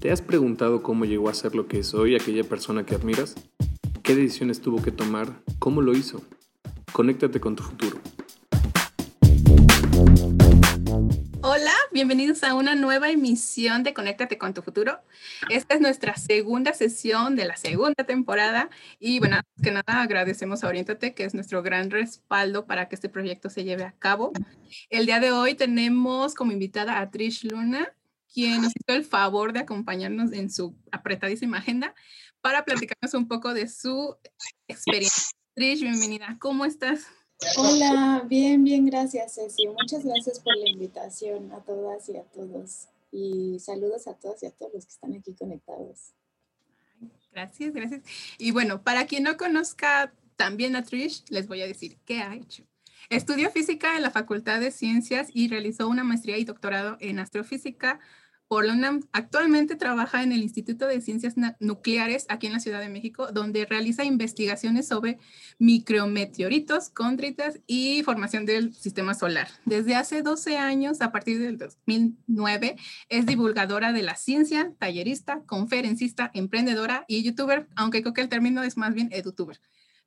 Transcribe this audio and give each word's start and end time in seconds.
¿Te 0.00 0.12
has 0.12 0.22
preguntado 0.22 0.80
cómo 0.80 1.06
llegó 1.06 1.28
a 1.28 1.34
ser 1.34 1.56
lo 1.56 1.66
que 1.66 1.80
es 1.80 1.92
hoy 1.92 2.14
aquella 2.14 2.44
persona 2.44 2.86
que 2.86 2.94
admiras? 2.94 3.34
¿Qué 4.04 4.14
decisiones 4.14 4.60
tuvo 4.60 4.80
que 4.80 4.92
tomar? 4.92 5.42
¿Cómo 5.58 5.82
lo 5.82 5.92
hizo? 5.92 6.22
Conéctate 6.92 7.40
con 7.40 7.56
tu 7.56 7.64
futuro. 7.64 8.00
Hola, 11.40 11.74
bienvenidos 11.90 12.44
a 12.44 12.54
una 12.54 12.76
nueva 12.76 13.10
emisión 13.10 13.82
de 13.82 13.92
Conéctate 13.92 14.38
con 14.38 14.54
tu 14.54 14.62
futuro. 14.62 15.00
Esta 15.50 15.74
es 15.74 15.80
nuestra 15.80 16.16
segunda 16.16 16.74
sesión 16.74 17.34
de 17.34 17.46
la 17.46 17.56
segunda 17.56 18.04
temporada 18.04 18.70
y 19.00 19.18
bueno, 19.18 19.40
que 19.60 19.72
nada 19.72 20.02
agradecemos 20.02 20.62
a 20.62 20.68
Oriéntate, 20.68 21.12
que 21.14 21.24
es 21.24 21.34
nuestro 21.34 21.60
gran 21.64 21.90
respaldo 21.90 22.66
para 22.66 22.88
que 22.88 22.94
este 22.94 23.08
proyecto 23.08 23.50
se 23.50 23.64
lleve 23.64 23.82
a 23.82 23.92
cabo. 23.98 24.32
El 24.90 25.06
día 25.06 25.18
de 25.18 25.32
hoy 25.32 25.54
tenemos 25.54 26.36
como 26.36 26.52
invitada 26.52 27.00
a 27.00 27.10
Trish 27.10 27.44
Luna, 27.50 27.92
quien 28.32 28.62
nos 28.62 28.72
hizo 28.76 28.96
el 28.96 29.04
favor 29.04 29.52
de 29.52 29.60
acompañarnos 29.60 30.32
en 30.32 30.50
su 30.50 30.74
apretadísima 30.92 31.58
agenda 31.58 31.94
para 32.40 32.64
platicarnos 32.64 33.14
un 33.14 33.28
poco 33.28 33.54
de 33.54 33.68
su 33.68 34.16
experiencia. 34.68 35.32
Trish, 35.54 35.80
bienvenida. 35.80 36.36
¿Cómo 36.40 36.64
estás? 36.64 37.06
Hola, 37.56 38.24
bien, 38.28 38.64
bien, 38.64 38.86
gracias 38.86 39.34
Ceci. 39.34 39.66
Muchas 39.68 40.04
gracias 40.04 40.40
por 40.40 40.56
la 40.56 40.68
invitación 40.68 41.52
a 41.52 41.60
todas 41.60 42.08
y 42.08 42.16
a 42.16 42.24
todos. 42.24 42.88
Y 43.10 43.58
saludos 43.60 44.06
a 44.06 44.14
todas 44.14 44.42
y 44.42 44.46
a 44.46 44.50
todos 44.50 44.74
los 44.74 44.84
que 44.84 44.92
están 44.92 45.14
aquí 45.14 45.34
conectados. 45.34 46.12
Gracias, 47.32 47.72
gracias. 47.72 48.02
Y 48.38 48.50
bueno, 48.50 48.82
para 48.82 49.06
quien 49.06 49.22
no 49.22 49.36
conozca 49.36 50.12
también 50.36 50.76
a 50.76 50.84
Trish, 50.84 51.24
les 51.28 51.46
voy 51.46 51.62
a 51.62 51.66
decir 51.66 51.98
qué 52.04 52.20
ha 52.20 52.34
hecho. 52.34 52.64
Estudió 53.10 53.50
física 53.50 53.96
en 53.96 54.02
la 54.02 54.10
Facultad 54.10 54.60
de 54.60 54.70
Ciencias 54.70 55.28
y 55.32 55.48
realizó 55.48 55.88
una 55.88 56.04
maestría 56.04 56.36
y 56.36 56.44
doctorado 56.44 56.98
en 57.00 57.18
astrofísica 57.20 58.00
por 58.48 58.66
la 58.66 58.74
UNAM. 58.74 59.00
Actualmente 59.12 59.76
trabaja 59.76 60.22
en 60.22 60.30
el 60.32 60.42
Instituto 60.42 60.86
de 60.86 61.00
Ciencias 61.00 61.34
Nucleares 61.58 62.26
aquí 62.28 62.48
en 62.48 62.52
la 62.52 62.60
Ciudad 62.60 62.80
de 62.80 62.90
México, 62.90 63.32
donde 63.32 63.64
realiza 63.64 64.04
investigaciones 64.04 64.88
sobre 64.88 65.18
micrometeoritos, 65.58 66.90
cóndritas 66.90 67.60
y 67.66 68.02
formación 68.02 68.44
del 68.44 68.74
sistema 68.74 69.14
solar. 69.14 69.48
Desde 69.64 69.94
hace 69.94 70.20
12 70.20 70.58
años, 70.58 71.00
a 71.00 71.10
partir 71.10 71.38
del 71.38 71.56
2009, 71.56 72.76
es 73.08 73.24
divulgadora 73.24 73.92
de 73.92 74.02
la 74.02 74.16
ciencia, 74.16 74.74
tallerista, 74.78 75.42
conferencista, 75.46 76.30
emprendedora 76.34 77.06
y 77.08 77.22
youtuber, 77.22 77.68
aunque 77.74 78.02
creo 78.02 78.12
que 78.12 78.20
el 78.20 78.28
término 78.28 78.62
es 78.62 78.76
más 78.76 78.92
bien 78.92 79.08
edutuber. 79.12 79.60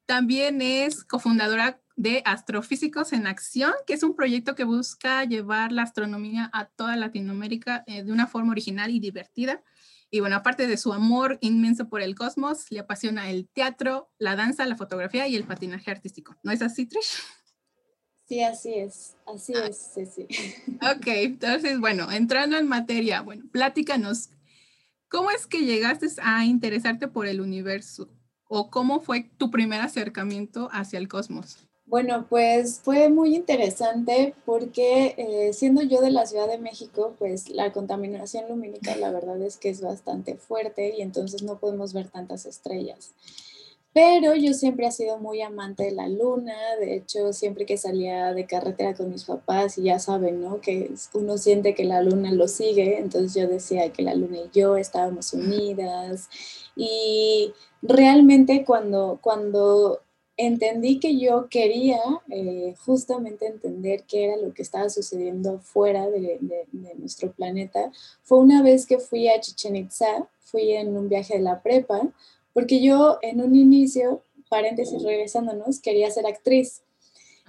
También 0.06 0.62
es 0.62 1.04
cofundadora 1.04 1.80
de 2.02 2.24
Astrofísicos 2.26 3.14
en 3.14 3.28
Acción, 3.28 3.74
que 3.86 3.94
es 3.94 4.02
un 4.02 4.16
proyecto 4.16 4.56
que 4.56 4.64
busca 4.64 5.24
llevar 5.24 5.72
la 5.72 5.84
astronomía 5.84 6.50
a 6.52 6.66
toda 6.66 6.96
Latinoamérica 6.96 7.84
eh, 7.86 8.04
de 8.04 8.12
una 8.12 8.26
forma 8.26 8.54
original 8.54 8.90
y 8.90 9.00
divertida. 9.00 9.64
Y 10.10 10.20
bueno, 10.20 10.36
aparte 10.36 10.66
de 10.66 10.78
su 10.78 10.94
amor 10.94 11.38
inmenso 11.42 11.90
por 11.90 12.02
el 12.02 12.16
cosmos, 12.16 12.72
le 12.72 12.80
apasiona 12.80 13.30
el 13.30 13.48
teatro, 13.50 14.10
la 14.18 14.36
danza, 14.36 14.66
la 14.66 14.78
fotografía 14.78 15.28
y 15.28 15.36
el 15.36 15.44
patinaje 15.44 15.92
artístico. 15.92 16.36
¿No 16.42 16.52
es 16.52 16.64
así, 16.64 16.88
Trish? 16.88 17.22
Sí, 18.26 18.42
así 18.42 18.74
es, 18.74 19.16
así 19.28 19.54
ah. 19.56 19.68
es, 19.68 19.92
sí, 19.94 20.06
sí. 20.08 20.28
Ok, 20.82 21.06
entonces, 21.06 21.80
bueno, 21.80 22.12
entrando 22.12 22.58
en 22.58 22.68
materia, 22.68 23.22
bueno, 23.22 23.46
pláticanos, 23.52 24.32
¿cómo 25.08 25.30
es 25.30 25.46
que 25.46 25.66
llegaste 25.66 26.08
a 26.24 26.46
interesarte 26.46 27.08
por 27.08 27.28
el 27.28 27.42
universo? 27.42 28.10
¿O 28.46 28.72
cómo 28.72 29.02
fue 29.02 29.30
tu 29.38 29.52
primer 29.52 29.82
acercamiento 29.82 30.68
hacia 30.72 30.98
el 30.98 31.08
cosmos? 31.08 31.68
Bueno, 31.92 32.26
pues 32.30 32.80
fue 32.82 33.10
muy 33.10 33.36
interesante 33.36 34.34
porque 34.46 35.14
eh, 35.18 35.52
siendo 35.52 35.82
yo 35.82 36.00
de 36.00 36.10
la 36.10 36.26
Ciudad 36.26 36.48
de 36.48 36.58
México, 36.58 37.16
pues 37.20 37.50
la 37.50 37.74
contaminación 37.74 38.48
lumínica 38.48 38.96
la 38.96 39.12
verdad 39.12 39.42
es 39.42 39.58
que 39.58 39.68
es 39.68 39.82
bastante 39.82 40.36
fuerte 40.36 40.96
y 40.98 41.02
entonces 41.02 41.44
no 41.44 41.60
podemos 41.60 41.92
ver 41.92 42.08
tantas 42.08 42.46
estrellas. 42.46 43.12
Pero 43.94 44.36
yo 44.36 44.54
siempre 44.54 44.88
he 44.88 44.92
sido 44.94 45.18
muy 45.18 45.42
amante 45.42 45.84
de 45.84 45.92
la 45.92 46.08
luna, 46.08 46.56
de 46.80 46.96
hecho 46.96 47.34
siempre 47.34 47.66
que 47.66 47.76
salía 47.76 48.34
de 48.34 48.46
carretera 48.46 48.94
con 48.94 49.10
mis 49.10 49.26
papás 49.26 49.78
y 49.78 49.84
ya 49.84 50.00
saben, 50.00 50.42
¿no? 50.42 50.62
Que 50.62 50.94
uno 51.14 51.38
siente 51.38 51.76
que 51.76 51.84
la 51.84 52.02
luna 52.02 52.32
lo 52.32 52.48
sigue, 52.48 53.00
entonces 53.00 53.34
yo 53.34 53.50
decía 53.50 53.92
que 53.92 54.04
la 54.04 54.16
luna 54.16 54.38
y 54.38 54.50
yo 54.58 54.78
estábamos 54.78 55.34
unidas 55.34 56.30
y 56.74 57.52
realmente 57.82 58.64
cuando, 58.64 59.20
cuando 59.22 60.00
entendí 60.46 61.00
que 61.00 61.18
yo 61.18 61.48
quería 61.50 62.00
eh, 62.30 62.74
justamente 62.86 63.46
entender 63.46 64.04
qué 64.08 64.26
era 64.26 64.38
lo 64.38 64.54
que 64.54 64.62
estaba 64.64 64.90
sucediendo 64.90 65.60
fuera 65.60 66.10
de, 66.10 66.40
nuestro 66.98 67.32
planeta. 67.32 67.92
Fue 68.24 68.40
una 68.40 68.64
vez 68.64 68.86
que 68.86 69.00
fui 69.00 69.28
a 69.28 69.40
Chichen 69.40 69.76
Itza, 69.76 70.28
fui 70.40 70.72
en 70.72 70.98
un 70.98 71.10
viaje 71.10 71.36
de 71.36 71.44
la 71.44 71.62
prepa, 71.62 72.02
porque 72.54 72.82
yo 72.82 73.20
en 73.22 73.42
un 73.42 73.56
inicio, 73.56 74.24
paréntesis 74.50 75.04
regresándonos, 75.04 75.80
quería 75.80 76.10
ser 76.10 76.26
actriz. 76.26 76.82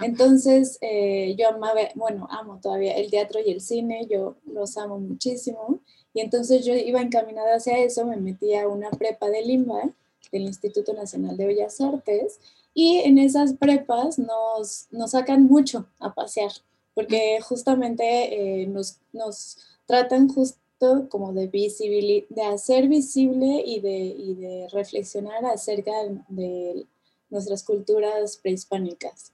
Entonces 0.00 0.78
eh, 0.80 1.34
yo 1.38 1.48
amaba, 1.48 1.80
bueno, 1.94 2.28
amo 2.30 2.58
todavía 2.62 2.94
el 2.94 3.10
teatro 3.10 3.40
y 3.44 3.50
el 3.50 3.60
cine, 3.60 4.06
yo 4.10 4.36
los 4.46 4.76
amo 4.76 4.98
muchísimo. 4.98 5.80
Y 6.14 6.20
entonces 6.20 6.64
yo 6.64 6.74
iba 6.74 7.00
encaminada 7.00 7.56
hacia 7.56 7.78
eso, 7.78 8.04
me 8.04 8.16
metí 8.16 8.54
a 8.54 8.68
una 8.68 8.90
prepa 8.90 9.30
de 9.30 9.42
Lima, 9.42 9.94
del 10.30 10.42
Instituto 10.42 10.92
Nacional 10.92 11.36
de 11.36 11.46
Bellas 11.46 11.80
Artes, 11.80 12.38
y 12.74 12.98
en 12.98 13.18
esas 13.18 13.54
prepas 13.54 14.18
nos, 14.18 14.88
nos 14.90 15.10
sacan 15.10 15.44
mucho 15.44 15.86
a 15.98 16.14
pasear, 16.14 16.52
porque 16.94 17.38
justamente 17.42 18.62
eh, 18.62 18.66
nos, 18.66 18.98
nos, 19.12 19.58
tratan 19.86 20.28
justo 20.28 21.08
como 21.08 21.32
de, 21.32 21.48
de 21.48 22.42
hacer 22.42 22.88
visible 22.88 23.62
y 23.66 23.80
de, 23.80 23.98
y 23.98 24.34
de 24.34 24.68
reflexionar 24.72 25.44
acerca 25.44 25.92
de 26.28 26.86
nuestras 27.28 27.62
culturas 27.62 28.36
prehispánicas. 28.36 29.32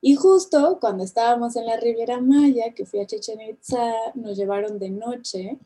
Y 0.00 0.16
justo 0.16 0.78
cuando 0.80 1.04
estábamos 1.04 1.56
en 1.56 1.66
la 1.66 1.76
Riviera 1.76 2.20
Maya, 2.20 2.74
que 2.74 2.84
fui 2.84 3.00
a 3.00 3.06
Chichen 3.06 3.40
Itza, 3.40 3.92
nos 4.14 4.36
llevaron 4.36 4.78
de 4.78 4.90
noche 4.90 5.58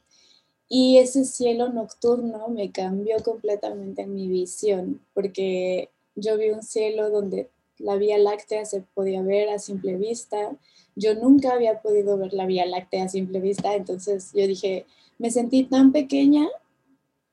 y 0.69 0.99
ese 0.99 1.25
cielo 1.25 1.71
nocturno 1.71 2.49
me 2.49 2.71
cambió 2.71 3.17
completamente 3.25 4.07
mi 4.07 4.29
visión, 4.29 5.01
porque 5.15 5.91
yo 6.17 6.37
vi 6.37 6.51
un 6.51 6.63
cielo 6.63 7.11
donde 7.11 7.51
la 7.79 7.97
Vía 7.97 8.19
Láctea 8.19 8.65
se 8.65 8.81
podía 8.81 9.23
ver 9.23 9.51
a 9.51 9.59
simple 9.59 9.97
vista. 9.97 10.57
Yo 10.97 11.15
nunca 11.15 11.53
había 11.53 11.81
podido 11.81 12.17
ver 12.17 12.33
la 12.33 12.47
Vía 12.47 12.67
Láctea 12.67 13.05
a 13.05 13.09
simple 13.09 13.41
vista, 13.41 13.75
entonces 13.75 14.33
yo 14.35 14.47
dije, 14.47 14.87
me 15.19 15.31
sentí 15.31 15.65
tan 15.65 15.93
pequeña 15.93 16.49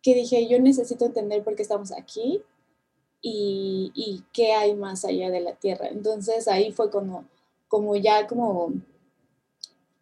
que 0.02 0.14
dije, 0.14 0.48
yo 0.48 0.60
necesito 0.60 1.06
entender 1.06 1.44
por 1.44 1.56
qué 1.56 1.62
estamos 1.62 1.94
aquí 1.94 2.42
y, 3.22 3.92
y 3.96 4.24
qué 4.34 4.52
hay 4.52 4.76
más 4.76 5.06
allá 5.06 5.32
de 5.32 5.40
la 5.40 5.56
Tierra. 5.56 5.88
Entonces 5.88 6.50
ahí 6.50 6.74
fue 6.74 6.92
como, 6.92 7.26
como 7.70 7.96
ya 7.96 8.28
como, 8.28 8.74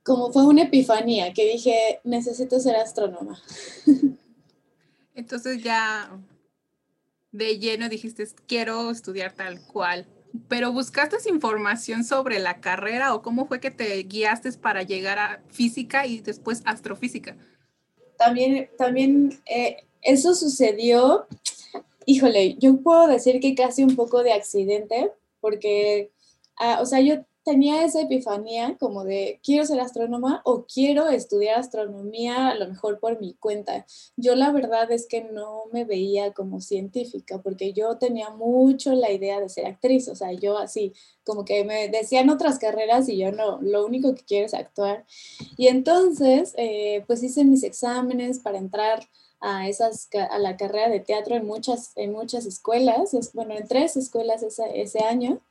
como 0.04 0.32
fue 0.34 0.44
una 0.46 0.64
epifanía 0.64 1.34
que 1.34 1.46
dije, 1.46 2.02
necesito 2.04 2.60
ser 2.60 2.78
astrónoma. 2.78 3.40
Entonces 5.14 5.62
ya 5.62 6.12
de 7.32 7.60
lleno 7.60 7.90
dijiste, 7.90 8.28
quiero 8.48 8.92
estudiar 8.92 9.34
tal 9.34 9.66
cual, 9.66 10.08
pero 10.48 10.72
buscaste 10.72 11.18
información 11.30 12.04
sobre 12.04 12.40
la 12.40 12.60
carrera 12.60 13.14
o 13.14 13.22
cómo 13.22 13.48
fue 13.48 13.60
que 13.60 13.72
te 13.72 14.02
guiaste 14.04 14.52
para 14.54 14.84
llegar 14.84 15.20
a 15.20 15.44
física 15.50 16.06
y 16.06 16.20
después 16.20 16.62
astrofísica. 16.66 17.38
También, 18.18 18.70
también 18.78 19.42
eh, 19.46 19.78
eso 20.02 20.36
sucedió, 20.36 21.28
híjole, 22.06 22.56
yo 22.60 22.78
puedo 22.82 23.08
decir 23.08 23.40
que 23.40 23.56
casi 23.56 23.84
un 23.84 23.96
poco 23.96 24.24
de 24.24 24.34
accidente, 24.34 25.12
porque, 25.40 26.12
ah, 26.58 26.80
o 26.82 26.86
sea, 26.86 27.00
yo 27.02 27.26
tenía 27.44 27.84
esa 27.84 28.02
epifanía 28.02 28.78
como 28.80 29.04
de 29.04 29.40
quiero 29.44 29.66
ser 29.66 29.80
astrónoma 29.80 30.42
o 30.46 30.66
quiero 30.66 31.10
estudiar 31.10 31.60
astronomía 31.60 32.50
a 32.50 32.56
lo 32.56 32.68
mejor 32.68 33.00
por 33.00 33.20
mi 33.20 33.34
cuenta. 33.34 33.86
Yo 34.16 34.36
la 34.36 34.52
verdad 34.52 34.92
es 34.92 35.08
que 35.08 35.24
no 35.24 35.64
me 35.72 35.86
veía 35.86 36.34
como 36.34 36.62
científica 36.62 37.42
porque 37.42 37.74
yo 37.74 37.98
tenía 37.98 38.30
mucho 38.30 38.94
la 38.94 39.12
idea 39.12 39.40
de 39.40 39.50
ser 39.50 39.66
actriz, 39.66 40.08
o 40.08 40.16
sea, 40.16 40.32
yo 40.34 40.58
así 40.58 40.94
como 41.24 41.46
que 41.46 41.64
me 41.64 41.88
decían 41.90 42.30
otras 42.30 42.60
carreras 42.60 43.10
y 43.10 43.18
yo 43.18 43.32
no, 43.32 43.60
lo 43.62 43.86
único 43.86 44.16
que 44.16 44.24
quiero 44.24 44.46
es 44.46 44.54
actuar. 44.54 45.06
Y 45.58 45.68
entonces, 45.68 46.54
eh, 46.58 47.04
pues 47.08 47.24
hice 47.24 47.44
mis 47.46 47.64
exámenes 47.64 48.40
para 48.40 48.58
entrar 48.58 49.08
a, 49.40 49.68
esas, 49.68 50.08
a 50.30 50.38
la 50.38 50.56
carrera 50.56 50.90
de 50.90 51.00
teatro 51.00 51.36
en 51.36 51.46
muchas, 51.46 51.94
en 51.96 52.12
muchas 52.12 52.46
escuelas, 52.46 53.12
bueno, 53.34 53.56
en 53.56 53.68
tres 53.68 53.98
escuelas 53.98 54.44
ese, 54.44 54.64
ese 54.80 55.00
año 55.00 55.42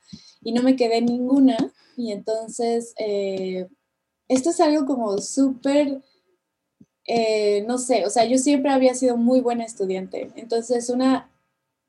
y 0.41 0.51
no 0.51 0.63
me 0.63 0.75
quedé 0.75 1.01
ninguna. 1.01 1.73
Y 1.97 2.11
entonces, 2.11 2.93
eh, 2.97 3.67
esto 4.27 4.49
es 4.51 4.59
algo 4.59 4.85
como 4.85 5.17
súper, 5.19 6.01
eh, 7.05 7.63
no 7.67 7.77
sé, 7.77 8.05
o 8.05 8.09
sea, 8.09 8.25
yo 8.25 8.37
siempre 8.37 8.71
había 8.71 8.93
sido 8.95 9.17
muy 9.17 9.41
buena 9.41 9.65
estudiante. 9.65 10.31
Entonces, 10.35 10.89
una, 10.89 11.29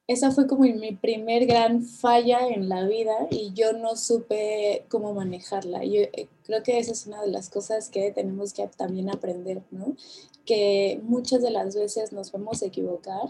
esa 0.08 0.32
fue 0.32 0.46
como 0.46 0.64
mi 0.64 0.92
primer 0.92 1.46
gran 1.46 1.82
falla 1.82 2.48
en 2.48 2.68
la 2.68 2.86
vida 2.86 3.28
y 3.30 3.52
yo 3.54 3.72
no 3.72 3.96
supe 3.96 4.84
cómo 4.88 5.14
manejarla. 5.14 5.84
Yo 5.84 6.00
eh, 6.00 6.28
creo 6.44 6.62
que 6.62 6.78
esa 6.78 6.92
es 6.92 7.06
una 7.06 7.22
de 7.22 7.30
las 7.30 7.48
cosas 7.48 7.88
que 7.88 8.10
tenemos 8.12 8.52
que 8.52 8.66
también 8.76 9.10
aprender, 9.10 9.62
¿no? 9.70 9.96
Que 10.44 11.00
muchas 11.04 11.42
de 11.42 11.50
las 11.50 11.76
veces 11.76 12.12
nos 12.12 12.30
podemos 12.30 12.62
equivocar 12.62 13.28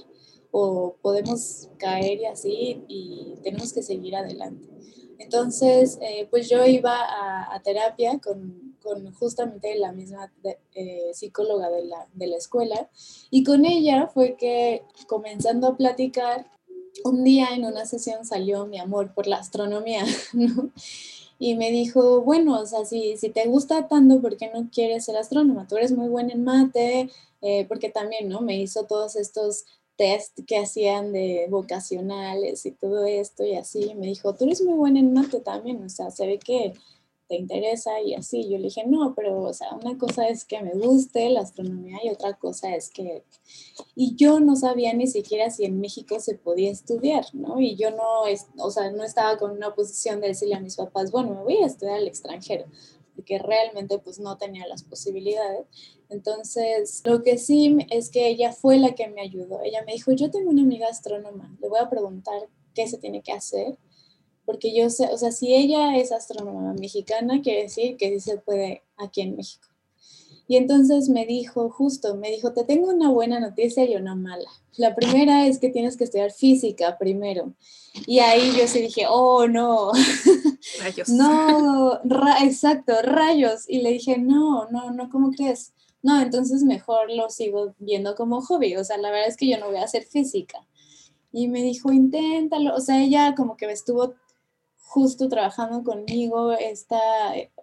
o 0.51 0.97
podemos 1.03 1.69
caer 1.79 2.21
y 2.21 2.27
así 2.27 2.85
y 2.89 3.35
tenemos 3.43 3.73
que 3.73 3.83
seguir 3.83 4.17
adelante. 4.17 4.69
Entonces, 5.23 5.99
eh, 6.01 6.27
pues 6.31 6.49
yo 6.49 6.65
iba 6.67 6.97
a, 7.55 7.61
terapia 7.63 8.19
con, 8.19 8.77
con, 8.83 9.13
justamente 9.15 9.77
la 9.77 9.93
misma 9.93 10.33
eh, 10.75 11.11
psicóloga 11.15 11.71
de 11.71 11.85
la, 11.85 12.09
de 12.13 12.27
la 12.27 12.37
escuela 12.37 12.89
y 13.31 13.45
con 13.45 13.65
ella 13.65 14.09
fue 14.09 14.37
que 14.37 14.83
comenzando 15.07 15.69
a 15.69 15.77
platicar, 15.77 16.51
un 17.05 17.25
día 17.25 17.49
en 17.55 17.65
una 17.65 17.87
sesión 17.87 18.25
salió 18.25 18.67
mi 18.67 18.79
amor 18.79 19.15
por 19.15 19.27
la 19.27 19.37
astronomía, 19.37 20.05
¿no? 20.33 20.71
Y 21.39 21.57
me 21.57 21.71
dijo, 21.71 22.21
bueno, 22.23 22.61
o 22.61 22.67
sea, 22.67 22.85
si, 22.85 23.17
si 23.17 23.31
te 23.31 23.47
gusta 23.47 23.89
tanto, 23.89 24.21
¿por 24.21 24.37
qué 24.37 24.51
no 24.55 24.69
quieres 24.71 25.07
ser 25.07 25.17
astrónoma? 25.17 25.67
Tú 25.67 25.77
eres 25.77 25.91
muy 25.93 26.09
buena 26.09 26.33
en 26.35 26.45
mate, 26.45 27.11
eh, 27.41 27.65
porque 27.67 27.89
también, 27.89 28.29
¿no? 28.29 28.41
Me 28.41 28.57
hizo 28.61 28.85
todos 28.85 29.17
estos 29.17 29.65
test 29.97 30.39
que 30.47 30.59
hacían 30.59 31.13
de 31.13 31.47
vocacionales 31.51 32.67
y 32.67 32.73
todo 32.73 33.05
esto 33.05 33.45
y 33.45 33.55
así. 33.55 33.95
Me 33.95 34.07
dijo, 34.07 34.35
tú 34.35 34.45
eres 34.45 34.63
muy 34.63 34.75
buena 34.75 35.01
en 35.01 35.13
mate 35.13 35.41
también, 35.41 35.83
o 35.83 35.89
sea, 35.89 36.11
se 36.11 36.27
ve 36.27 36.39
que 36.39 36.75
te 37.33 37.39
interesa 37.39 37.99
y 38.03 38.15
así. 38.15 38.49
Yo 38.51 38.59
le 38.59 38.65
dije, 38.65 38.85
no, 38.87 39.15
pero, 39.15 39.43
o 39.43 39.55
sea, 39.55 39.69
una 39.83 39.97
cosa 39.97 40.29
es 40.29 40.45
que 40.45 40.63
me 40.63 40.75
guste 40.75 41.31
la 41.31 41.41
astronomía 41.41 41.99
y 42.05 42.11
otra 42.11 42.35
cosa 42.35 42.77
es 42.77 42.91
que... 42.91 43.25
Y 43.95 44.17
yo 44.17 44.39
no 44.39 44.55
sabía 44.55 44.93
ni 44.93 45.07
siquiera 45.07 45.49
si 45.49 45.65
en 45.65 45.81
México 45.81 46.21
se 46.21 46.35
podía 46.35 46.71
estudiar, 46.71 47.25
¿no? 47.33 47.59
Y 47.59 47.77
yo 47.77 47.91
no, 47.91 48.25
o 48.59 48.71
sea, 48.71 48.91
no 48.91 49.03
estaba 49.03 49.39
con 49.39 49.53
una 49.53 49.75
posición 49.75 50.21
de 50.21 50.29
decirle 50.29 50.57
a 50.57 50.61
mis 50.61 50.77
papás, 50.77 51.11
bueno, 51.11 51.35
me 51.35 51.43
voy 51.43 51.57
a 51.63 51.67
estudiar 51.67 51.97
al 51.97 52.07
extranjero, 52.07 52.67
porque 53.17 53.39
realmente 53.39 53.99
pues 53.99 54.19
no 54.19 54.37
tenía 54.37 54.67
las 54.67 54.83
posibilidades. 54.83 55.67
Entonces, 56.13 57.03
lo 57.05 57.23
que 57.23 57.39
sí 57.39 57.79
es 57.91 58.11
que 58.11 58.29
ella 58.29 58.53
fue 58.53 58.79
la 58.79 58.95
que 58.95 59.09
me 59.09 59.23
ayudó. 59.23 59.61
Ella 59.63 59.83
me 59.87 59.93
dijo, 59.93 60.13
yo 60.13 60.31
tengo 60.31 60.51
una 60.51 60.63
amiga 60.63 60.89
astrónoma, 60.89 61.57
le 61.61 61.69
voy 61.69 61.81
a 61.81 61.91
preguntar 61.91 62.49
qué 62.75 62.87
se 62.87 62.99
tiene 62.99 63.23
que 63.23 63.33
hacer 63.33 63.79
porque 64.45 64.75
yo 64.75 64.91
sé, 64.91 65.09
o 65.13 65.17
sea, 65.17 65.31
si 65.31 65.55
ella 65.55 65.97
es 65.97 66.13
astrónoma 66.13 66.75
mexicana, 66.75 67.41
quiere 67.43 67.63
decir 67.63 67.97
que 67.97 68.09
sí 68.11 68.21
se 68.21 68.39
puede 68.39 68.83
aquí 68.97 69.21
en 69.21 69.37
México. 69.37 69.69
Y 70.49 70.57
entonces 70.57 71.09
me 71.09 71.25
dijo, 71.25 71.71
justo, 71.71 72.17
me 72.17 72.31
dijo, 72.31 72.53
te 72.53 72.65
tengo 72.65 72.89
una 72.89 73.09
buena 73.11 73.39
noticia 73.39 73.85
y 73.85 73.95
una 73.95 74.15
mala. 74.15 74.51
La 74.77 74.95
primera 74.95 75.47
es 75.47 75.59
que 75.59 75.71
tienes 75.71 75.97
que 75.97 76.05
estudiar 76.05 76.33
física 76.33 76.99
primero. 76.99 77.55
Y 78.07 78.19
ahí 78.19 78.53
yo 78.59 78.67
sí 78.67 78.81
dije, 78.81 79.05
oh, 79.09 79.47
no. 79.47 79.93
Rayos. 80.81 81.09
no, 81.11 82.01
exacto, 82.43 82.95
rayos. 83.03 83.65
Y 83.69 83.83
le 83.83 83.93
dije, 83.93 84.19
no, 84.19 84.69
no, 84.71 84.91
no, 84.91 85.09
¿cómo 85.09 85.31
crees? 85.31 85.73
No, 86.03 86.21
entonces 86.21 86.65
mejor 86.65 87.11
lo 87.11 87.31
sigo 87.31 87.75
viendo 87.79 88.15
como 88.15 88.43
hobby. 88.43 88.77
O 88.77 88.85
sea, 88.85 88.99
la 88.99 89.11
verdad 89.11 89.29
es 89.29 89.37
que 89.37 89.49
yo 89.49 89.59
no 89.59 89.69
voy 89.69 89.77
a 89.77 89.85
hacer 89.85 90.05
física. 90.05 90.67
Y 91.33 91.49
me 91.49 91.63
dijo, 91.63 91.93
inténtalo. 91.93 92.75
O 92.75 92.81
sea, 92.81 93.01
ella 93.01 93.35
como 93.37 93.57
que 93.57 93.67
me 93.67 93.73
estuvo 93.73 94.15
justo 94.93 95.27
trabajando 95.31 95.83
conmigo 95.85 96.53
esta, 96.53 97.01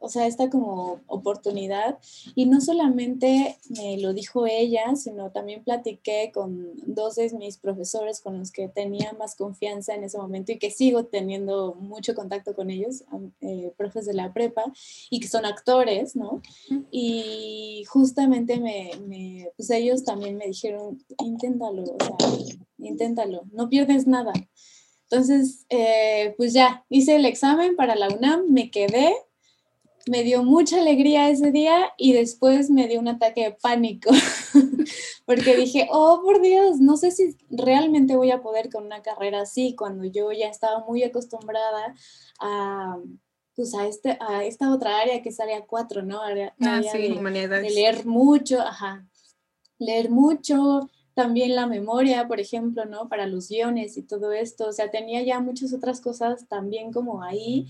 o 0.01 0.09
sea, 0.09 0.25
esta 0.25 0.49
como 0.49 1.01
oportunidad. 1.05 1.99
Y 2.33 2.47
no 2.47 2.59
solamente 2.59 3.55
me 3.69 3.99
lo 3.99 4.13
dijo 4.13 4.47
ella, 4.47 4.95
sino 4.95 5.29
también 5.29 5.63
platiqué 5.63 6.31
con 6.33 6.71
dos 6.87 7.15
de 7.15 7.29
mis 7.37 7.57
profesores 7.57 8.19
con 8.19 8.39
los 8.39 8.51
que 8.51 8.67
tenía 8.67 9.13
más 9.13 9.35
confianza 9.35 9.93
en 9.93 10.05
ese 10.05 10.17
momento 10.17 10.51
y 10.51 10.57
que 10.57 10.71
sigo 10.71 11.05
teniendo 11.05 11.75
mucho 11.75 12.15
contacto 12.15 12.55
con 12.55 12.71
ellos, 12.71 13.03
eh, 13.41 13.71
profes 13.77 14.07
de 14.07 14.15
la 14.15 14.33
prepa, 14.33 14.63
y 15.11 15.19
que 15.19 15.27
son 15.27 15.45
actores, 15.45 16.15
¿no? 16.15 16.41
Y 16.89 17.83
justamente 17.89 18.59
me, 18.59 18.89
me, 19.07 19.51
pues 19.55 19.69
ellos 19.69 20.03
también 20.03 20.35
me 20.35 20.47
dijeron, 20.47 20.97
inténtalo, 21.23 21.83
o 21.83 21.97
sea, 22.03 22.17
inténtalo, 22.79 23.43
no 23.51 23.69
pierdes 23.69 24.07
nada. 24.07 24.33
Entonces, 25.11 25.65
eh, 25.69 26.35
pues 26.37 26.53
ya, 26.53 26.85
hice 26.87 27.15
el 27.15 27.25
examen 27.25 27.75
para 27.75 27.95
la 27.95 28.09
UNAM, 28.09 28.45
me 28.51 28.69
quedé, 28.69 29.15
me 30.05 30.23
dio 30.23 30.43
mucha 30.43 30.79
alegría 30.79 31.29
ese 31.29 31.51
día 31.51 31.93
y 31.97 32.13
después 32.13 32.69
me 32.69 32.87
dio 32.87 32.99
un 32.99 33.07
ataque 33.07 33.45
de 33.45 33.51
pánico, 33.51 34.11
porque 35.25 35.55
dije, 35.55 35.87
oh, 35.91 36.21
por 36.23 36.41
Dios, 36.41 36.79
no 36.79 36.95
sé 36.95 37.09
si 37.09 37.35
realmente 37.49 38.15
voy 38.15 38.29
a 38.29 38.41
poder 38.41 38.69
con 38.71 38.85
una 38.85 39.01
carrera 39.01 39.41
así, 39.41 39.75
cuando 39.75 40.05
yo 40.05 40.31
ya 40.31 40.47
estaba 40.47 40.85
muy 40.87 41.01
acostumbrada 41.01 41.95
a, 42.39 42.99
pues 43.55 43.73
a, 43.73 43.87
este, 43.87 44.15
a 44.21 44.43
esta 44.43 44.71
otra 44.71 44.99
área 44.99 45.23
que 45.23 45.29
es 45.29 45.39
área 45.39 45.65
4, 45.65 46.03
¿no? 46.03 46.21
Área, 46.21 46.53
ah, 46.61 46.81
sí, 46.83 46.99
de, 46.99 47.47
de 47.47 47.69
leer 47.71 48.05
mucho, 48.05 48.61
ajá, 48.61 49.07
leer 49.79 50.11
mucho, 50.11 50.87
también 51.19 51.53
la 51.53 51.67
memoria, 51.67 52.29
por 52.29 52.39
ejemplo, 52.39 52.85
¿no? 52.85 53.09
Para 53.09 53.27
los 53.27 53.49
guiones 53.49 53.97
y 53.97 54.03
todo 54.03 54.31
esto, 54.31 54.69
o 54.69 54.71
sea, 54.71 54.89
tenía 54.89 55.21
ya 55.21 55.41
muchas 55.41 55.73
otras 55.73 55.99
cosas 55.99 56.47
también 56.47 56.93
como 56.93 57.23
ahí, 57.23 57.67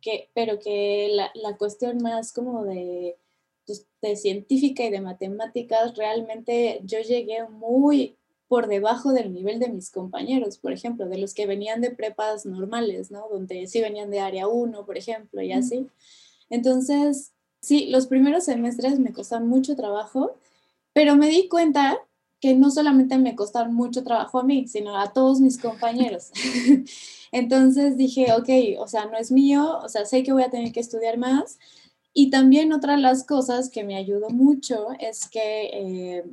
que, 0.00 0.30
pero 0.34 0.60
que 0.60 1.08
la, 1.10 1.32
la 1.34 1.56
cuestión 1.56 1.98
más 1.98 2.32
como 2.32 2.64
de, 2.64 3.18
pues, 3.66 3.88
de 4.00 4.14
científica 4.14 4.84
y 4.84 4.90
de 4.90 5.00
matemáticas, 5.00 5.96
realmente 5.96 6.78
yo 6.84 7.00
llegué 7.00 7.48
muy 7.48 8.16
por 8.46 8.68
debajo 8.68 9.12
del 9.12 9.34
nivel 9.34 9.58
de 9.58 9.68
mis 9.68 9.90
compañeros, 9.90 10.58
por 10.58 10.72
ejemplo, 10.72 11.08
de 11.08 11.18
los 11.18 11.34
que 11.34 11.48
venían 11.48 11.80
de 11.80 11.90
prepas 11.90 12.46
normales, 12.46 13.10
¿no? 13.10 13.28
Donde 13.28 13.66
sí 13.66 13.80
venían 13.80 14.12
de 14.12 14.20
área 14.20 14.46
1, 14.46 14.86
por 14.86 14.96
ejemplo, 14.96 15.42
y 15.42 15.50
así. 15.50 15.88
Entonces, 16.50 17.32
sí, 17.60 17.86
los 17.86 18.06
primeros 18.06 18.44
semestres 18.44 19.00
me 19.00 19.12
costaron 19.12 19.48
mucho 19.48 19.74
trabajo, 19.74 20.36
pero 20.92 21.16
me 21.16 21.28
di 21.28 21.48
cuenta 21.48 21.98
que 22.40 22.54
no 22.54 22.70
solamente 22.70 23.18
me 23.18 23.34
costaron 23.34 23.74
mucho 23.74 24.04
trabajo 24.04 24.38
a 24.38 24.44
mí, 24.44 24.68
sino 24.68 24.98
a 24.98 25.12
todos 25.12 25.40
mis 25.40 25.58
compañeros. 25.58 26.30
Entonces 27.32 27.96
dije, 27.96 28.32
ok, 28.32 28.80
o 28.80 28.88
sea, 28.88 29.06
no 29.06 29.16
es 29.16 29.30
mío, 29.32 29.78
o 29.82 29.88
sea, 29.88 30.04
sé 30.04 30.22
que 30.22 30.32
voy 30.32 30.42
a 30.42 30.50
tener 30.50 30.72
que 30.72 30.80
estudiar 30.80 31.18
más. 31.18 31.58
Y 32.12 32.30
también 32.30 32.72
otra 32.72 32.96
de 32.96 33.02
las 33.02 33.24
cosas 33.24 33.68
que 33.68 33.84
me 33.84 33.96
ayudó 33.96 34.30
mucho 34.30 34.88
es 34.98 35.28
que 35.28 35.70
eh, 35.72 36.24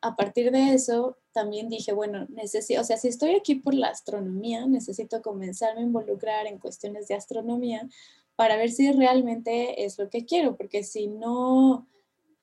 a 0.00 0.16
partir 0.16 0.52
de 0.52 0.74
eso 0.74 1.16
también 1.32 1.68
dije, 1.68 1.92
bueno, 1.92 2.26
necesito, 2.28 2.80
o 2.80 2.84
sea, 2.84 2.96
si 2.96 3.08
estoy 3.08 3.34
aquí 3.34 3.56
por 3.56 3.74
la 3.74 3.88
astronomía, 3.88 4.66
necesito 4.66 5.22
comenzarme 5.22 5.80
a 5.80 5.84
involucrar 5.84 6.46
en 6.46 6.58
cuestiones 6.58 7.08
de 7.08 7.14
astronomía 7.14 7.88
para 8.36 8.56
ver 8.56 8.70
si 8.70 8.92
realmente 8.92 9.84
es 9.84 9.98
lo 9.98 10.08
que 10.10 10.24
quiero, 10.24 10.56
porque 10.56 10.84
si 10.84 11.08
no, 11.08 11.86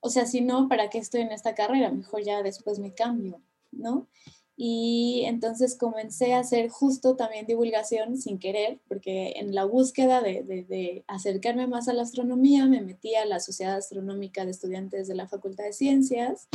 o 0.05 0.09
sea, 0.11 0.27
si 0.27 0.41
no, 0.41 0.69
¿para 0.69 0.91
qué 0.91 0.99
estoy 0.99 1.21
en 1.21 1.31
esta 1.31 1.55
carrera? 1.55 1.89
Mejor 1.89 2.21
ya 2.21 2.43
después 2.43 2.77
me 2.77 2.93
cambio, 2.93 3.41
¿no? 3.71 4.07
Y 4.55 5.23
entonces 5.25 5.75
comencé 5.75 6.35
a 6.35 6.41
hacer 6.41 6.69
justo 6.69 7.15
también 7.15 7.47
divulgación 7.47 8.15
sin 8.15 8.37
querer, 8.37 8.79
porque 8.87 9.33
en 9.37 9.55
la 9.55 9.65
búsqueda 9.65 10.21
de, 10.21 11.03
acercarme 11.07 11.65
más 11.65 11.87
a 11.87 11.93
la 11.93 12.03
astronomía 12.03 12.67
me 12.67 12.81
metí 12.81 13.15
a 13.15 13.25
la 13.25 13.39
Sociedad 13.39 13.77
Astronómica 13.77 14.45
de 14.45 14.51
Estudiantes 14.51 15.07
de 15.07 15.15
la 15.15 15.27
Facultad 15.27 15.63
de 15.63 15.73
Ciencias 15.73 16.49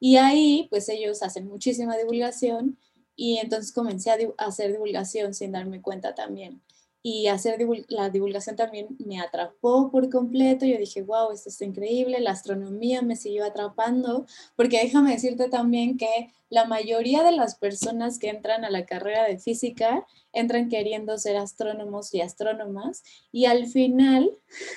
y 0.00 0.16
ahí 0.16 0.66
pues 0.68 0.88
ellos 0.88 1.22
hacen 1.22 1.46
muchísima 1.46 1.96
divulgación 1.96 2.78
y 3.14 3.38
entonces 3.38 3.72
comencé 3.72 4.10
a 4.10 4.16
hacer 4.38 4.72
divulgación 4.72 5.34
sin 5.34 5.52
darme 5.52 5.82
cuenta 5.82 6.16
también 6.16 6.62
y 7.02 7.28
hacer 7.28 7.58
la 7.88 8.10
divulgación 8.10 8.56
también 8.56 8.88
me 8.98 9.20
atrapó 9.20 9.90
por 9.90 10.10
completo. 10.10 10.66
Yo 10.66 10.78
dije, 10.78 11.02
wow, 11.02 11.30
esto 11.30 11.48
es 11.48 11.60
increíble, 11.60 12.20
la 12.20 12.32
astronomía 12.32 13.02
me 13.02 13.16
siguió 13.16 13.44
atrapando, 13.44 14.26
porque 14.56 14.82
déjame 14.82 15.12
decirte 15.12 15.48
también 15.48 15.96
que 15.96 16.32
la 16.50 16.64
mayoría 16.64 17.22
de 17.22 17.32
las 17.32 17.56
personas 17.56 18.18
que 18.18 18.30
entran 18.30 18.64
a 18.64 18.70
la 18.70 18.86
carrera 18.86 19.24
de 19.24 19.38
física 19.38 20.06
entran 20.32 20.68
queriendo 20.68 21.18
ser 21.18 21.36
astrónomos 21.36 22.14
y 22.14 22.20
astrónomas 22.20 23.02
y 23.30 23.44
al 23.44 23.66
final 23.66 24.30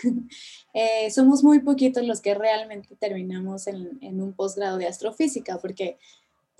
eh, 0.74 1.10
somos 1.12 1.44
muy 1.44 1.60
poquitos 1.60 2.04
los 2.04 2.22
que 2.22 2.34
realmente 2.34 2.96
terminamos 2.98 3.68
en, 3.68 3.98
en 4.02 4.22
un 4.22 4.34
posgrado 4.34 4.78
de 4.78 4.88
astrofísica, 4.88 5.60
porque 5.60 5.98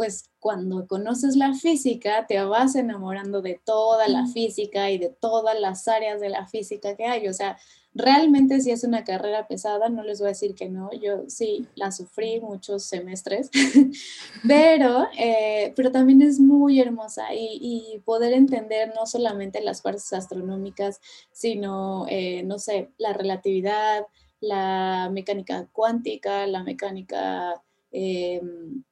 pues 0.02 0.32
cuando 0.40 0.88
conoces 0.88 1.36
la 1.36 1.54
física 1.54 2.26
te 2.26 2.44
vas 2.44 2.74
enamorando 2.74 3.44
de 3.44 3.62
toda 3.64 4.08
la 4.08 4.26
física 4.26 4.90
y 4.90 4.98
de 4.98 5.10
todas 5.10 5.60
las 5.60 5.88
áreas 5.88 6.20
de 6.20 6.30
la 6.30 6.48
física 6.48 6.96
que 6.96 7.06
hay. 7.06 7.28
O 7.28 7.34
sea, 7.34 7.60
realmente 7.94 8.60
si 8.62 8.72
es 8.72 8.84
una 8.84 9.04
carrera 9.04 9.48
pesada, 9.48 9.90
no 9.90 10.02
les 10.02 10.18
voy 10.18 10.30
a 10.30 10.30
decir 10.30 10.56
que 10.56 10.70
no, 10.70 10.90
yo 10.92 11.30
sí 11.30 11.68
la 11.76 11.92
sufrí 11.92 12.40
muchos 12.40 12.84
semestres, 12.84 13.52
pero, 14.48 15.06
eh, 15.20 15.72
pero 15.76 15.92
también 15.92 16.24
es 16.24 16.40
muy 16.40 16.80
hermosa 16.80 17.36
y, 17.36 18.02
poder 18.04 18.34
entender 18.34 18.94
no 18.96 19.06
solamente 19.06 19.62
las 19.62 19.82
partes 19.84 20.12
astronómicas, 20.14 21.00
sino, 21.32 22.08
eh, 22.10 22.42
no 22.42 22.58
sé, 22.58 22.90
la 22.98 23.14
relatividad, 23.14 24.08
la 24.40 25.12
mecánica 25.14 25.68
cuántica, 25.72 26.48
la 26.48 26.64
mecánica... 26.64 27.62
Em, 27.92 28.84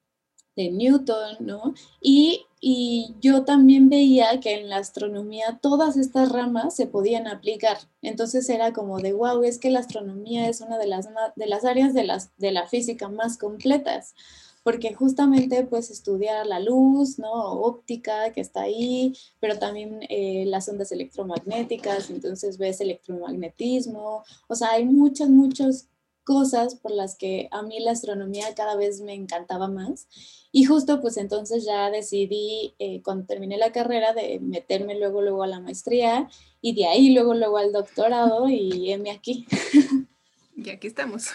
de 0.59 0.71
Newton, 0.71 1.37
¿no? 1.39 1.73
Y, 2.01 2.45
y, 2.59 3.15
yo 3.21 3.45
también 3.45 3.89
veía 3.89 4.41
que 4.41 4.55
en 4.55 4.67
la 4.69 4.77
astronomía 4.77 5.57
todas 5.61 5.95
estas 5.95 6.31
ramas 6.33 6.75
se 6.75 6.85
podían 6.85 7.27
aplicar. 7.27 7.77
Entonces 8.01 8.49
era 8.49 8.73
como 8.73 8.99
de, 8.99 9.13
wow, 9.13 9.41
es 9.43 9.57
que 9.57 9.71
la 9.71 9.79
astronomía 9.79 10.49
es 10.49 10.59
una 10.59 10.77
de 10.77 10.87
las, 10.87 11.07
de 11.37 11.47
las 11.47 11.63
áreas 11.63 11.93
de, 11.93 12.03
las, 12.03 12.31
de 12.37 12.51
la 12.51 12.67
física 12.67 13.07
más 13.07 13.37
completas 13.37 14.13
porque 14.61 14.93
justamente 14.93 15.63
pues 15.63 15.89
estudiar 15.89 16.45
la 16.45 16.59
luz, 16.59 17.17
¿no? 17.17 17.31
Óptica 17.31 18.33
que 18.33 18.41
está 18.41 18.63
ahí, 18.63 19.13
pero 19.39 19.57
también 19.57 20.01
eh, 20.09 20.43
las 20.45 20.67
ondas 20.67 20.91
electromagnéticas, 20.91 22.09
entonces 22.09 22.57
ves 22.57 22.81
electromagnetismo, 22.81 24.23
o 24.47 24.55
sea, 24.55 24.71
hay 24.71 24.85
muchas, 24.85 25.29
muchas 25.29 25.87
cosas 26.29 26.75
por 26.75 26.91
las 26.91 27.15
que 27.15 27.47
a 27.49 27.63
mí 27.63 27.79
la 27.79 27.89
astronomía 27.89 28.53
cada 28.53 28.75
vez 28.75 29.01
me 29.01 29.15
encantaba 29.15 29.67
más. 29.67 30.07
Y 30.51 30.63
justo 30.63 31.01
pues 31.01 31.17
entonces 31.17 31.65
ya 31.65 31.89
decidí 31.89 32.75
eh, 32.77 33.01
cuando 33.01 33.25
terminé 33.25 33.57
la 33.57 33.71
carrera 33.71 34.13
de 34.13 34.39
meterme 34.39 34.99
luego, 34.99 35.23
luego 35.23 35.41
a 35.41 35.47
la 35.47 35.59
maestría 35.59 36.29
y 36.61 36.75
de 36.75 36.85
ahí 36.85 37.15
luego, 37.15 37.33
luego 37.33 37.57
al 37.57 37.73
doctorado 37.73 38.47
y 38.47 38.91
heme 38.91 39.09
aquí. 39.09 39.47
Y 40.55 40.71
aquí 40.71 40.87
estamos. 40.87 41.29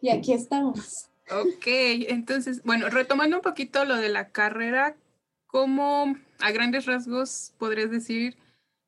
Y 0.00 0.08
aquí 0.10 0.32
estamos. 0.32 1.08
Ok, 1.28 1.66
entonces, 1.66 2.62
bueno, 2.62 2.88
retomando 2.90 3.36
un 3.36 3.42
poquito 3.42 3.84
lo 3.84 3.96
de 3.96 4.08
la 4.08 4.28
carrera, 4.28 4.94
¿cómo 5.48 6.16
a 6.38 6.52
grandes 6.52 6.86
rasgos 6.86 7.54
podrías 7.58 7.90
decir 7.90 8.36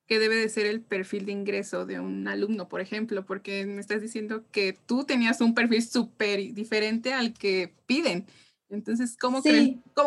que 0.07 0.19
debe 0.19 0.37
de 0.37 0.49
ser 0.49 0.67
el 0.67 0.81
perfil 0.81 1.27
de 1.27 1.33
ingreso 1.33 1.87
de 1.87 2.01
un 2.01 2.29
alumno, 2.29 2.69
por 2.69 2.81
ejemplo? 2.81 3.25
Porque 3.25 3.65
me 3.67 3.81
estás 3.81 4.03
diciendo 4.03 4.45
que 4.51 4.77
tú 4.87 5.05
tenías 5.05 5.41
un 5.41 5.55
perfil 5.55 5.83
súper 5.83 6.53
diferente 6.53 7.13
al 7.13 7.33
que 7.33 7.75
piden. 7.87 8.27
Entonces, 8.69 9.17
¿cómo 9.17 9.43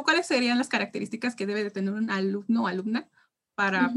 ¿cuáles 0.04 0.28
serían 0.28 0.58
las 0.58 0.68
características 0.68 1.36
que 1.36 1.46
debe 1.46 1.64
de 1.64 1.72
tener 1.72 1.94
un 1.94 2.10
alumno 2.10 2.64
o 2.64 2.68
alumna 2.68 3.08
para 3.56 3.94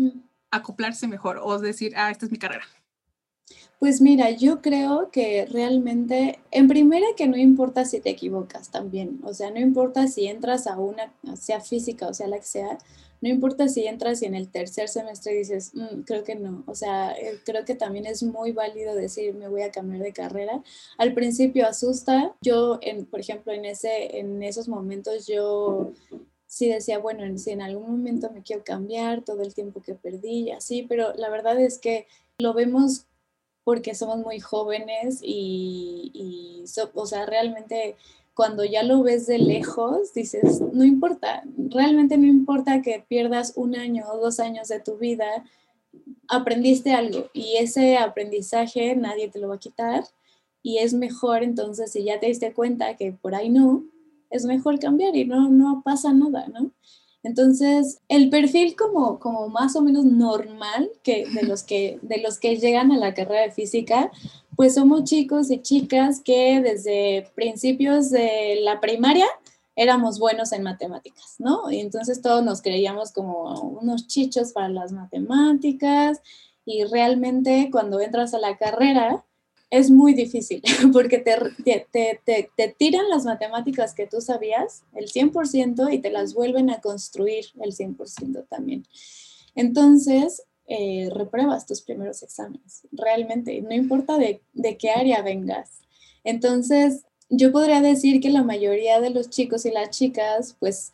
acoplarse 0.50 1.06
mejor 1.06 1.40
o 1.42 1.58
decir, 1.58 1.92
ah, 1.96 2.10
esta 2.10 2.26
es 2.26 2.32
mi 2.32 2.38
carrera? 2.38 2.64
Pues 3.78 4.00
mira, 4.00 4.30
yo 4.30 4.60
creo 4.60 5.10
que 5.10 5.46
realmente, 5.46 6.38
en 6.50 6.68
primera 6.68 7.06
que 7.16 7.26
no 7.26 7.36
importa 7.36 7.84
si 7.84 8.00
te 8.00 8.10
equivocas 8.10 8.70
también, 8.70 9.20
o 9.24 9.32
sea, 9.32 9.50
no 9.50 9.58
importa 9.58 10.06
si 10.06 10.26
entras 10.26 10.66
a 10.66 10.78
una, 10.78 11.12
sea 11.34 11.60
física 11.60 12.06
o 12.06 12.14
sea 12.14 12.28
la 12.28 12.38
que 12.38 12.44
sea, 12.44 12.78
no 13.20 13.28
importa 13.28 13.68
si 13.68 13.86
entras 13.86 14.22
y 14.22 14.26
en 14.26 14.34
el 14.34 14.48
tercer 14.50 14.88
semestre 14.88 15.34
dices, 15.34 15.72
mm, 15.74 16.02
creo 16.02 16.24
que 16.24 16.34
no, 16.34 16.64
o 16.66 16.74
sea, 16.74 17.12
eh, 17.12 17.38
creo 17.44 17.64
que 17.64 17.74
también 17.74 18.06
es 18.06 18.22
muy 18.22 18.52
válido 18.52 18.94
decir, 18.94 19.34
me 19.34 19.48
voy 19.48 19.62
a 19.62 19.70
cambiar 19.70 20.02
de 20.02 20.12
carrera. 20.12 20.62
Al 20.98 21.14
principio 21.14 21.66
asusta, 21.66 22.34
yo, 22.40 22.78
en, 22.82 23.06
por 23.06 23.20
ejemplo, 23.20 23.52
en, 23.52 23.64
ese, 23.64 24.18
en 24.18 24.42
esos 24.42 24.68
momentos 24.68 25.26
yo 25.26 25.92
sí 26.46 26.68
decía, 26.68 26.98
bueno, 26.98 27.38
si 27.38 27.50
en 27.50 27.62
algún 27.62 27.90
momento 27.90 28.30
me 28.30 28.42
quiero 28.42 28.64
cambiar, 28.64 29.22
todo 29.22 29.42
el 29.42 29.54
tiempo 29.54 29.82
que 29.82 29.94
perdí 29.94 30.48
y 30.48 30.50
así, 30.50 30.82
pero 30.82 31.14
la 31.14 31.28
verdad 31.30 31.60
es 31.60 31.78
que 31.78 32.06
lo 32.38 32.54
vemos 32.54 33.06
porque 33.64 33.94
somos 33.94 34.18
muy 34.18 34.40
jóvenes 34.40 35.20
y, 35.22 36.64
o 36.94 37.06
sea, 37.06 37.26
realmente 37.26 37.96
cuando 38.34 38.64
ya 38.64 38.82
lo 38.82 39.02
ves 39.02 39.26
de 39.26 39.38
lejos, 39.38 40.14
dices, 40.14 40.60
no 40.72 40.84
importa, 40.84 41.42
realmente 41.56 42.16
no 42.16 42.26
importa 42.26 42.82
que 42.82 43.04
pierdas 43.06 43.52
un 43.56 43.76
año 43.76 44.04
o 44.12 44.18
dos 44.18 44.40
años 44.40 44.68
de 44.68 44.80
tu 44.80 44.96
vida, 44.96 45.44
aprendiste 46.28 46.92
algo 46.92 47.26
y 47.32 47.56
ese 47.56 47.96
aprendizaje 47.98 48.94
nadie 48.96 49.28
te 49.28 49.40
lo 49.40 49.48
va 49.48 49.56
a 49.56 49.58
quitar 49.58 50.04
y 50.62 50.78
es 50.78 50.94
mejor 50.94 51.42
entonces 51.42 51.92
si 51.92 52.04
ya 52.04 52.20
te 52.20 52.26
diste 52.26 52.52
cuenta 52.52 52.96
que 52.96 53.12
por 53.12 53.34
ahí 53.34 53.48
no, 53.48 53.84
es 54.30 54.44
mejor 54.44 54.78
cambiar 54.78 55.16
y 55.16 55.24
no, 55.24 55.48
no 55.48 55.82
pasa 55.84 56.12
nada, 56.12 56.46
¿no? 56.48 56.70
Entonces, 57.22 58.00
el 58.08 58.30
perfil 58.30 58.76
como, 58.76 59.18
como 59.18 59.48
más 59.48 59.76
o 59.76 59.82
menos 59.82 60.04
normal 60.06 60.90
que 61.02 61.26
de, 61.26 61.42
los 61.42 61.62
que 61.62 61.98
de 62.00 62.18
los 62.22 62.38
que 62.38 62.56
llegan 62.56 62.92
a 62.92 62.96
la 62.96 63.12
carrera 63.12 63.42
de 63.42 63.50
física, 63.50 64.10
pues 64.60 64.74
somos 64.74 65.04
chicos 65.04 65.50
y 65.50 65.62
chicas 65.62 66.20
que 66.22 66.60
desde 66.60 67.26
principios 67.34 68.10
de 68.10 68.58
la 68.60 68.78
primaria 68.78 69.24
éramos 69.74 70.18
buenos 70.18 70.52
en 70.52 70.62
matemáticas, 70.62 71.36
¿no? 71.38 71.70
Y 71.70 71.80
entonces 71.80 72.20
todos 72.20 72.44
nos 72.44 72.60
creíamos 72.60 73.10
como 73.10 73.58
unos 73.58 74.06
chichos 74.06 74.52
para 74.52 74.68
las 74.68 74.92
matemáticas 74.92 76.20
y 76.66 76.84
realmente 76.84 77.70
cuando 77.72 78.02
entras 78.02 78.34
a 78.34 78.38
la 78.38 78.58
carrera, 78.58 79.24
es 79.70 79.90
muy 79.90 80.12
difícil 80.12 80.62
porque 80.92 81.16
te, 81.16 81.38
te, 81.64 82.20
te, 82.22 82.50
te, 82.54 82.68
tiran 82.68 83.08
las 83.08 83.24
matemáticas 83.24 83.94
que 83.94 84.06
tú 84.06 84.20
sabías, 84.20 84.82
el 84.92 85.10
100%, 85.10 85.90
y 85.90 86.00
te 86.00 86.10
las 86.10 86.34
vuelven 86.34 86.68
a 86.68 86.82
construir 86.82 87.46
el 87.62 87.74
100% 87.74 88.46
también. 88.46 88.84
Entonces, 89.54 90.42
eh, 90.70 91.10
repruebas 91.12 91.66
tus 91.66 91.82
primeros 91.82 92.22
exámenes, 92.22 92.86
realmente, 92.92 93.60
no 93.60 93.74
importa 93.74 94.16
de, 94.18 94.40
de 94.52 94.76
qué 94.78 94.90
área 94.90 95.20
vengas. 95.20 95.80
Entonces, 96.22 97.04
yo 97.28 97.50
podría 97.50 97.80
decir 97.80 98.20
que 98.20 98.30
la 98.30 98.44
mayoría 98.44 99.00
de 99.00 99.10
los 99.10 99.30
chicos 99.30 99.66
y 99.66 99.72
las 99.72 99.90
chicas, 99.90 100.56
pues, 100.60 100.92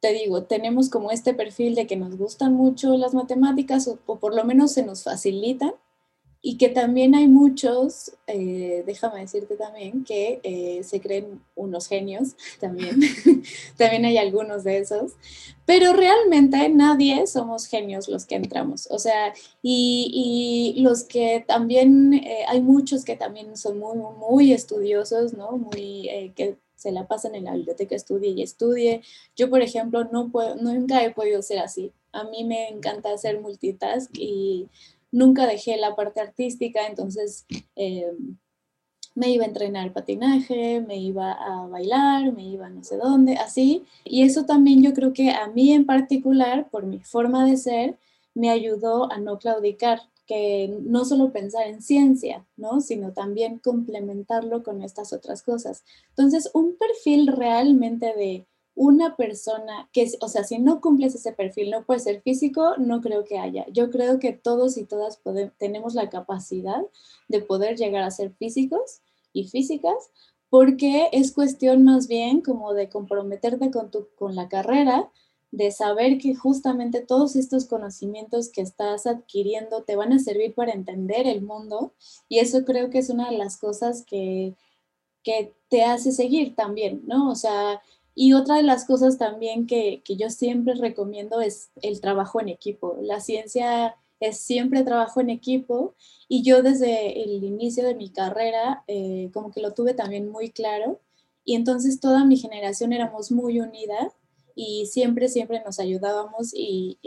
te 0.00 0.12
digo, 0.12 0.42
tenemos 0.42 0.90
como 0.90 1.12
este 1.12 1.34
perfil 1.34 1.76
de 1.76 1.86
que 1.86 1.96
nos 1.96 2.18
gustan 2.18 2.52
mucho 2.54 2.96
las 2.96 3.14
matemáticas 3.14 3.86
o, 3.86 4.00
o 4.06 4.18
por 4.18 4.34
lo 4.34 4.44
menos 4.44 4.72
se 4.72 4.84
nos 4.84 5.04
facilitan 5.04 5.72
y 6.46 6.58
que 6.58 6.68
también 6.68 7.14
hay 7.14 7.26
muchos, 7.26 8.12
eh, 8.26 8.84
déjame 8.86 9.20
decirte 9.20 9.56
también, 9.56 10.04
que 10.04 10.40
eh, 10.42 10.84
se 10.84 11.00
creen 11.00 11.40
unos 11.54 11.88
genios, 11.88 12.36
también, 12.60 13.00
también 13.78 14.04
hay 14.04 14.18
algunos 14.18 14.62
de 14.62 14.76
esos, 14.76 15.12
pero 15.64 15.94
realmente 15.94 16.68
nadie 16.68 17.26
somos 17.26 17.66
genios 17.66 18.08
los 18.08 18.26
que 18.26 18.34
entramos, 18.34 18.86
o 18.90 18.98
sea, 18.98 19.32
y, 19.62 20.74
y 20.76 20.82
los 20.82 21.04
que 21.04 21.42
también, 21.48 22.12
eh, 22.12 22.44
hay 22.46 22.60
muchos 22.60 23.06
que 23.06 23.16
también 23.16 23.56
son 23.56 23.78
muy, 23.78 23.96
muy 23.96 24.52
estudiosos, 24.52 25.32
¿no? 25.32 25.52
Muy, 25.52 26.32
que 26.36 26.58
se 26.76 26.92
la 26.92 27.06
pasan 27.08 27.34
en 27.34 27.44
la 27.44 27.54
biblioteca, 27.54 27.96
estudie 27.96 28.32
y 28.32 28.42
estudie. 28.42 29.00
Yo, 29.34 29.48
por 29.48 29.62
ejemplo, 29.62 30.04
no 30.04 30.30
puedo, 30.30 30.56
nunca 30.56 31.02
he 31.02 31.12
podido 31.12 31.40
ser 31.40 31.60
así. 31.60 31.92
A 32.12 32.24
mí 32.24 32.44
me 32.44 32.68
encanta 32.68 33.10
hacer 33.10 33.40
multitask 33.40 34.10
y 34.18 34.68
nunca 35.14 35.46
dejé 35.46 35.76
la 35.76 35.94
parte 35.94 36.20
artística, 36.20 36.86
entonces 36.86 37.46
eh, 37.76 38.12
me 39.14 39.30
iba 39.30 39.44
a 39.44 39.46
entrenar 39.48 39.92
patinaje, 39.92 40.80
me 40.80 40.96
iba 40.96 41.32
a 41.32 41.68
bailar, 41.68 42.32
me 42.32 42.42
iba 42.42 42.66
a 42.66 42.70
no 42.70 42.82
sé 42.82 42.96
dónde, 42.96 43.36
así. 43.36 43.84
Y 44.04 44.24
eso 44.24 44.44
también 44.44 44.82
yo 44.82 44.92
creo 44.92 45.12
que 45.12 45.30
a 45.30 45.46
mí 45.46 45.72
en 45.72 45.86
particular, 45.86 46.68
por 46.68 46.84
mi 46.84 46.98
forma 46.98 47.46
de 47.46 47.56
ser, 47.56 47.96
me 48.34 48.50
ayudó 48.50 49.10
a 49.12 49.18
no 49.18 49.38
claudicar, 49.38 50.00
que 50.26 50.74
no 50.82 51.04
solo 51.04 51.32
pensar 51.32 51.68
en 51.68 51.82
ciencia, 51.82 52.44
¿no? 52.56 52.80
sino 52.80 53.12
también 53.12 53.58
complementarlo 53.58 54.64
con 54.64 54.82
estas 54.82 55.12
otras 55.12 55.42
cosas. 55.42 55.84
Entonces, 56.08 56.50
un 56.54 56.76
perfil 56.76 57.28
realmente 57.28 58.06
de 58.14 58.46
una 58.76 59.16
persona 59.16 59.88
que, 59.92 60.10
o 60.20 60.28
sea, 60.28 60.44
si 60.44 60.58
no 60.58 60.80
cumples 60.80 61.14
ese 61.14 61.32
perfil, 61.32 61.70
no 61.70 61.84
puede 61.84 62.00
ser 62.00 62.22
físico, 62.22 62.76
no 62.78 63.00
creo 63.00 63.24
que 63.24 63.38
haya. 63.38 63.66
Yo 63.68 63.90
creo 63.90 64.18
que 64.18 64.32
todos 64.32 64.76
y 64.76 64.84
todas 64.84 65.20
tenemos 65.58 65.94
la 65.94 66.10
capacidad 66.10 66.82
de 67.28 67.40
poder 67.40 67.76
llegar 67.76 68.02
a 68.02 68.10
ser 68.10 68.32
físicos 68.34 69.00
y 69.32 69.48
físicas, 69.48 70.10
porque 70.50 71.08
es 71.12 71.32
cuestión 71.32 71.84
más 71.84 72.08
bien 72.08 72.40
como 72.40 72.74
de 72.74 72.88
comprometerte 72.88 73.70
con, 73.70 73.90
tu, 73.90 74.08
con 74.16 74.34
la 74.34 74.48
carrera, 74.48 75.10
de 75.52 75.70
saber 75.70 76.18
que 76.18 76.34
justamente 76.34 77.00
todos 77.00 77.36
estos 77.36 77.66
conocimientos 77.66 78.48
que 78.48 78.60
estás 78.60 79.06
adquiriendo 79.06 79.84
te 79.84 79.94
van 79.94 80.12
a 80.12 80.18
servir 80.18 80.52
para 80.52 80.72
entender 80.72 81.28
el 81.28 81.42
mundo 81.42 81.92
y 82.28 82.40
eso 82.40 82.64
creo 82.64 82.90
que 82.90 82.98
es 82.98 83.08
una 83.08 83.30
de 83.30 83.38
las 83.38 83.56
cosas 83.56 84.04
que, 84.04 84.54
que 85.22 85.52
te 85.68 85.84
hace 85.84 86.10
seguir 86.10 86.56
también, 86.56 87.02
¿no? 87.06 87.30
O 87.30 87.36
sea, 87.36 87.80
y 88.14 88.32
otra 88.32 88.56
de 88.56 88.62
las 88.62 88.84
cosas 88.84 89.18
también 89.18 89.66
que, 89.66 90.02
yo 90.06 90.30
siempre 90.30 90.74
recomiendo 90.74 91.40
es 91.40 91.70
el 91.82 92.00
trabajo 92.00 92.40
en 92.40 92.48
equipo. 92.48 92.96
La 93.02 93.20
ciencia 93.20 93.96
es 94.20 94.38
siempre 94.38 94.84
trabajo 94.84 95.20
en 95.20 95.30
equipo 95.30 95.94
y 96.28 96.42
yo 96.42 96.62
desde 96.62 97.22
el 97.24 97.42
inicio 97.42 97.84
de 97.84 97.94
mi 97.94 98.10
carrera 98.10 98.84
eh, 98.86 99.30
como 99.34 99.50
que 99.50 99.60
lo 99.60 99.74
tuve 99.74 99.94
también 99.94 100.30
muy 100.30 100.50
claro 100.50 101.00
y 101.44 101.56
entonces 101.56 102.00
toda 102.00 102.24
mi 102.24 102.36
generación 102.36 102.92
éramos 102.92 103.32
muy 103.32 103.60
unida 103.60 104.12
y 104.54 104.86
siempre, 104.86 105.28
siempre 105.28 105.62
nos 105.64 105.80
ayudábamos 105.80 106.52
y, 106.54 106.98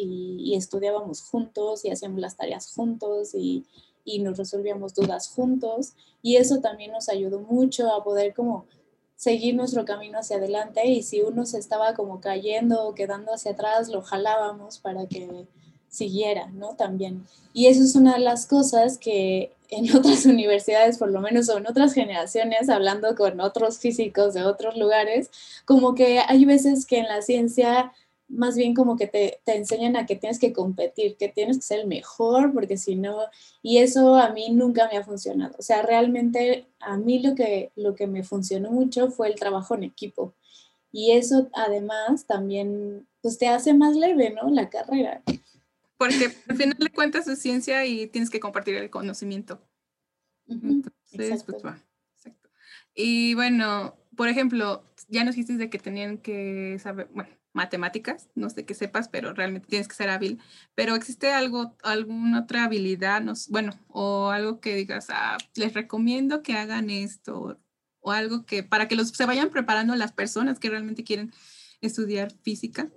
estudiábamos 0.54 1.22
juntos 1.22 1.86
y 1.86 1.92
hacíamos 1.92 2.20
las 2.20 2.36
tareas 2.36 2.74
juntos 2.74 3.34
y, 3.34 3.66
y 4.04 4.20
nos 4.20 4.38
resolvíamos 4.38 4.94
dudas 4.94 5.30
juntos 5.30 5.94
y 6.22 6.36
eso 6.36 6.60
también 6.60 6.92
nos 6.92 7.10
ayudó 7.10 7.40
mucho 7.40 7.94
a 7.94 8.04
poder 8.04 8.34
como 8.34 8.66
seguir 9.18 9.56
nuestro 9.56 9.84
camino 9.84 10.20
hacia 10.20 10.38
adelante 10.38 10.88
y 10.88 11.02
si 11.02 11.22
uno 11.22 11.46
se 11.46 11.58
estaba 11.58 11.96
como 11.96 12.22
cayendo 12.22 12.88
o 12.88 12.94
quedando 12.94 13.34
hacia 13.34 13.52
atrás, 13.52 13.90
lo 13.90 14.02
jalábamos 14.02 14.78
para 14.78 15.08
que 15.08 15.48
siguiera, 15.90 16.48
¿no? 16.54 16.76
También. 16.76 17.26
Y 17.52 17.66
eso 17.66 17.84
es 17.84 17.96
una 17.96 18.14
de 18.14 18.20
las 18.20 18.46
cosas 18.46 19.00
que 19.00 19.52
en 19.70 19.92
otras 19.98 20.26
universidades, 20.26 21.00
por 21.00 21.12
lo 21.12 21.20
menos, 21.20 21.50
o 21.50 21.58
en 21.58 21.68
otras 21.68 21.94
generaciones, 21.94 22.70
hablando 22.70 23.16
con 23.16 23.42
otros 23.42 23.80
físicos 23.80 24.36
de 24.36 24.44
otros 24.46 24.78
lugares, 24.78 25.32
como 25.66 25.96
que 25.96 26.20
hay 26.20 26.46
veces 26.46 26.86
que 26.86 27.00
en 27.00 27.08
la 27.08 27.22
ciencia 27.24 27.92
más 28.30 28.56
bien 28.56 28.74
como 28.74 28.98
que 28.98 29.08
te, 29.08 29.40
te, 29.46 29.56
enseñan 29.56 29.96
a 29.96 30.06
que 30.06 30.16
tienes 30.16 30.40
que 30.40 30.54
competir, 30.54 31.16
que 31.18 31.30
tienes 31.30 31.58
que 31.58 31.64
ser 31.64 31.80
el 31.82 31.88
mejor, 31.88 32.54
porque 32.54 32.78
si 32.78 32.96
no, 32.96 33.20
y 33.62 33.78
eso 33.78 34.16
a 34.16 34.32
mí 34.32 34.50
nunca 34.52 34.90
me 34.92 34.98
ha 34.98 35.04
funcionado. 35.04 35.56
O 35.58 35.62
sea, 35.62 35.82
realmente 35.82 36.68
a 36.80 36.98
mí 36.98 37.20
lo 37.20 37.36
que, 37.36 37.72
lo 37.76 37.96
que 37.96 38.08
me 38.08 38.24
funcionó 38.24 38.72
mucho 38.72 39.10
fue 39.10 39.30
el 39.30 39.36
trabajo 39.36 39.76
en 39.76 39.84
equipo. 39.84 40.34
Y 40.92 41.12
eso 41.12 41.50
además 41.54 42.26
también, 42.26 43.08
pues 43.22 43.38
te 43.38 43.48
hace 43.48 43.74
más 43.74 43.96
leve, 43.96 44.32
¿no? 44.32 44.50
La 44.50 44.70
carrera. 44.70 45.22
Porque 45.98 46.32
al 46.48 46.58
final 46.58 46.78
le 46.80 46.90
cuentas 46.90 47.26
tu 47.26 47.36
ciencia 47.36 47.86
y 47.86 48.08
tienes 48.08 48.30
que 48.30 48.40
compartir 48.40 48.76
el 48.76 48.90
conocimiento. 48.90 49.62
Entonces, 50.48 51.44
pues 51.44 51.64
va. 51.66 51.84
Exacto. 52.16 52.50
Y 52.94 53.34
bueno, 53.34 53.96
por 54.16 54.28
ejemplo, 54.28 54.84
ya 55.08 55.24
nos 55.24 55.36
dijiste 55.36 55.58
de 55.58 55.70
que 55.70 55.80
tenían 55.80 56.18
que 56.18 56.78
saber, 56.80 57.10
bueno, 57.14 57.30
matemáticas, 57.58 58.30
no 58.36 58.50
sé 58.50 58.66
qué 58.66 58.74
sepas, 58.74 59.10
pero 59.10 59.34
realmente 59.34 59.68
tienes 59.68 59.88
que 59.88 59.96
ser 59.96 60.10
hábil. 60.10 60.40
Pero 60.76 60.96
existe 60.96 61.34
algo, 61.34 61.76
alguna 61.84 62.42
otra 62.42 62.64
habilidad, 62.64 63.22
no, 63.22 63.34
bueno, 63.50 63.74
o 63.90 64.30
algo 64.30 64.62
que 64.62 64.76
digas, 64.76 65.08
ah, 65.10 65.38
les 65.56 65.74
recomiendo 65.74 66.44
que 66.44 66.54
hagan 66.54 66.90
esto, 66.90 67.60
o 68.00 68.12
algo 68.12 68.46
que 68.46 68.64
para 68.64 68.88
que 68.88 68.96
los, 68.96 69.10
se 69.10 69.26
vayan 69.26 69.50
preparando 69.50 69.96
las 69.96 70.14
personas 70.14 70.60
que 70.60 70.70
realmente 70.70 71.04
quieren 71.04 71.34
estudiar 71.82 72.32
física. 72.44 72.90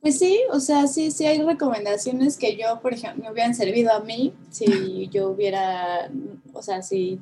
Pues 0.00 0.18
sí, 0.18 0.40
o 0.50 0.58
sea, 0.58 0.86
sí, 0.86 1.10
sí 1.10 1.26
hay 1.26 1.42
recomendaciones 1.42 2.36
que 2.36 2.56
yo, 2.56 2.80
por 2.80 2.94
ejemplo, 2.94 3.22
me 3.22 3.30
hubieran 3.30 3.54
servido 3.54 3.92
a 3.92 4.00
mí 4.00 4.34
si 4.50 5.08
yo 5.10 5.28
hubiera, 5.28 6.10
o 6.52 6.62
sea, 6.62 6.82
si 6.82 7.20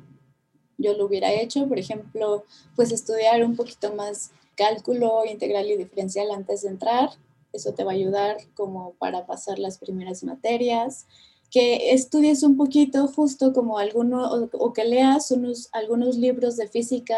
yo 0.77 0.97
lo 0.97 1.05
hubiera 1.05 1.31
hecho, 1.31 1.67
por 1.67 1.77
ejemplo, 1.77 2.43
pues 2.75 2.91
estudiar 2.91 3.43
un 3.43 3.55
poquito 3.55 3.93
más 3.95 4.31
cálculo 4.61 5.25
integral 5.25 5.65
y 5.71 5.75
diferencial 5.75 6.29
antes 6.29 6.61
de 6.61 6.69
entrar. 6.69 7.09
Eso 7.51 7.73
te 7.73 7.83
va 7.83 7.91
a 7.91 7.95
ayudar 7.95 8.37
como 8.53 8.93
para 8.99 9.25
pasar 9.25 9.57
las 9.57 9.79
primeras 9.79 10.23
materias. 10.23 11.07
Que 11.49 11.93
estudies 11.93 12.43
un 12.43 12.55
poquito 12.57 13.07
justo 13.07 13.53
como 13.53 13.79
alguno, 13.79 14.29
o, 14.53 14.71
que 14.71 14.85
leas 14.85 15.31
unos, 15.31 15.67
algunos 15.71 16.15
libros 16.15 16.57
de 16.57 16.67
física 16.67 17.17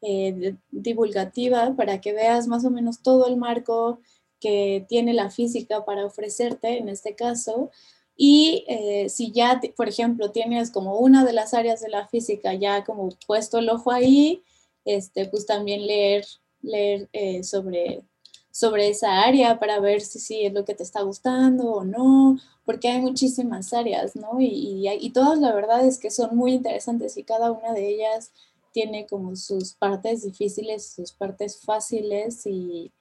eh, 0.00 0.54
divulgativa 0.70 1.74
para 1.76 2.00
que 2.00 2.14
veas 2.14 2.46
más 2.46 2.64
o 2.64 2.70
menos 2.70 3.02
todo 3.02 3.26
el 3.26 3.36
marco 3.36 4.00
que 4.40 4.86
tiene 4.88 5.12
la 5.12 5.30
física 5.30 5.84
para 5.84 6.06
ofrecerte 6.06 6.78
en 6.78 6.88
este 6.88 7.14
caso. 7.14 7.70
Y 8.16 8.64
eh, 8.66 9.10
si 9.10 9.30
ya, 9.30 9.60
por 9.76 9.88
ejemplo, 9.88 10.30
tienes 10.32 10.70
como 10.70 10.98
una 10.98 11.24
de 11.24 11.34
las 11.34 11.52
áreas 11.52 11.80
de 11.82 11.90
la 11.90 12.08
física 12.08 12.54
ya 12.54 12.82
como 12.82 13.10
puesto 13.26 13.58
el 13.58 13.68
ojo 13.68 13.92
ahí, 13.92 14.42
este, 14.84 15.26
pues 15.26 15.44
también 15.44 15.86
leer 15.86 16.24
leer 16.62 17.08
eh, 17.12 17.42
sobre, 17.44 18.02
sobre 18.50 18.88
esa 18.88 19.22
área 19.22 19.58
para 19.58 19.80
ver 19.80 20.00
si, 20.00 20.18
si 20.18 20.44
es 20.44 20.52
lo 20.52 20.64
que 20.64 20.74
te 20.74 20.82
está 20.82 21.02
gustando 21.02 21.70
o 21.70 21.84
no, 21.84 22.38
porque 22.64 22.88
hay 22.88 23.00
muchísimas 23.00 23.72
áreas, 23.72 24.16
¿no? 24.16 24.40
Y, 24.40 24.88
y, 24.88 25.10
todas 25.10 25.38
la 25.38 25.54
verdad 25.54 25.86
es 25.86 25.98
que 25.98 26.10
son 26.10 26.36
muy 26.36 26.52
interesantes 26.52 27.16
y 27.16 27.24
cada 27.24 27.50
una 27.52 27.72
de 27.72 27.88
ellas 27.88 28.32
tiene 28.72 29.06
como 29.06 29.36
sus 29.36 29.74
partes 29.74 30.22
difíciles, 30.22 30.92
sus 30.94 31.12
partes 31.12 31.60
fáciles 31.60 32.46
y, 32.46 32.92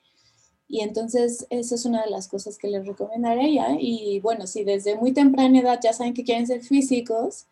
y 0.68 0.82
entonces 0.82 1.46
esa 1.50 1.76
es 1.76 1.86
una 1.86 2.04
de 2.04 2.10
las 2.10 2.28
cosas 2.28 2.58
que 2.58 2.68
les 2.68 2.86
recomendaría. 2.86 3.78
Y 3.80 4.20
bueno, 4.20 4.48
si 4.48 4.64
desde 4.64 4.96
muy 4.96 5.14
temprana 5.14 5.60
edad 5.60 5.80
ya 5.82 5.94
saben 5.94 6.14
que 6.14 6.24
quieren 6.24 6.48
ser 6.48 6.62
físicos, 6.62 7.48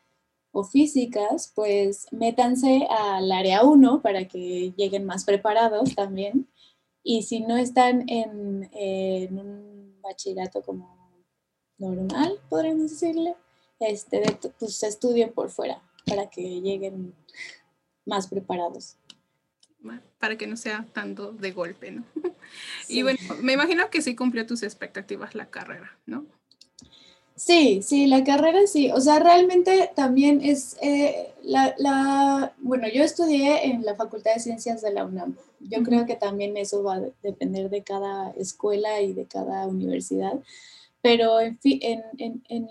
o 0.58 0.64
físicas, 0.64 1.52
pues 1.54 2.08
métanse 2.12 2.88
al 2.90 3.30
área 3.30 3.64
1 3.64 4.02
para 4.02 4.26
que 4.26 4.72
lleguen 4.78 5.04
más 5.04 5.26
preparados 5.26 5.94
también. 5.96 6.48
Y 7.04 7.24
si 7.24 7.42
no 7.42 7.58
están 7.58 8.08
en, 8.08 8.70
en 8.72 9.38
un 9.38 10.00
bachillerato 10.02 10.62
como 10.62 11.20
normal, 11.78 12.40
podríamos 12.48 12.90
decirle, 12.90 13.36
este, 13.82 14.24
pues 14.58 14.82
estudien 14.82 15.34
por 15.34 15.50
fuera 15.50 15.84
para 16.06 16.30
que 16.30 16.62
lleguen 16.62 17.14
más 18.06 18.28
preparados. 18.28 18.96
Para 20.20 20.38
que 20.38 20.48
no 20.48 20.56
sea 20.56 20.88
tanto 20.94 21.34
de 21.34 21.52
golpe, 21.52 21.92
¿no? 21.92 22.06
Y 22.88 23.04
bueno, 23.04 23.20
me 23.42 23.54
imagino 23.54 23.90
que 23.90 24.02
sí 24.02 24.16
cumplió 24.16 24.46
tus 24.46 24.64
expectativas 24.64 25.36
la 25.36 25.50
carrera, 25.50 26.00
¿no? 26.06 26.26
Sí, 27.36 27.82
sí, 27.82 28.08
la 28.08 28.24
carrera 28.24 28.66
sí. 28.66 28.92
O 28.92 29.02
sea, 29.02 29.20
realmente 29.20 29.92
también 29.94 30.42
es 30.42 30.78
eh, 30.82 31.34
la, 31.44 31.76
la, 31.78 32.54
bueno, 32.60 32.88
yo 32.88 33.04
estudié 33.04 33.66
en 33.66 33.84
la 33.84 33.96
Facultad 33.96 34.34
de 34.36 34.40
Ciencias 34.40 34.82
de 34.82 34.94
la 34.94 35.04
UNAM. 35.06 35.36
Yo 35.60 35.84
creo 35.84 36.06
que 36.06 36.16
también 36.16 36.56
eso 36.56 36.82
va 36.84 36.96
a 36.96 37.02
depender 37.22 37.70
de 37.70 37.84
cada 37.84 38.32
escuela 38.32 39.02
y 39.02 39.12
de 39.14 39.26
cada 39.26 39.68
universidad. 39.68 40.40
Pero 41.02 41.42
en, 41.42 41.60
en, 41.64 42.04
en, 42.18 42.44
en 42.50 42.70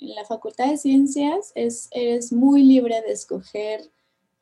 la 0.00 0.24
Facultad 0.24 0.68
de 0.70 0.78
Ciencias 0.78 1.52
es, 1.54 1.88
eres 1.92 2.32
muy 2.32 2.62
libre 2.64 3.02
de 3.02 3.12
escoger 3.12 3.90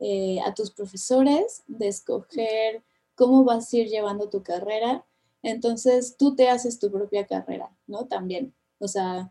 eh, 0.01 0.41
a 0.47 0.55
tus 0.55 0.71
profesores, 0.71 1.63
de 1.67 1.89
escoger 1.89 2.83
cómo 3.15 3.45
vas 3.45 3.73
a 3.73 3.77
ir 3.79 3.89
llevando 3.89 4.31
tu 4.31 4.43
carrera. 4.43 5.05
Entonces, 5.43 6.17
tú 6.17 6.35
te 6.35 6.49
haces 6.49 6.79
tu 6.79 6.91
propia 6.91 7.27
carrera, 7.27 7.71
¿no? 7.87 8.07
También. 8.07 8.55
O 8.81 8.89
sea, 8.89 9.31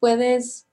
puedes 0.00 0.66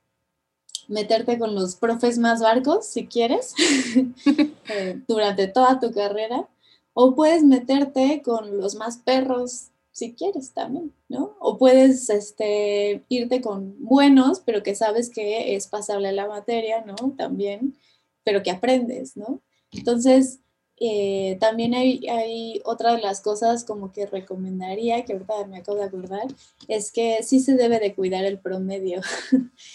meterte 0.88 1.38
con 1.38 1.56
los 1.56 1.76
profes 1.76 2.18
más 2.18 2.42
barcos 2.42 2.88
si 2.88 3.08
quieres 3.08 3.54
eh, 4.70 5.02
durante 5.08 5.48
toda 5.48 5.80
tu 5.80 5.94
carrera 5.94 6.50
o 6.94 7.16
puedes 7.16 7.44
meterte 7.44 8.22
con 8.24 8.58
los 8.58 8.76
más 8.76 8.98
perros 8.98 9.70
si 9.92 10.14
quieres 10.14 10.52
también, 10.54 10.92
¿no? 11.08 11.36
O 11.40 11.58
puedes 11.58 12.10
este, 12.10 13.04
irte 13.10 13.42
con 13.42 13.76
buenos, 13.80 14.40
pero 14.40 14.64
que 14.64 14.74
sabes 14.74 15.10
que 15.10 15.56
es 15.56 15.68
pasable 15.68 16.12
la 16.12 16.28
materia, 16.28 16.84
¿no? 16.84 16.96
También, 17.16 17.78
pero 18.24 18.42
que 18.42 18.50
aprendes, 18.50 19.16
¿no? 19.16 19.40
Entonces, 19.72 20.40
eh, 20.86 21.38
también 21.40 21.74
hay, 21.74 22.06
hay, 22.10 22.62
otra 22.66 22.94
de 22.94 23.02
las 23.02 23.22
cosas 23.22 23.64
como 23.64 23.94
que 23.94 24.06
recomendaría, 24.06 25.06
que 25.06 25.14
ahorita 25.14 25.48
me 25.48 25.60
acabo 25.60 25.78
de 25.78 25.86
acordar, 25.86 26.28
es 26.68 26.92
que 26.92 27.24
sí 27.24 27.40
se 27.40 27.56
debe 27.56 27.80
de 27.80 27.96
cuidar 27.96 28.26
el 28.26 28.38
promedio 28.38 29.00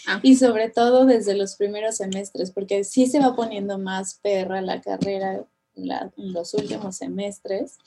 ah. 0.05 0.19
y 0.23 0.35
sobre 0.35 0.69
todo 0.69 1.07
desde 1.07 1.35
los 1.35 1.55
primeros 1.55 1.97
semestres, 1.97 2.51
porque 2.51 2.83
sí 2.83 3.07
se 3.07 3.19
va 3.19 3.35
poniendo 3.35 3.79
más 3.79 4.19
perra 4.21 4.61
la 4.61 4.81
carrera 4.81 5.43
en 5.75 6.33
los 6.33 6.53
últimos 6.53 6.97
semestres 6.97 7.79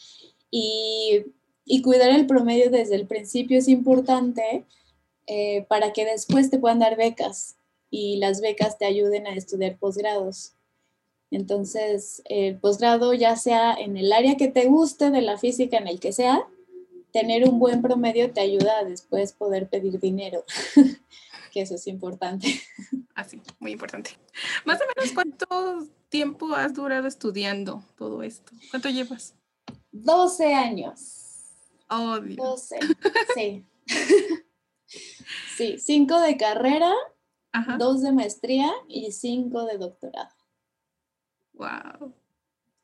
y, 0.51 1.27
y, 1.65 1.83
cuidar 1.83 2.11
el 2.11 2.27
promedio 2.27 2.71
desde 2.71 2.97
el 2.97 3.07
principio 3.07 3.57
es 3.57 3.69
importante 3.69 4.65
eh, 5.29 5.65
para 5.69 5.93
que 5.93 6.05
después 6.05 6.51
te 6.51 6.59
puedan 6.59 6.81
dar 6.81 6.97
becas 6.97 7.57
y 7.89 8.17
las 8.17 8.41
becas 8.41 8.79
te 8.79 8.87
ayuden 8.87 9.29
a 9.29 9.35
estudiar 9.37 9.79
posgrados. 9.79 10.55
Entonces, 11.33 12.23
el 12.27 12.59
posgrado, 12.59 13.15
ya 13.15 13.37
sea 13.37 13.73
en 13.75 13.97
el 13.97 14.13
área 14.13 14.37
que 14.37 14.49
te 14.49 14.67
guste 14.67 15.11
de 15.11 15.23
la 15.23 15.39
física, 15.39 15.79
en 15.79 15.89
el 15.89 15.99
que 15.99 16.13
sea, 16.13 16.47
tener 17.11 17.49
un 17.49 17.59
buen 17.59 17.81
promedio 17.81 18.33
te 18.33 18.41
ayuda 18.41 18.81
a 18.81 18.85
después 18.85 19.33
poder 19.33 19.69
pedir 19.69 19.99
dinero, 19.99 20.45
que 21.53 21.63
eso 21.63 21.77
es 21.77 21.87
importante. 21.87 22.61
Así, 23.15 23.41
ah, 23.47 23.55
muy 23.61 23.73
importante. 23.73 24.11
Más 24.67 24.79
o 24.81 24.85
menos, 24.95 25.13
¿cuánto 25.13 25.89
tiempo 26.11 26.55
has 26.55 26.75
durado 26.75 27.09
estudiando 27.09 27.83
todo 27.97 28.23
esto? 28.23 28.53
¿Cuánto 28.71 28.91
llevas? 28.91 29.35
12 29.93 30.55
años. 30.55 31.19
Oh, 31.89 32.21
Dios. 32.21 32.37
12, 32.37 32.79
sí. 33.35 33.65
sí, 35.57 35.79
5 35.79 36.21
de 36.21 36.37
carrera, 36.37 36.93
2 37.79 38.03
de 38.03 38.13
maestría 38.13 38.71
y 38.87 39.13
5 39.13 39.65
de 39.65 39.79
doctorado. 39.79 40.42
Wow. 41.63 42.13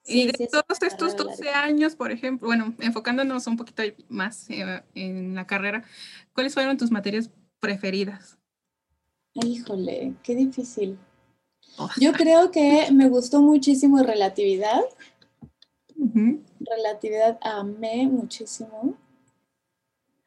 y 0.06 0.26
de 0.26 0.46
todos 0.46 0.82
estos 0.82 1.16
12 1.16 1.48
años, 1.50 1.96
por 1.96 2.12
ejemplo, 2.12 2.48
bueno, 2.48 2.74
enfocándonos 2.78 3.46
un 3.46 3.56
poquito 3.56 3.82
más 4.08 4.48
eh, 4.50 4.82
en 4.94 5.34
la 5.34 5.46
carrera, 5.46 5.84
¿cuáles 6.32 6.54
fueron 6.54 6.76
tus 6.76 6.90
materias 6.90 7.30
preferidas? 7.60 8.38
Híjole, 9.34 10.14
qué 10.22 10.34
difícil. 10.34 10.98
Oh. 11.76 11.88
Yo 12.00 12.12
creo 12.12 12.50
que 12.50 12.88
me 12.92 13.08
gustó 13.08 13.40
muchísimo 13.40 14.02
relatividad. 14.02 14.82
Relatividad 16.60 17.38
amé 17.42 18.06
muchísimo. 18.06 18.94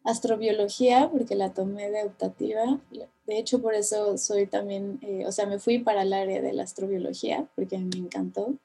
Astrobiología, 0.04 1.10
porque 1.12 1.36
la 1.36 1.54
tomé 1.54 1.90
de 1.90 2.04
optativa. 2.04 2.80
De 3.32 3.40
hecho, 3.40 3.62
por 3.62 3.74
eso 3.74 4.18
soy 4.18 4.46
también, 4.46 5.00
eh, 5.02 5.24
o 5.26 5.32
sea, 5.32 5.46
me 5.46 5.58
fui 5.58 5.80
para 5.80 6.02
el 6.02 6.12
área 6.12 6.42
de 6.42 6.52
la 6.52 6.64
astrobiología, 6.64 7.48
porque 7.56 7.78
me 7.78 7.96
encantó. 7.96 8.58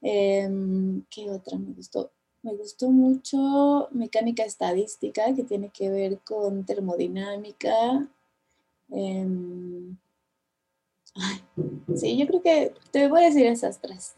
Em, 0.00 1.02
¿Qué 1.10 1.28
otra 1.28 1.58
me 1.58 1.72
gustó? 1.72 2.12
Me 2.44 2.54
gustó 2.54 2.88
mucho 2.90 3.88
mecánica 3.90 4.44
estadística, 4.44 5.34
que 5.34 5.42
tiene 5.42 5.70
que 5.70 5.90
ver 5.90 6.20
con 6.20 6.64
termodinámica. 6.64 8.08
Em, 8.90 9.96
sí, 11.96 12.16
yo 12.16 12.28
creo 12.28 12.42
que 12.42 12.72
te 12.92 13.08
voy 13.08 13.22
a 13.22 13.26
decir 13.26 13.46
esas 13.46 13.80
tres. 13.80 14.14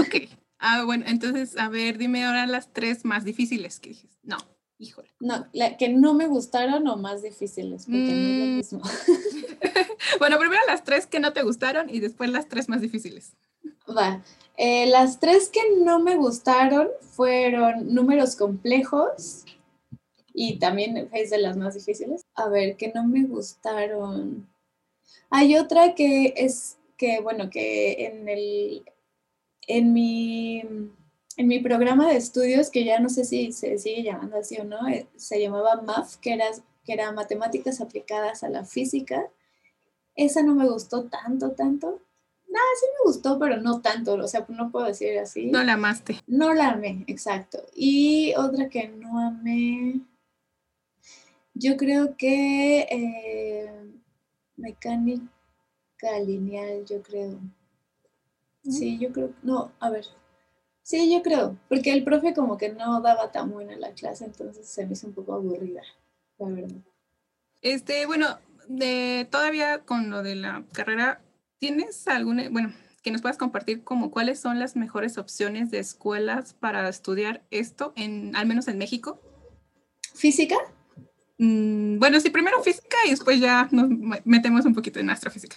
Ok. 0.00 0.36
Ah, 0.58 0.82
bueno, 0.84 1.04
entonces, 1.06 1.56
a 1.56 1.68
ver, 1.68 1.96
dime 1.96 2.24
ahora 2.24 2.44
las 2.48 2.72
tres 2.72 3.04
más 3.04 3.24
difíciles 3.24 3.78
que 3.78 3.90
dices. 3.90 4.18
No, 4.24 4.38
híjole. 4.82 5.08
No, 5.20 5.46
la 5.52 5.76
que 5.76 5.88
no 5.88 6.12
me 6.14 6.26
gustaron 6.26 6.86
o 6.88 6.96
más 6.96 7.22
difíciles, 7.22 7.86
porque 7.86 8.12
no 8.14 8.28
es 8.28 8.36
lo 8.38 8.44
Mm. 8.46 8.56
mismo. 8.56 8.80
bueno, 10.18 10.38
primero 10.38 10.60
las 10.66 10.84
tres 10.84 11.06
que 11.06 11.20
no 11.20 11.32
te 11.32 11.42
gustaron 11.42 11.88
y 11.88 12.00
después 12.00 12.30
las 12.30 12.48
tres 12.48 12.68
más 12.68 12.80
difíciles. 12.80 13.32
Va. 13.88 14.22
Eh, 14.56 14.86
las 14.86 15.18
tres 15.20 15.48
que 15.48 15.60
no 15.78 15.98
me 16.00 16.16
gustaron 16.16 16.88
fueron 17.00 17.94
números 17.94 18.36
complejos 18.36 19.44
y 20.34 20.58
también 20.58 21.08
es 21.12 21.30
de 21.30 21.38
las 21.38 21.56
más 21.56 21.74
difíciles. 21.74 22.24
A 22.34 22.48
ver, 22.48 22.76
que 22.76 22.92
no 22.94 23.04
me 23.06 23.22
gustaron. 23.24 24.48
Hay 25.30 25.56
otra 25.56 25.94
que 25.94 26.34
es 26.36 26.76
que, 26.96 27.20
bueno, 27.20 27.50
que 27.50 28.06
en 28.06 28.28
el, 28.28 28.82
en 29.66 29.92
mi, 29.92 30.62
en 31.42 31.48
mi 31.48 31.58
programa 31.58 32.08
de 32.08 32.16
estudios, 32.16 32.70
que 32.70 32.84
ya 32.84 33.00
no 33.00 33.08
sé 33.08 33.24
si 33.24 33.50
se 33.50 33.76
sigue 33.76 34.04
llamando 34.04 34.38
así 34.38 34.58
o 34.58 34.64
no, 34.64 34.86
eh, 34.88 35.08
se 35.16 35.40
llamaba 35.40 35.82
MAF, 35.82 36.16
que 36.18 36.34
era, 36.34 36.46
que 36.84 36.92
era 36.92 37.10
Matemáticas 37.10 37.80
Aplicadas 37.80 38.44
a 38.44 38.48
la 38.48 38.64
Física. 38.64 39.28
Esa 40.14 40.44
no 40.44 40.54
me 40.54 40.68
gustó 40.68 41.04
tanto, 41.04 41.50
tanto. 41.50 42.00
Nada, 42.48 42.66
sí 42.78 42.86
me 42.86 43.10
gustó, 43.10 43.40
pero 43.40 43.60
no 43.60 43.80
tanto, 43.80 44.14
o 44.14 44.28
sea, 44.28 44.46
no 44.48 44.70
puedo 44.70 44.86
decir 44.86 45.18
así. 45.18 45.46
No 45.46 45.64
la 45.64 45.72
amaste. 45.72 46.20
No 46.28 46.54
la 46.54 46.70
amé, 46.70 47.04
exacto. 47.08 47.58
Y 47.74 48.34
otra 48.36 48.68
que 48.68 48.88
no 48.88 49.18
amé, 49.18 50.00
yo 51.54 51.76
creo 51.76 52.16
que 52.16 52.86
eh, 52.88 53.90
mecánica 54.56 55.26
lineal, 56.24 56.84
yo 56.84 57.02
creo. 57.02 57.40
Sí, 58.62 58.96
yo 58.98 59.10
creo, 59.10 59.32
no, 59.42 59.72
a 59.80 59.90
ver. 59.90 60.06
Sí, 60.92 61.10
yo 61.10 61.22
creo, 61.22 61.56
porque 61.70 61.90
el 61.90 62.04
profe 62.04 62.34
como 62.34 62.58
que 62.58 62.68
no 62.68 63.00
daba 63.00 63.32
tan 63.32 63.50
buena 63.50 63.74
la 63.76 63.92
clase, 63.94 64.26
entonces 64.26 64.68
se 64.68 64.84
me 64.84 64.92
hizo 64.92 65.06
un 65.06 65.14
poco 65.14 65.32
aburrida, 65.32 65.80
la 66.36 66.48
verdad. 66.48 66.76
Este, 67.62 68.04
bueno, 68.04 68.38
de, 68.68 69.26
todavía 69.30 69.78
con 69.86 70.10
lo 70.10 70.22
de 70.22 70.34
la 70.34 70.64
carrera, 70.74 71.22
¿tienes 71.58 72.06
alguna, 72.08 72.50
bueno, 72.50 72.74
que 73.02 73.10
nos 73.10 73.22
puedas 73.22 73.38
compartir 73.38 73.82
como 73.84 74.10
cuáles 74.10 74.38
son 74.38 74.58
las 74.58 74.76
mejores 74.76 75.16
opciones 75.16 75.70
de 75.70 75.78
escuelas 75.78 76.52
para 76.52 76.86
estudiar 76.90 77.42
esto, 77.50 77.94
en, 77.96 78.36
al 78.36 78.44
menos 78.46 78.68
en 78.68 78.76
México? 78.76 79.18
¿Física? 80.14 80.56
Mm, 81.38 82.00
bueno, 82.00 82.20
sí, 82.20 82.28
primero 82.28 82.62
física 82.62 82.98
y 83.06 83.10
después 83.12 83.40
ya 83.40 83.66
nos 83.72 83.88
me- 83.88 84.20
metemos 84.26 84.66
un 84.66 84.74
poquito 84.74 85.00
en 85.00 85.08
astrofísica. 85.08 85.56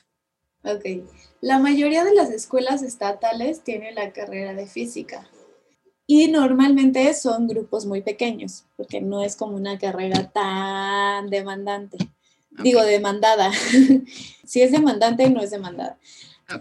Ok. 0.66 1.06
La 1.42 1.60
mayoría 1.60 2.04
de 2.04 2.16
las 2.16 2.32
escuelas 2.32 2.82
estatales 2.82 3.62
tienen 3.62 3.96
la 3.96 4.12
carrera 4.12 4.54
de 4.54 4.66
física 4.66 5.30
y 6.08 6.28
normalmente 6.28 7.14
son 7.14 7.48
grupos 7.48 7.86
muy 7.86 8.02
pequeños 8.02 8.66
porque 8.76 9.00
no 9.00 9.24
es 9.24 9.36
como 9.36 9.56
una 9.56 9.78
carrera 9.78 10.32
tan 10.32 11.30
demandante. 11.30 11.98
Digo, 12.64 12.82
demandada. 12.84 13.52
si 14.46 14.62
es 14.62 14.72
demandante, 14.72 15.30
no 15.30 15.42
es 15.42 15.52
demandada. 15.52 16.00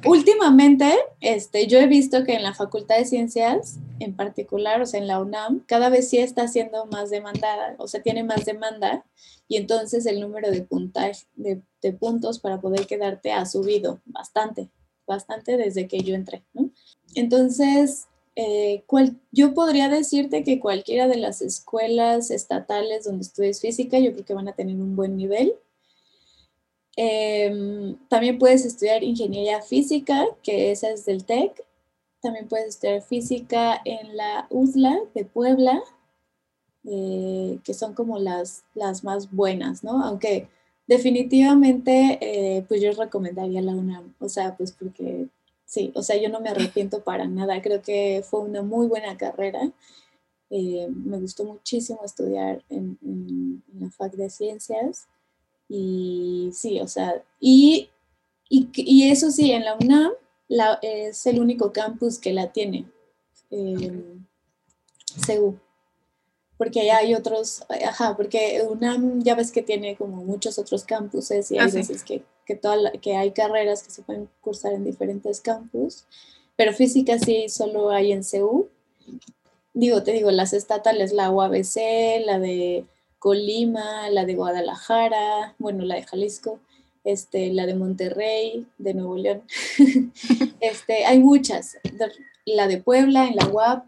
Últimamente, 0.06 0.92
este, 1.20 1.66
yo 1.66 1.78
he 1.78 1.86
visto 1.86 2.24
que 2.24 2.34
en 2.34 2.42
la 2.42 2.54
Facultad 2.54 2.96
de 2.96 3.04
Ciencias, 3.04 3.78
en 4.00 4.16
particular, 4.16 4.80
o 4.80 4.86
sea, 4.86 4.98
en 5.00 5.06
la 5.06 5.20
UNAM, 5.20 5.62
cada 5.66 5.88
vez 5.90 6.08
sí 6.08 6.18
está 6.18 6.48
siendo 6.48 6.86
más 6.86 7.10
demandada, 7.10 7.74
o 7.78 7.86
sea, 7.86 8.02
tiene 8.02 8.24
más 8.24 8.44
demanda, 8.44 9.04
y 9.46 9.56
entonces 9.56 10.06
el 10.06 10.20
número 10.20 10.50
de 10.50 10.62
puntaje, 10.62 11.26
de 11.36 11.92
puntos 11.92 12.38
para 12.38 12.60
poder 12.60 12.86
quedarte 12.86 13.32
ha 13.32 13.44
subido 13.44 14.00
bastante, 14.06 14.70
bastante 15.06 15.56
desde 15.58 15.86
que 15.86 15.98
yo 16.00 16.14
entré, 16.14 16.42
¿no? 16.54 16.70
Entonces, 17.14 18.08
eh, 18.36 18.82
cual- 18.86 19.16
yo 19.32 19.54
podría 19.54 19.88
decirte 19.88 20.42
que 20.44 20.58
cualquiera 20.60 21.06
de 21.08 21.16
las 21.16 21.42
escuelas 21.42 22.30
estatales 22.30 23.04
donde 23.04 23.22
estudies 23.22 23.60
física, 23.60 23.98
yo 23.98 24.12
creo 24.12 24.24
que 24.24 24.34
van 24.34 24.48
a 24.48 24.54
tener 24.54 24.76
un 24.76 24.96
buen 24.96 25.16
nivel. 25.16 25.54
Em, 26.96 27.96
también 28.08 28.38
puedes 28.38 28.64
estudiar 28.64 29.02
ingeniería 29.04 29.62
física, 29.62 30.26
que 30.42 30.70
esa 30.72 30.90
es 30.90 31.04
del 31.04 31.24
TEC. 31.24 31.64
También 32.22 32.48
puedes 32.48 32.68
estudiar 32.68 33.02
física 33.02 33.80
en 33.84 34.16
la 34.16 34.46
USLA 34.50 35.00
de 35.14 35.24
Puebla, 35.24 35.82
eh, 36.84 37.58
que 37.64 37.74
son 37.74 37.94
como 37.94 38.18
las, 38.18 38.64
las 38.74 39.04
más 39.04 39.30
buenas, 39.32 39.82
¿no? 39.84 40.04
Aunque 40.04 40.48
definitivamente, 40.86 42.18
eh, 42.20 42.64
pues 42.68 42.82
yo 42.82 42.92
recomendaría 42.92 43.62
la 43.62 43.72
UNAM, 43.74 44.14
o 44.20 44.28
sea, 44.28 44.56
pues 44.56 44.72
porque 44.72 45.26
sí, 45.64 45.92
o 45.94 46.02
sea, 46.02 46.20
yo 46.20 46.28
no 46.28 46.40
me 46.40 46.50
arrepiento 46.50 47.02
para 47.02 47.26
nada, 47.26 47.62
creo 47.62 47.80
que 47.82 48.22
fue 48.28 48.40
una 48.40 48.62
muy 48.62 48.86
buena 48.86 49.16
carrera. 49.16 49.70
Eh, 50.50 50.88
me 50.90 51.18
gustó 51.18 51.44
muchísimo 51.44 52.00
estudiar 52.04 52.64
en, 52.70 52.98
en- 53.02 53.62
en 53.74 53.80
la 53.80 53.90
Fac 53.90 54.14
de 54.14 54.30
Ciencias. 54.30 55.08
Y 55.68 56.50
sí, 56.52 56.80
o 56.80 56.88
sea, 56.88 57.22
y, 57.40 57.88
y, 58.48 58.68
y 58.74 59.10
eso 59.10 59.30
sí, 59.30 59.50
en 59.52 59.64
la 59.64 59.74
UNAM 59.80 60.12
la- 60.48 60.78
es 60.82 61.26
el 61.26 61.40
único 61.40 61.72
campus 61.72 62.18
que 62.18 62.32
la 62.32 62.52
tiene, 62.52 62.86
eh, 63.50 64.02
CEU. 65.26 65.58
Porque 66.56 66.80
allá 66.82 66.98
hay 66.98 67.14
otros, 67.14 67.64
ajá, 67.84 68.16
porque 68.16 68.62
UNAM 68.68 69.22
ya 69.22 69.34
ves 69.34 69.50
que 69.50 69.62
tiene 69.62 69.96
como 69.96 70.24
muchos 70.24 70.58
otros 70.58 70.84
campuses 70.84 71.50
y 71.50 71.58
hay 71.58 71.66
Ah, 71.66 71.70
sí. 71.70 71.78
veces 71.78 72.04
que, 72.04 72.22
que, 72.46 72.54
toda 72.54 72.76
la- 72.76 72.92
que 72.92 73.16
hay 73.16 73.32
carreras 73.32 73.82
que 73.82 73.90
se 73.90 74.02
pueden 74.02 74.28
cursar 74.40 74.72
en 74.74 74.84
diferentes 74.84 75.40
campus, 75.40 76.04
pero 76.56 76.72
física 76.72 77.18
sí 77.18 77.48
solo 77.48 77.90
hay 77.90 78.12
en 78.12 78.22
CEU. 78.22 78.68
Digo, 79.72 80.04
te 80.04 80.12
digo, 80.12 80.30
las 80.30 80.52
estatales, 80.52 81.12
la 81.12 81.30
UABC, 81.32 82.22
la 82.24 82.38
de 82.38 82.84
Colima, 83.24 84.10
la 84.10 84.26
de 84.26 84.34
Guadalajara, 84.34 85.54
bueno, 85.58 85.82
la 85.86 85.94
de 85.94 86.02
Jalisco, 86.02 86.60
este, 87.04 87.54
la 87.54 87.64
de 87.64 87.74
Monterrey, 87.74 88.66
de 88.76 88.92
Nuevo 88.92 89.16
León. 89.16 89.44
este, 90.60 91.06
hay 91.06 91.20
muchas. 91.20 91.78
La 92.44 92.68
de 92.68 92.82
Puebla, 92.82 93.26
en 93.26 93.36
la 93.36 93.48
UAP. 93.48 93.86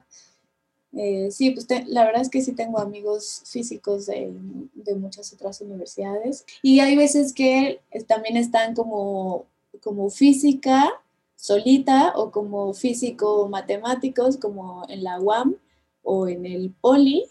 Eh, 0.95 1.29
sí, 1.31 1.51
pues 1.51 1.67
la 1.87 2.07
verdad 2.07 2.23
es 2.23 2.31
que 2.31 2.41
sí 2.41 2.53
tengo 2.53 2.79
amigos 2.79 3.43
físicos 3.45 4.07
de, 4.07 4.33
de 4.73 4.95
muchas 4.95 5.31
otras 5.35 5.61
universidades. 5.61 6.47
Y 6.63 6.81
hay 6.81 6.97
veces 6.97 7.35
que 7.35 7.83
eh, 7.91 8.05
también 8.05 8.39
están 8.39 8.75
como, 8.75 9.45
como 9.83 10.09
física 10.09 10.91
solita 11.37 12.15
o 12.17 12.31
como 12.31 12.73
físico 12.73 13.51
matemáticos, 13.51 14.39
como 14.39 14.87
en 14.89 15.05
la 15.05 15.21
UAM 15.21 15.57
o 16.03 16.27
en 16.27 16.47
el 16.47 16.71
POLI. 16.81 17.27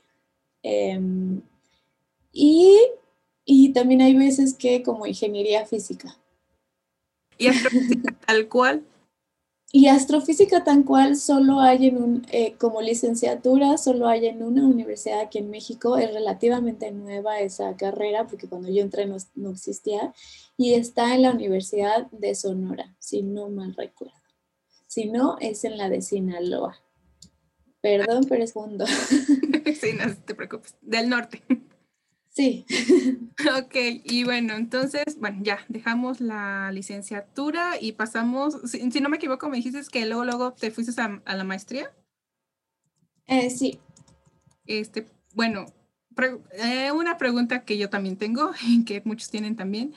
Em, 0.61 1.41
y, 2.37 2.77
y 3.45 3.71
también 3.71 4.01
hay 4.01 4.13
veces 4.13 4.53
que 4.53 4.83
como 4.83 5.07
ingeniería 5.07 5.65
física. 5.65 6.17
Y 7.37 7.47
astrofísica 7.47 8.11
tal 8.27 8.49
cual. 8.49 8.83
Y 9.71 9.87
astrofísica 9.87 10.65
tan 10.65 10.83
cual 10.83 11.15
solo 11.15 11.61
hay 11.61 11.87
en 11.87 12.03
un, 12.03 12.27
eh, 12.31 12.55
como 12.57 12.81
licenciatura, 12.81 13.77
solo 13.77 14.07
hay 14.07 14.27
en 14.27 14.43
una 14.43 14.65
universidad 14.65 15.21
aquí 15.21 15.37
en 15.37 15.49
México. 15.49 15.97
Es 15.97 16.13
relativamente 16.13 16.91
nueva 16.91 17.39
esa 17.39 17.77
carrera 17.77 18.27
porque 18.27 18.49
cuando 18.49 18.69
yo 18.69 18.81
entré 18.81 19.05
no, 19.05 19.15
no 19.35 19.51
existía. 19.51 20.13
Y 20.57 20.73
está 20.73 21.15
en 21.15 21.21
la 21.21 21.31
Universidad 21.31 22.11
de 22.11 22.35
Sonora, 22.35 22.95
si 22.99 23.23
no 23.23 23.49
mal 23.49 23.73
recuerdo. 23.75 24.13
Si 24.87 25.05
no, 25.05 25.37
es 25.39 25.63
en 25.63 25.77
la 25.77 25.89
de 25.89 26.01
Sinaloa. 26.01 26.81
Perdón, 27.79 28.25
pero 28.27 28.43
es 28.43 28.51
fondo. 28.51 28.85
sí, 29.79 29.93
no 29.97 30.13
te 30.25 30.35
preocupes. 30.35 30.75
Del 30.81 31.07
norte. 31.07 31.41
Sí. 32.35 32.65
Ok, 33.57 33.75
y 34.03 34.23
bueno, 34.23 34.53
entonces, 34.55 35.03
bueno, 35.19 35.39
ya 35.43 35.59
dejamos 35.67 36.19
la 36.21 36.71
licenciatura 36.71 37.73
y 37.79 37.91
pasamos, 37.91 38.59
si, 38.65 38.89
si 38.91 39.01
no 39.01 39.09
me 39.09 39.17
equivoco, 39.17 39.49
me 39.49 39.57
dijiste 39.57 39.81
que 39.91 40.05
luego, 40.05 40.25
luego 40.25 40.53
te 40.53 40.71
fuiste 40.71 40.99
a, 41.01 41.21
a 41.25 41.35
la 41.35 41.43
maestría. 41.43 41.91
Eh, 43.27 43.49
sí. 43.49 43.79
Este, 44.65 45.07
bueno, 45.33 45.65
pre- 46.15 46.39
eh, 46.53 46.91
una 46.91 47.17
pregunta 47.17 47.65
que 47.65 47.77
yo 47.77 47.89
también 47.89 48.17
tengo 48.17 48.51
y 48.63 48.83
que 48.85 49.01
muchos 49.05 49.29
tienen 49.29 49.55
también. 49.55 49.93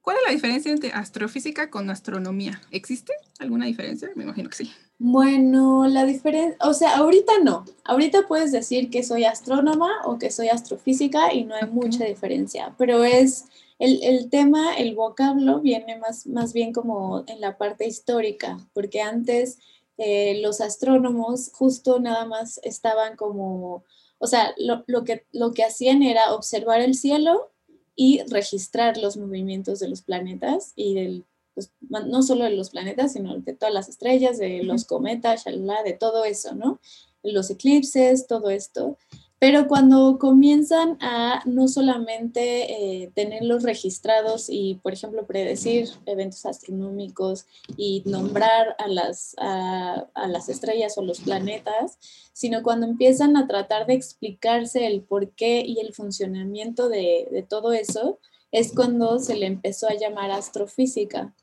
¿Cuál 0.00 0.18
es 0.18 0.22
la 0.26 0.32
diferencia 0.32 0.72
entre 0.72 0.92
astrofísica 0.92 1.70
con 1.70 1.90
astronomía? 1.90 2.60
¿Existe 2.70 3.12
alguna 3.40 3.66
diferencia? 3.66 4.10
Me 4.16 4.24
imagino 4.24 4.48
que 4.48 4.56
sí. 4.56 4.72
Bueno, 4.98 5.86
la 5.88 6.06
diferencia, 6.06 6.56
o 6.66 6.72
sea, 6.72 6.96
ahorita 6.96 7.32
no. 7.42 7.64
Ahorita 7.84 8.26
puedes 8.26 8.50
decir 8.50 8.88
que 8.88 9.02
soy 9.02 9.24
astrónoma 9.24 9.90
o 10.06 10.18
que 10.18 10.30
soy 10.30 10.48
astrofísica 10.48 11.34
y 11.34 11.44
no 11.44 11.54
hay 11.54 11.68
mucha 11.68 12.04
diferencia, 12.04 12.74
pero 12.78 13.04
es 13.04 13.44
el, 13.78 14.02
el 14.02 14.30
tema, 14.30 14.74
el 14.74 14.94
vocablo 14.94 15.60
viene 15.60 15.98
más, 15.98 16.26
más 16.26 16.54
bien 16.54 16.72
como 16.72 17.24
en 17.26 17.42
la 17.42 17.58
parte 17.58 17.86
histórica, 17.86 18.58
porque 18.72 19.02
antes 19.02 19.58
eh, 19.98 20.40
los 20.40 20.62
astrónomos 20.62 21.50
justo 21.52 22.00
nada 22.00 22.24
más 22.24 22.58
estaban 22.62 23.16
como, 23.16 23.84
o 24.18 24.26
sea, 24.26 24.54
lo, 24.56 24.82
lo 24.86 25.04
que, 25.04 25.26
lo 25.32 25.52
que 25.52 25.64
hacían 25.64 26.02
era 26.02 26.34
observar 26.34 26.80
el 26.80 26.94
cielo 26.94 27.50
y 27.94 28.22
registrar 28.30 28.96
los 28.96 29.18
movimientos 29.18 29.78
de 29.78 29.88
los 29.88 30.00
planetas 30.00 30.72
y 30.74 30.94
del, 30.94 31.24
pues, 31.56 31.72
no 31.88 32.22
solo 32.22 32.44
de 32.44 32.50
los 32.50 32.68
planetas, 32.68 33.14
sino 33.14 33.38
de 33.38 33.54
todas 33.54 33.72
las 33.72 33.88
estrellas, 33.88 34.36
de 34.36 34.62
los 34.62 34.84
cometas, 34.84 35.44
de 35.44 35.96
todo 35.98 36.26
eso, 36.26 36.54
¿no? 36.54 36.80
Los 37.22 37.50
eclipses, 37.50 38.26
todo 38.26 38.50
esto. 38.50 38.98
Pero 39.38 39.68
cuando 39.68 40.18
comienzan 40.18 40.98
a 41.00 41.42
no 41.46 41.66
solamente 41.66 42.72
eh, 43.04 43.10
tenerlos 43.14 43.62
registrados 43.62 44.48
y, 44.50 44.80
por 44.82 44.92
ejemplo, 44.92 45.26
predecir 45.26 45.88
eventos 46.04 46.44
astronómicos 46.44 47.46
y 47.76 48.02
nombrar 48.04 48.76
a 48.78 48.88
las, 48.88 49.34
a, 49.38 50.08
las 50.28 50.50
estrellas 50.50 50.96
o 50.98 51.02
los 51.02 51.20
planetas, 51.20 51.98
sino 52.34 52.62
cuando 52.62 52.86
empiezan 52.86 53.36
a 53.38 53.46
tratar 53.46 53.86
de 53.86 53.94
explicarse 53.94 54.86
el 54.86 55.02
porqué 55.02 55.64
y 55.66 55.80
el 55.80 55.94
funcionamiento 55.94 56.90
de, 56.90 57.28
de 57.30 57.42
todo 57.42 57.72
eso, 57.72 58.18
es 58.52 58.72
cuando 58.74 59.18
se 59.18 59.36
le 59.36 59.46
empezó 59.46 59.88
a 59.88 59.94
llamar 59.94 60.30
astrofísica. 60.30 61.34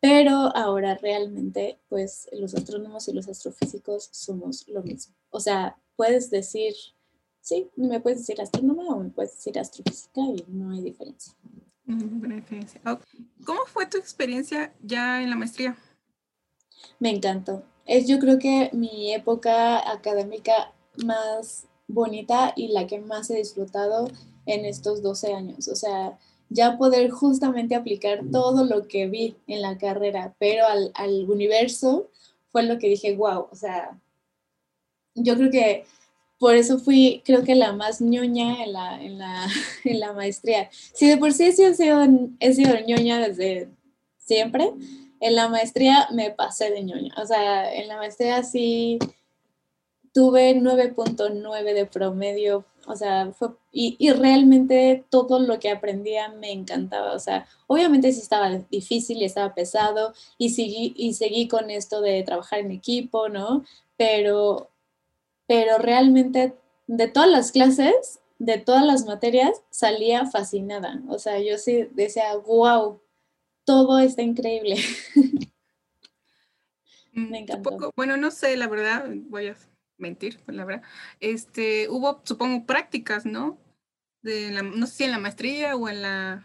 Pero 0.00 0.56
ahora 0.56 0.94
realmente, 0.94 1.80
pues 1.88 2.28
los 2.32 2.54
astrónomos 2.54 3.08
y 3.08 3.12
los 3.12 3.28
astrofísicos 3.28 4.08
somos 4.12 4.66
lo 4.68 4.82
mismo. 4.82 5.14
O 5.30 5.40
sea, 5.40 5.76
puedes 5.96 6.30
decir, 6.30 6.74
sí, 7.40 7.68
me 7.76 8.00
puedes 8.00 8.20
decir 8.20 8.40
astrónoma 8.40 8.84
o 8.94 9.00
me 9.02 9.10
puedes 9.10 9.34
decir 9.34 9.58
astrofísica 9.58 10.20
y 10.20 10.44
no 10.48 10.70
hay 10.70 10.82
diferencia. 10.82 11.34
¿Cómo 13.44 13.60
fue 13.66 13.86
tu 13.86 13.96
experiencia 13.96 14.72
ya 14.82 15.22
en 15.22 15.30
la 15.30 15.36
maestría? 15.36 15.76
Me 17.00 17.10
encantó. 17.10 17.64
Es 17.86 18.06
yo 18.06 18.18
creo 18.18 18.38
que 18.38 18.70
mi 18.72 19.12
época 19.14 19.90
académica 19.90 20.72
más 21.04 21.66
bonita 21.86 22.52
y 22.54 22.68
la 22.68 22.86
que 22.86 23.00
más 23.00 23.30
he 23.30 23.36
disfrutado 23.36 24.08
en 24.46 24.64
estos 24.64 25.02
12 25.02 25.32
años. 25.32 25.68
O 25.68 25.74
sea, 25.74 26.18
ya 26.50 26.78
poder 26.78 27.10
justamente 27.10 27.74
aplicar 27.74 28.20
todo 28.32 28.64
lo 28.64 28.88
que 28.88 29.06
vi 29.06 29.36
en 29.46 29.62
la 29.62 29.76
carrera, 29.78 30.34
pero 30.38 30.66
al, 30.66 30.90
al 30.94 31.30
universo 31.30 32.08
fue 32.50 32.62
lo 32.62 32.78
que 32.78 32.88
dije, 32.88 33.14
wow, 33.16 33.48
o 33.50 33.54
sea, 33.54 33.98
yo 35.14 35.36
creo 35.36 35.50
que 35.50 35.84
por 36.38 36.54
eso 36.54 36.78
fui, 36.78 37.22
creo 37.24 37.42
que 37.42 37.54
la 37.54 37.72
más 37.72 38.00
ñoña 38.00 38.62
en 38.62 38.72
la, 38.72 39.02
en 39.02 39.18
la, 39.18 39.46
en 39.84 40.00
la 40.00 40.12
maestría. 40.12 40.68
Si 40.70 41.08
de 41.08 41.16
por 41.16 41.32
sí 41.32 41.44
he 41.44 41.52
sido, 41.52 41.72
he 42.40 42.54
sido 42.54 42.74
ñoña 42.86 43.18
desde 43.18 43.68
siempre, 44.18 44.72
en 45.20 45.34
la 45.34 45.48
maestría 45.48 46.08
me 46.12 46.30
pasé 46.30 46.70
de 46.70 46.82
ñoña. 46.82 47.14
O 47.20 47.26
sea, 47.26 47.72
en 47.74 47.88
la 47.88 47.96
maestría 47.96 48.42
sí 48.44 48.98
tuve 50.12 50.54
9.9 50.54 51.74
de 51.74 51.86
promedio, 51.86 52.64
o 52.88 52.96
sea, 52.96 53.30
fue, 53.32 53.50
y, 53.72 53.96
y, 53.98 54.10
realmente 54.12 55.04
todo 55.10 55.38
lo 55.38 55.58
que 55.60 55.70
aprendía 55.70 56.28
me 56.30 56.52
encantaba, 56.52 57.12
o 57.12 57.18
sea, 57.18 57.46
obviamente 57.66 58.12
sí 58.12 58.20
estaba 58.20 58.50
difícil 58.70 59.18
y 59.18 59.24
estaba 59.24 59.54
pesado 59.54 60.14
y 60.38 60.50
seguí, 60.50 60.94
y 60.96 61.14
seguí 61.14 61.48
con 61.48 61.70
esto 61.70 62.00
de 62.00 62.22
trabajar 62.22 62.60
en 62.60 62.72
equipo, 62.72 63.28
¿no? 63.28 63.64
Pero 63.96 64.70
pero 65.48 65.78
realmente 65.78 66.54
de 66.86 67.08
todas 67.08 67.30
las 67.30 67.50
clases, 67.52 68.20
de 68.38 68.58
todas 68.58 68.84
las 68.84 69.06
materias, 69.06 69.62
salía 69.70 70.26
fascinada. 70.26 71.00
O 71.08 71.18
sea, 71.18 71.40
yo 71.40 71.56
sí 71.56 71.88
decía, 71.92 72.36
wow, 72.36 73.00
todo 73.64 73.98
está 73.98 74.22
increíble. 74.22 74.76
Mm, 77.10 77.30
Me 77.30 77.38
encantó. 77.38 77.92
bueno, 77.96 78.18
no 78.18 78.30
sé, 78.30 78.54
la 78.58 78.68
verdad, 78.68 79.06
voy 79.28 79.48
a 79.48 79.56
mentir, 79.98 80.40
pues 80.44 80.56
la 80.56 80.64
verdad. 80.64 80.82
Este, 81.20 81.88
hubo, 81.88 82.20
supongo, 82.24 82.64
prácticas, 82.66 83.26
¿no? 83.26 83.58
De 84.22 84.50
no 84.50 84.86
sé 84.86 84.94
si 84.94 85.04
en 85.04 85.10
la 85.10 85.18
maestría 85.18 85.76
o 85.76 85.88
en 85.88 86.02
la 86.02 86.44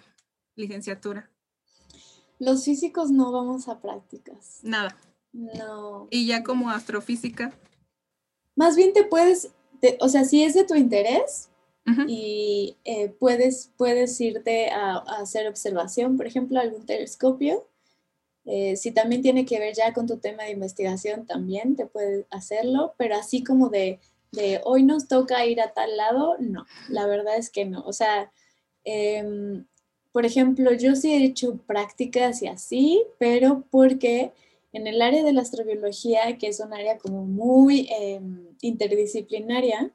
licenciatura. 0.56 1.30
Los 2.40 2.66
físicos 2.66 3.12
no 3.12 3.32
vamos 3.32 3.68
a 3.68 3.80
prácticas. 3.82 4.60
Nada. 4.64 4.98
No. 5.32 6.08
¿Y 6.12 6.28
ya 6.28 6.44
como 6.44 6.70
astrofísica? 6.70 7.54
Más 8.56 8.76
bien 8.76 8.94
te 8.94 9.04
puedes, 9.04 9.52
o 10.00 10.10
sea, 10.10 10.26
si 10.26 10.44
es 10.44 10.54
de 10.54 10.64
tu 10.64 10.76
interés 10.76 11.50
y 12.08 12.78
eh, 12.86 13.10
puedes, 13.10 13.72
puedes 13.76 14.20
irte 14.22 14.70
a, 14.70 14.98
hacer 15.20 15.48
observación, 15.48 16.16
por 16.16 16.28
ejemplo, 16.28 16.60
algún 16.60 16.86
telescopio. 16.86 17.68
Eh, 18.46 18.76
si 18.76 18.92
también 18.92 19.22
tiene 19.22 19.46
que 19.46 19.60
ver 19.60 19.74
ya 19.74 19.94
con 19.94 20.08
tu 20.08 20.18
tema 20.18 20.44
de 20.44 20.52
investigación, 20.52 21.26
también 21.26 21.76
te 21.76 21.86
puedes 21.86 22.26
hacerlo, 22.30 22.94
pero 22.98 23.16
así 23.16 23.44
como 23.44 23.70
de, 23.70 24.00
de 24.32 24.62
hoy 24.66 24.84
nos 24.84 25.08
toca 25.08 25.46
ir 25.46 25.62
a 25.62 25.74
tal 25.74 25.96
lado, 25.96 26.36
no, 26.40 26.66
la 26.90 27.08
verdad 27.08 27.38
es 27.38 27.50
que 27.50 27.66
no. 27.66 27.84
O 27.86 27.94
sea, 27.94 28.32
em, 28.84 29.66
por 30.12 30.26
ejemplo, 30.26 30.74
yo 30.74 30.96
sí 30.96 31.14
he 31.14 31.24
hecho 31.26 31.58
prácticas 31.66 32.42
y 32.42 32.48
así, 32.48 33.04
pero 33.18 33.64
porque 33.72 34.32
en 34.74 34.88
el 34.88 35.02
área 35.02 35.24
de 35.24 35.34
la 35.34 35.42
astrobiología, 35.42 36.38
que 36.38 36.48
es 36.48 36.60
un 36.60 36.74
área 36.74 36.98
como 36.98 37.26
muy 37.26 37.88
em, 37.92 38.48
interdisciplinaria, 38.62 39.92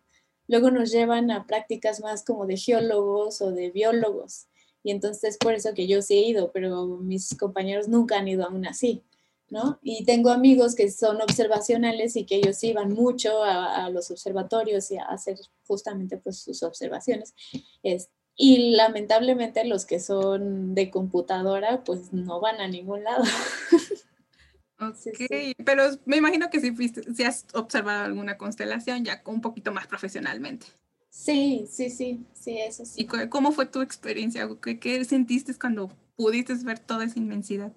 luego 0.48 0.70
nos 0.70 0.90
llevan 0.90 1.30
a 1.30 1.46
prácticas 1.46 2.00
más 2.00 2.24
como 2.24 2.46
de 2.46 2.56
geólogos 2.56 3.40
o 3.42 3.52
de 3.52 3.70
biólogos. 3.70 4.47
Y 4.82 4.90
entonces 4.90 5.36
por 5.38 5.54
eso 5.54 5.74
que 5.74 5.86
yo 5.86 6.02
sí 6.02 6.14
he 6.14 6.28
ido, 6.28 6.50
pero 6.52 6.86
mis 6.86 7.36
compañeros 7.36 7.88
nunca 7.88 8.18
han 8.18 8.28
ido 8.28 8.44
aún 8.44 8.66
así, 8.66 9.02
¿no? 9.50 9.78
Y 9.82 10.04
tengo 10.04 10.30
amigos 10.30 10.74
que 10.74 10.90
son 10.90 11.20
observacionales 11.20 12.16
y 12.16 12.24
que 12.24 12.36
ellos 12.36 12.62
iban 12.64 12.92
mucho 12.92 13.42
a, 13.42 13.90
los 13.90 14.10
observatorios 14.10 14.90
y 14.90 14.98
a 14.98 15.04
hacer 15.04 15.38
justamente 15.66 16.16
pues 16.18 16.38
sus 16.38 16.62
observaciones. 16.62 17.34
y 18.40 18.76
lamentablemente 18.76 19.64
los 19.64 19.84
que 19.84 19.98
son 19.98 20.74
de 20.74 20.90
computadora 20.90 21.82
pues 21.82 22.12
no 22.12 22.40
van 22.40 22.60
a 22.60 22.68
ningún 22.68 23.02
lado. 23.04 23.24
Ok, 24.80 25.56
pero 25.64 25.90
me 26.04 26.16
imagino 26.18 26.50
que 26.50 26.60
si, 26.60 27.24
has 27.24 27.46
observado 27.52 28.04
alguna 28.04 28.38
constelación 28.38 29.04
ya 29.04 29.22
un 29.26 29.40
poquito 29.40 29.72
más 29.72 29.88
profesionalmente. 29.88 30.68
Sí, 31.10 31.66
sí, 31.70 31.90
sí, 31.90 32.26
sí, 32.32 32.58
eso 32.58 32.84
sí. 32.84 33.02
¿Y 33.02 33.28
cómo 33.28 33.52
fue 33.52 33.66
tu 33.66 33.80
experiencia? 33.80 34.48
¿Qué, 34.62 34.78
qué 34.78 35.04
sentiste 35.04 35.54
cuando 35.58 35.90
pudiste 36.16 36.54
ver 36.64 36.78
toda 36.78 37.04
esa 37.04 37.18
inmensidad? 37.18 37.72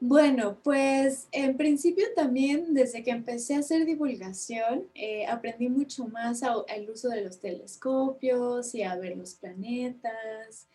Bueno, 0.00 0.58
pues 0.62 1.28
en 1.32 1.56
principio 1.56 2.04
también 2.14 2.74
desde 2.74 3.02
que 3.02 3.10
empecé 3.10 3.54
a 3.54 3.60
hacer 3.60 3.86
divulgación 3.86 4.86
eh, 4.94 5.24
aprendí 5.26 5.68
mucho 5.68 6.06
más 6.08 6.42
al 6.42 6.90
uso 6.90 7.08
de 7.08 7.22
los 7.22 7.40
telescopios 7.40 8.74
y 8.74 8.82
a 8.82 8.96
ver 8.96 9.16
los 9.16 9.34
planetas 9.34 10.68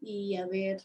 y 0.00 0.36
a 0.36 0.46
ver 0.46 0.82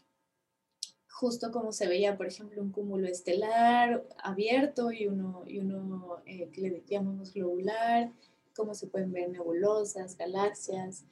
justo 1.22 1.52
como 1.52 1.70
se 1.70 1.86
veía, 1.86 2.16
por 2.16 2.26
ejemplo, 2.26 2.62
un 2.62 2.72
cúmulo 2.72 3.06
estelar 3.06 4.04
abierto 4.24 4.90
y 4.90 5.06
uno, 5.06 5.44
y 5.46 5.58
uno 5.58 6.22
eh, 6.26 6.48
que 6.52 6.62
le 6.62 6.82
llamamos 6.88 7.32
globular, 7.32 8.10
cómo 8.54 8.74
se 8.74 8.86
pueden 8.86 9.12
ver 9.12 9.30
nebulosas, 9.30 10.16
galaxias. 10.16 11.04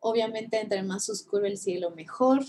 Obviamente, 0.00 0.60
entre 0.60 0.82
más 0.82 1.08
oscuro 1.08 1.46
el 1.46 1.58
cielo, 1.58 1.90
mejor, 1.90 2.44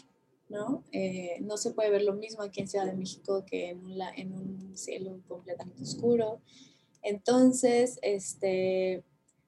¿no? 0.50 0.84
Eh, 0.92 1.38
no 1.42 1.58
se 1.58 1.72
puede 1.72 1.90
ver 1.90 2.04
lo 2.04 2.14
mismo 2.14 2.44
aquí 2.44 2.62
en 2.62 2.68
Ciudad 2.68 2.86
de 2.86 2.96
México 2.96 3.46
que 3.46 3.70
en 3.70 3.86
un, 3.86 4.02
en 4.16 4.34
un 4.34 4.78
cielo 4.78 5.20
completamente 5.28 5.84
oscuro. 5.84 6.42
Entonces, 7.02 8.00
este, 8.02 9.04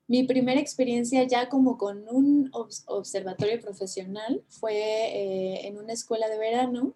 mi 0.08 0.24
primera 0.24 0.60
experiencia 0.60 1.24
ya 1.24 1.50
como 1.50 1.78
con 1.78 2.06
un 2.10 2.50
observatorio 2.54 3.60
profesional 3.60 4.44
fue 4.48 4.74
eh, 4.74 5.68
en 5.68 5.78
una 5.78 5.94
escuela 5.94 6.28
de 6.30 6.40
verano 6.40 6.96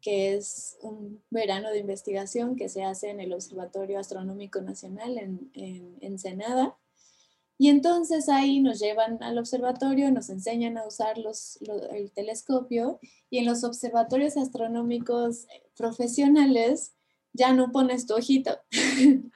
que 0.00 0.34
es 0.34 0.76
un 0.82 1.22
verano 1.30 1.70
de 1.70 1.78
investigación 1.78 2.56
que 2.56 2.68
se 2.68 2.82
hace 2.82 3.10
en 3.10 3.20
el 3.20 3.32
Observatorio 3.32 4.00
Astronómico 4.00 4.60
Nacional 4.60 5.16
en, 5.16 5.50
en 5.54 5.96
Ensenada. 6.00 6.76
Y 7.62 7.68
entonces 7.68 8.28
ahí 8.28 8.58
nos 8.58 8.80
llevan 8.80 9.22
al 9.22 9.38
observatorio, 9.38 10.10
nos 10.10 10.30
enseñan 10.30 10.76
a 10.78 10.84
usar 10.84 11.16
los, 11.16 11.60
el 11.92 12.10
telescopio 12.10 12.98
y 13.30 13.38
en 13.38 13.46
los 13.46 13.62
observatorios 13.62 14.36
astronómicos 14.36 15.46
profesionales 15.76 16.92
ya 17.32 17.52
no 17.52 17.70
pones 17.70 18.08
tu 18.08 18.14
ojito. 18.14 18.58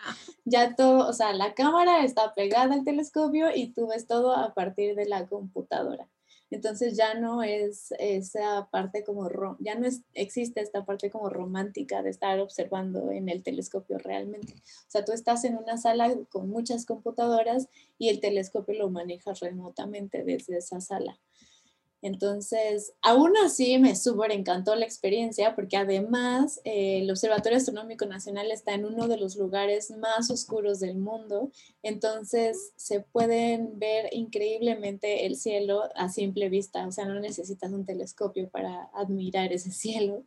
ya 0.45 0.75
todo, 0.75 1.09
o 1.09 1.13
sea, 1.13 1.35
la 1.35 1.55
cámara 1.55 2.05
está 2.05 2.35
pegada 2.35 2.75
al 2.75 2.83
telescopio 2.83 3.55
y 3.55 3.69
tú 3.69 3.87
ves 3.87 4.09
todo 4.09 4.35
a 4.35 4.55
partir 4.55 4.97
de 4.97 5.07
la 5.07 5.29
computadora. 5.29 6.09
Entonces 6.51 6.97
ya 6.97 7.15
no 7.15 7.43
es 7.43 7.93
esa 7.99 8.69
parte 8.71 9.05
como, 9.05 9.29
ya 9.59 9.75
no 9.75 9.87
es, 9.87 10.03
existe 10.15 10.61
esta 10.61 10.85
parte 10.85 11.11
como 11.11 11.29
romántica 11.29 12.03
de 12.03 12.11
estar 12.11 12.39
observando 12.41 13.11
en 13.11 13.29
el 13.29 13.43
telescopio 13.43 13.99
realmente. 13.99 14.55
O 14.55 14.91
sea, 14.91 15.05
tú 15.05 15.13
estás 15.13 15.45
en 15.45 15.57
una 15.57 15.77
sala 15.77 16.15
con 16.31 16.49
muchas 16.49 16.87
computadoras 16.87 17.69
y 17.99 18.09
el 18.11 18.21
telescopio 18.21 18.75
lo 18.75 18.91
manejas 18.91 19.41
remotamente 19.41 20.23
desde 20.23 20.59
esa 20.59 20.81
sala. 20.81 21.19
Entonces, 22.03 22.93
aún 23.03 23.37
así 23.39 23.79
me 23.79 23.97
súper 23.97 24.31
encantó 24.31 24.75
la 24.77 24.85
experiencia 24.85 25.55
porque 25.55 25.77
además 25.77 26.61
eh, 26.65 27.01
el 27.03 27.11
Observatorio 27.11 27.59
Astronómico 27.59 28.07
Nacional 28.07 28.51
está 28.51 28.75
en 28.75 28.85
uno 28.85 29.09
de 29.09 29.17
los 29.17 29.37
lugares 29.37 29.91
más 29.91 30.31
oscuros 30.31 30.79
del 30.79 30.99
mundo, 30.99 31.51
entonces 31.83 32.73
se 32.77 33.01
pueden 33.01 33.79
ver 33.79 34.09
increíblemente 34.13 35.27
el 35.27 35.37
cielo 35.37 35.85
a 35.95 36.09
simple 36.09 36.49
vista, 36.49 36.87
o 36.87 36.93
sea, 36.93 37.07
no 37.07 37.19
necesitas 37.19 37.73
un 37.73 37.85
telescopio 37.85 38.49
para 38.51 38.91
admirar 38.95 39.53
ese 39.53 39.71
cielo. 39.73 40.25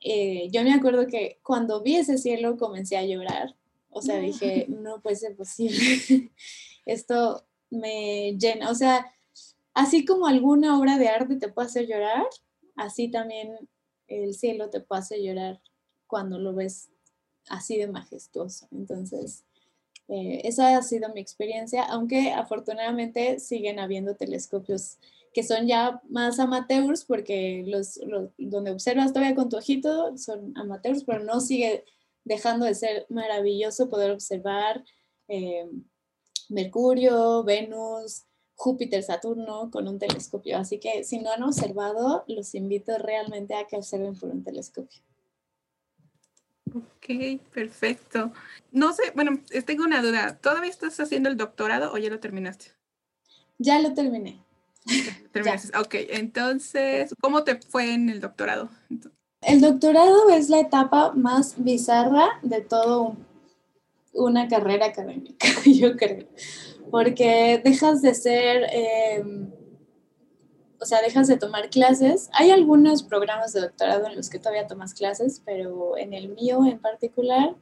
eh, 0.00 0.48
yo 0.52 0.62
me 0.62 0.72
acuerdo 0.72 1.06
que 1.06 1.38
cuando 1.42 1.82
vi 1.82 1.96
ese 1.96 2.18
cielo 2.18 2.56
comencé 2.56 2.96
a 2.96 3.04
llorar. 3.04 3.54
O 3.90 4.02
sea, 4.02 4.18
dije, 4.20 4.66
no 4.68 5.00
puede 5.00 5.16
ser 5.16 5.34
posible. 5.34 5.78
Esto 6.86 7.46
me 7.70 8.36
llena. 8.38 8.70
O 8.70 8.74
sea, 8.74 9.06
así 9.78 10.04
como 10.04 10.26
alguna 10.26 10.76
obra 10.76 10.98
de 10.98 11.06
arte 11.06 11.36
te 11.36 11.48
puede 11.48 11.68
hacer 11.68 11.86
llorar, 11.86 12.26
así 12.74 13.08
también 13.08 13.56
el 14.08 14.34
cielo 14.34 14.70
te 14.70 14.80
puede 14.80 15.02
hacer 15.02 15.20
llorar 15.20 15.60
cuando 16.08 16.36
lo 16.40 16.52
ves 16.52 16.90
así 17.48 17.78
de 17.78 17.86
majestuoso. 17.86 18.66
Entonces, 18.72 19.44
eh, 20.08 20.40
esa 20.42 20.76
ha 20.76 20.82
sido 20.82 21.14
mi 21.14 21.20
experiencia, 21.20 21.84
aunque 21.84 22.32
afortunadamente 22.32 23.38
siguen 23.38 23.78
habiendo 23.78 24.16
telescopios 24.16 24.98
que 25.32 25.44
son 25.44 25.68
ya 25.68 26.02
más 26.08 26.40
amateurs, 26.40 27.04
porque 27.04 27.62
los, 27.64 28.00
donde 28.36 28.72
observas 28.72 29.12
todavía 29.12 29.36
con 29.36 29.48
tu 29.48 29.58
ojito 29.58 30.18
son 30.18 30.54
amateurs, 30.56 31.04
pero 31.04 31.22
no 31.22 31.40
sigue 31.40 31.84
dejando 32.24 32.66
de 32.66 32.74
ser 32.74 33.06
maravilloso 33.10 33.88
poder 33.88 34.10
observar 34.10 34.84
eh, 35.28 35.70
Mercurio, 36.48 37.44
Venus, 37.44 38.24
Júpiter, 38.58 39.04
Saturno 39.04 39.70
con 39.70 39.86
un 39.86 40.00
telescopio. 40.00 40.58
Así 40.58 40.80
que 40.80 41.04
si 41.04 41.20
no 41.20 41.30
han 41.30 41.44
observado, 41.44 42.24
los 42.26 42.56
invito 42.56 42.98
realmente 42.98 43.54
a 43.54 43.68
que 43.68 43.76
observen 43.76 44.16
por 44.16 44.30
un 44.30 44.42
telescopio. 44.42 45.00
Ok, 46.74 47.40
perfecto. 47.54 48.32
No 48.72 48.92
sé, 48.92 49.04
bueno, 49.14 49.38
tengo 49.64 49.84
una 49.84 50.02
duda. 50.02 50.36
¿Todavía 50.42 50.70
estás 50.70 50.98
haciendo 50.98 51.28
el 51.28 51.36
doctorado 51.36 51.92
o 51.92 51.98
ya 51.98 52.10
lo 52.10 52.18
terminaste? 52.18 52.72
Ya 53.58 53.80
lo 53.80 53.94
terminé. 53.94 54.42
Terminaste. 55.30 55.78
ok, 55.78 55.94
entonces, 56.10 57.14
¿cómo 57.20 57.44
te 57.44 57.60
fue 57.60 57.94
en 57.94 58.10
el 58.10 58.20
doctorado? 58.20 58.70
El 59.40 59.60
doctorado 59.60 60.30
es 60.30 60.50
la 60.50 60.58
etapa 60.58 61.12
más 61.12 61.62
bizarra 61.62 62.40
de 62.42 62.60
todo 62.60 63.16
una 64.12 64.48
carrera 64.48 64.86
académica, 64.86 65.46
yo 65.64 65.96
creo, 65.96 66.26
porque 66.90 67.60
dejas 67.64 68.02
de 68.02 68.14
ser... 68.14 68.66
Em, 68.72 69.50
o 70.80 70.84
sea, 70.84 71.02
dejas 71.02 71.26
de 71.26 71.36
tomar 71.36 71.70
clases. 71.70 72.30
Hay 72.32 72.50
algunos 72.50 73.02
programas 73.02 73.52
de 73.52 73.62
doctorado 73.62 74.06
en 74.06 74.16
los 74.16 74.30
que 74.30 74.38
todavía 74.38 74.66
tomas 74.66 74.94
clases, 74.94 75.42
pero 75.44 75.96
en 75.96 76.14
el 76.14 76.28
mío 76.28 76.64
en 76.64 76.78
particular, 76.78 77.56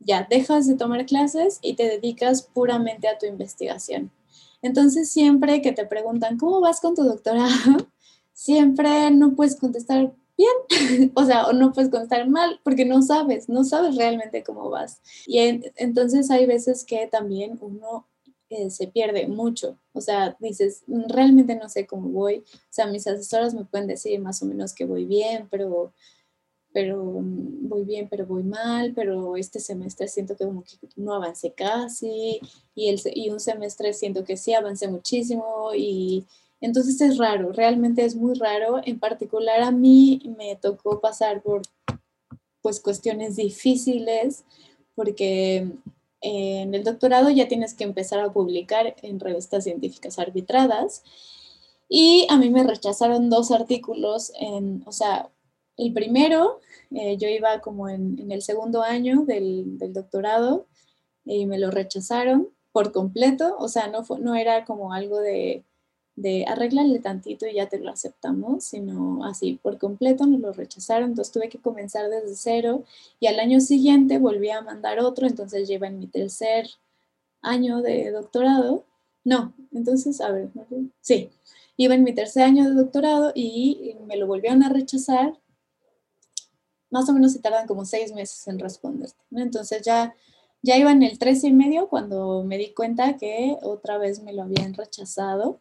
ya 0.00 0.26
dejas 0.28 0.66
de 0.66 0.74
tomar 0.74 1.06
clases 1.06 1.58
y 1.62 1.74
te 1.74 1.84
dedicas 1.84 2.42
puramente 2.42 3.08
a 3.08 3.18
tu 3.18 3.26
investigación. 3.26 4.10
Entonces, 4.60 5.10
siempre 5.10 5.60
que 5.60 5.72
te 5.72 5.86
preguntan, 5.86 6.38
¿cómo 6.38 6.60
vas 6.60 6.80
con 6.80 6.94
tu 6.94 7.02
doctorado? 7.02 7.50
Siempre 8.32 9.10
no 9.10 9.34
puedes 9.34 9.56
contestar 9.56 10.14
bien, 10.36 11.12
o 11.14 11.24
sea, 11.24 11.46
o 11.46 11.52
no 11.52 11.72
puedes 11.72 11.90
contestar 11.90 12.28
mal, 12.28 12.60
porque 12.64 12.84
no 12.84 13.02
sabes, 13.02 13.48
no 13.48 13.64
sabes 13.64 13.96
realmente 13.96 14.42
cómo 14.42 14.70
vas. 14.70 15.00
Y 15.26 15.38
entonces 15.76 16.30
hay 16.30 16.46
veces 16.46 16.84
que 16.84 17.06
también 17.06 17.58
uno 17.60 18.08
eh, 18.52 18.70
se 18.70 18.86
pierde 18.88 19.26
mucho. 19.28 19.78
O 19.92 20.00
sea, 20.00 20.36
dices, 20.40 20.82
mm, 20.86 21.04
realmente 21.08 21.56
no 21.56 21.68
sé 21.68 21.86
cómo 21.86 22.08
voy. 22.10 22.38
O 22.38 22.72
sea, 22.72 22.86
mis 22.86 23.06
asesoras 23.06 23.54
me 23.54 23.64
pueden 23.64 23.86
decir 23.86 24.20
más 24.20 24.42
o 24.42 24.46
menos 24.46 24.74
que 24.74 24.84
voy 24.84 25.04
bien, 25.06 25.48
pero, 25.50 25.92
pero 26.72 27.02
mm, 27.20 27.68
voy 27.68 27.84
bien, 27.84 28.08
pero 28.10 28.26
voy 28.26 28.42
mal, 28.42 28.92
pero 28.94 29.36
este 29.36 29.60
semestre 29.60 30.08
siento 30.08 30.36
que 30.36 30.44
como 30.44 30.62
que 30.64 30.76
no 30.96 31.14
avancé 31.14 31.52
casi 31.52 32.40
y, 32.74 32.88
el, 32.88 33.00
y 33.14 33.30
un 33.30 33.40
semestre 33.40 33.92
siento 33.94 34.24
que 34.24 34.36
sí 34.36 34.54
avancé 34.54 34.88
muchísimo 34.88 35.70
y 35.74 36.26
entonces 36.60 37.00
es 37.00 37.18
raro, 37.18 37.52
realmente 37.52 38.04
es 38.04 38.14
muy 38.14 38.34
raro. 38.34 38.80
En 38.84 38.98
particular 39.00 39.62
a 39.62 39.72
mí 39.72 40.22
me 40.38 40.56
tocó 40.56 41.00
pasar 41.00 41.42
por 41.42 41.62
pues 42.62 42.80
cuestiones 42.80 43.36
difíciles 43.36 44.44
porque 44.94 45.68
en 46.22 46.74
el 46.74 46.84
doctorado 46.84 47.30
ya 47.30 47.48
tienes 47.48 47.74
que 47.74 47.84
empezar 47.84 48.20
a 48.20 48.32
publicar 48.32 48.96
en 49.02 49.20
revistas 49.20 49.64
científicas 49.64 50.18
arbitradas. 50.18 51.02
Y 51.88 52.26
a 52.30 52.38
mí 52.38 52.48
me 52.50 52.64
rechazaron 52.64 53.28
dos 53.28 53.50
artículos, 53.50 54.32
en, 54.40 54.82
o 54.86 54.92
sea, 54.92 55.30
el 55.76 55.92
primero, 55.92 56.60
eh, 56.90 57.16
yo 57.18 57.28
iba 57.28 57.60
como 57.60 57.88
en, 57.88 58.30
el 58.30 58.42
segundo 58.42 58.82
año 58.82 59.24
del, 59.26 59.78
del, 59.78 59.92
doctorado 59.92 60.66
y 61.24 61.46
me 61.46 61.58
lo 61.58 61.70
rechazaron 61.70 62.48
por 62.72 62.92
completo, 62.92 63.56
o 63.58 63.68
sea, 63.68 63.88
no, 63.88 64.02
no 64.20 64.34
era 64.34 64.64
como 64.64 64.92
algo 64.92 65.20
de, 65.20 65.64
de 66.16 66.44
arreglarle 66.46 66.98
tantito 66.98 67.46
y 67.46 67.54
ya 67.54 67.68
te 67.68 67.78
lo 67.78 67.90
aceptamos, 67.90 68.64
sino 68.64 69.24
así 69.24 69.58
por 69.62 69.78
completo 69.78 70.26
nos 70.26 70.40
lo 70.40 70.52
rechazaron, 70.52 71.10
entonces 71.10 71.32
tuve 71.32 71.48
que 71.48 71.58
comenzar 71.58 72.10
desde 72.10 72.34
cero 72.36 72.84
y 73.18 73.26
al 73.28 73.40
año 73.40 73.60
siguiente 73.60 74.18
volví 74.18 74.50
a 74.50 74.60
mandar 74.60 75.00
otro, 75.00 75.26
entonces 75.26 75.66
lleva 75.68 75.86
en 75.86 75.98
mi 75.98 76.06
tercer 76.06 76.68
año 77.40 77.80
de 77.80 78.10
doctorado, 78.10 78.84
no, 79.24 79.54
entonces, 79.72 80.20
a 80.20 80.30
ver, 80.30 80.50
sí, 81.00 81.30
iba 81.76 81.94
en 81.94 82.04
mi 82.04 82.12
tercer 82.14 82.42
año 82.42 82.68
de 82.68 82.74
doctorado 82.74 83.32
y 83.34 83.96
me 84.06 84.16
lo 84.16 84.26
volvieron 84.26 84.62
a 84.62 84.68
rechazar, 84.68 85.38
más 86.90 87.08
o 87.08 87.14
menos 87.14 87.32
se 87.32 87.38
tardan 87.38 87.66
como 87.66 87.86
seis 87.86 88.12
meses 88.12 88.46
en 88.48 88.58
responderte, 88.58 89.16
entonces 89.30 89.82
ya 89.82 90.14
ya 90.64 90.76
iba 90.76 90.92
en 90.92 91.02
el 91.02 91.18
tres 91.18 91.42
y 91.42 91.52
medio 91.52 91.88
cuando 91.88 92.44
me 92.44 92.56
di 92.56 92.72
cuenta 92.72 93.16
que 93.16 93.56
otra 93.62 93.98
vez 93.98 94.22
me 94.22 94.32
lo 94.32 94.42
habían 94.42 94.74
rechazado 94.74 95.60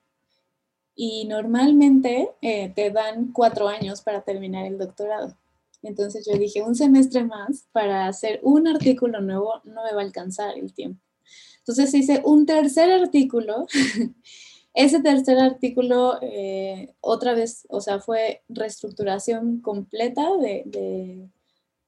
y 1.04 1.26
normalmente 1.26 2.30
eh, 2.44 2.72
te 2.76 2.92
dan 2.92 3.32
cuatro 3.32 3.68
años 3.68 4.04
para 4.04 4.22
terminar 4.22 4.68
el 4.68 4.78
doctorado. 4.78 5.36
Entonces 5.82 6.28
yo 6.32 6.38
dije, 6.38 6.62
un 6.62 6.76
semestre 6.76 7.24
más 7.24 7.66
para 7.72 8.06
hacer 8.06 8.40
un 8.44 8.68
artículo 8.68 9.20
nuevo 9.20 9.62
no 9.64 9.84
me 9.84 9.94
va 9.94 10.02
a 10.02 10.04
alcanzar 10.04 10.56
el 10.60 10.72
tiempo. 10.76 11.02
Entonces 11.58 11.92
hice 11.96 12.22
un 12.24 12.46
tercer 12.46 12.92
artículo. 12.92 13.66
Ese 14.76 15.02
tercer 15.02 15.40
artículo, 15.40 16.20
eh, 16.22 16.94
otra 17.00 17.34
vez, 17.34 17.66
o 17.70 17.82
sea, 17.82 18.00
fue 18.00 18.44
reestructuración 18.48 19.60
completa 19.60 20.38
de, 20.38 21.28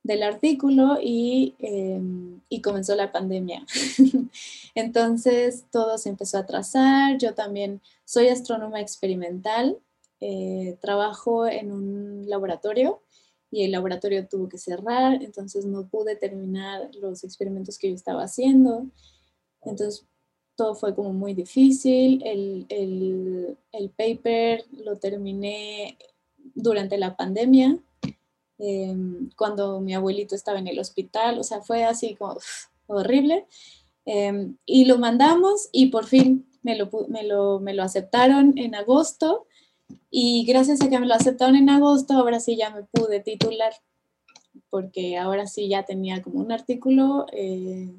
del 0.03 0.23
artículo 0.23 0.97
y, 1.01 1.55
em, 1.59 2.41
y, 2.49 2.61
comenzó 2.61 2.95
la 2.95 3.11
pandemia. 3.11 3.65
Entonces 4.75 5.65
todo 5.71 5.97
se 5.97 6.09
empezó 6.09 6.37
a 6.37 6.41
atrasar. 6.41 7.17
Yo 7.17 7.33
también 7.33 7.81
soy 8.05 8.27
astrónoma 8.27 8.81
experimental, 8.81 9.79
eh, 10.19 10.77
trabajo 10.81 11.47
en 11.47 11.71
un 11.71 12.29
laboratorio 12.29 13.01
y 13.49 13.63
el 13.63 13.71
laboratorio 13.71 14.27
tuvo 14.27 14.49
que 14.49 14.57
cerrar, 14.57 15.21
entonces 15.21 15.65
no 15.65 15.87
pude 15.87 16.15
terminar 16.15 16.89
los 16.95 17.23
experimentos 17.23 17.77
que 17.77 17.89
yo 17.89 17.95
estaba 17.95 18.23
haciendo. 18.23 18.87
Entonces 19.61 20.05
todo 20.55 20.75
fue 20.75 20.95
como 20.95 21.13
muy 21.13 21.33
difícil. 21.33 22.21
El 22.25 23.89
paper 23.95 24.65
lo 24.71 24.97
terminé 24.97 25.97
durante 26.55 26.97
la 26.97 27.15
pandemia, 27.15 27.77
em, 28.59 29.29
cuando 29.37 29.79
mi 29.81 29.93
abuelito 29.93 30.35
estaba 30.35 30.59
en 30.59 30.67
el 30.67 30.79
hospital, 30.79 31.39
o 31.39 31.43
sea, 31.43 31.61
fue 31.61 31.83
así 31.83 32.15
como 32.15 32.37
horrible. 32.87 33.47
Em, 34.05 34.57
y 34.65 34.85
lo 34.85 34.97
mandamos 34.97 35.69
y 35.71 35.87
por 35.87 36.05
fin 36.05 36.45
me 36.61 36.75
lo, 36.77 36.89
me 37.07 37.23
lo, 37.23 37.59
me 37.59 37.73
lo 37.73 37.83
aceptaron 37.83 38.57
en 38.57 38.75
agosto 38.75 39.47
y 40.09 40.45
gracias 40.45 40.81
a 40.81 40.89
que 40.89 40.99
me 40.99 41.07
lo 41.07 41.13
aceptaron 41.13 41.55
en 41.55 41.69
agosto, 41.69 42.13
ahora 42.13 42.39
sí 42.39 42.55
ya 42.57 42.69
me 42.69 42.83
pude 42.83 43.19
titular, 43.19 43.73
porque 44.69 45.17
ahora 45.17 45.47
sí 45.47 45.69
ya 45.69 45.83
tenía 45.83 46.21
como 46.21 46.39
un 46.39 46.51
artículo, 46.51 47.25
eh, 47.31 47.93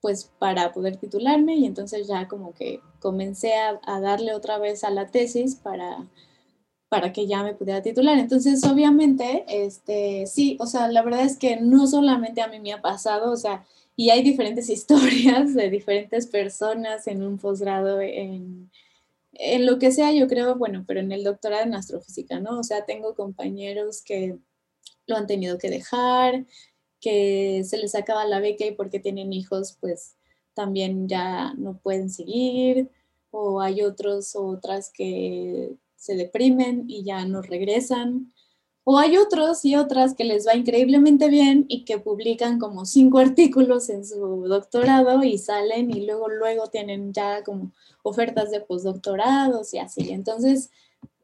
pues 0.00 0.30
para 0.38 0.72
poder 0.72 0.96
titularme 0.96 1.56
y 1.56 1.64
entonces 1.66 2.08
ya 2.08 2.26
como 2.28 2.54
que 2.54 2.80
comencé 3.00 3.54
a, 3.54 3.80
a, 3.84 4.00
darle 4.00 4.34
otra 4.34 4.58
vez 4.58 4.84
a 4.84 4.90
la 4.90 5.06
tesis 5.06 5.54
para, 5.56 6.08
para 6.92 7.10
que 7.10 7.26
ya 7.26 7.42
me 7.42 7.54
pudiera 7.54 7.80
titular. 7.80 8.18
Entonces, 8.18 8.62
obviamente, 8.64 9.46
este, 9.48 10.26
sí, 10.26 10.58
o 10.60 10.66
sea, 10.66 10.88
la 10.88 11.00
verdad 11.00 11.22
es 11.22 11.38
que 11.38 11.56
no 11.56 11.86
solamente 11.86 12.42
a 12.42 12.48
mí 12.48 12.60
me 12.60 12.74
ha 12.74 12.82
pasado, 12.82 13.32
o 13.32 13.36
sea, 13.36 13.64
y 13.96 14.10
hay 14.10 14.22
diferentes 14.22 14.68
historias 14.76 15.54
de 15.54 15.70
diferentes 15.70 16.26
personas 16.26 17.06
en 17.06 17.22
un 17.22 17.38
posgrado, 17.38 18.02
en, 18.02 18.70
en 19.32 19.64
lo 19.64 19.78
que 19.78 19.90
sea, 19.90 20.12
yo 20.12 20.28
creo, 20.28 20.56
bueno, 20.56 20.84
pero 20.86 21.00
en 21.00 21.12
el 21.12 21.24
doctorado 21.24 21.62
en 21.62 21.74
astrofísica, 21.74 22.40
¿no? 22.40 22.58
O 22.58 22.62
sea, 22.62 22.84
tengo 22.84 23.14
compañeros 23.14 24.02
que 24.02 24.36
lo 25.06 25.16
han 25.16 25.26
tenido 25.26 25.56
que 25.56 25.70
dejar, 25.70 26.44
que 27.00 27.62
se 27.64 27.78
les 27.78 27.94
acaba 27.94 28.26
la 28.26 28.40
beca 28.40 28.66
y 28.66 28.72
porque 28.72 29.00
tienen 29.00 29.32
hijos, 29.32 29.78
pues 29.80 30.16
también 30.52 31.08
ya 31.08 31.54
no 31.54 31.78
pueden 31.78 32.10
seguir, 32.10 32.90
o 33.30 33.62
hay 33.62 33.80
otros 33.80 34.36
o 34.36 34.44
otras 34.44 34.92
que 34.92 35.78
se 36.02 36.16
deprimen 36.16 36.86
y 36.88 37.04
ya 37.04 37.24
no 37.26 37.42
regresan. 37.42 38.32
O 38.82 38.98
hay 38.98 39.16
otros 39.16 39.64
y 39.64 39.76
otras 39.76 40.14
que 40.14 40.24
les 40.24 40.44
va 40.44 40.56
increíblemente 40.56 41.28
bien 41.28 41.64
y 41.68 41.84
que 41.84 41.98
publican 41.98 42.58
como 42.58 42.84
cinco 42.86 43.18
artículos 43.26 43.88
en 43.88 44.04
su 44.04 44.42
doctorado 44.48 45.22
y 45.22 45.38
salen 45.38 45.92
y 45.92 46.04
luego, 46.04 46.28
luego 46.28 46.66
tienen 46.66 47.12
ya 47.12 47.44
como 47.44 47.70
ofertas 48.02 48.50
de 48.50 48.60
postdoctorados 48.60 49.72
y 49.74 49.78
así. 49.78 50.10
Entonces, 50.10 50.70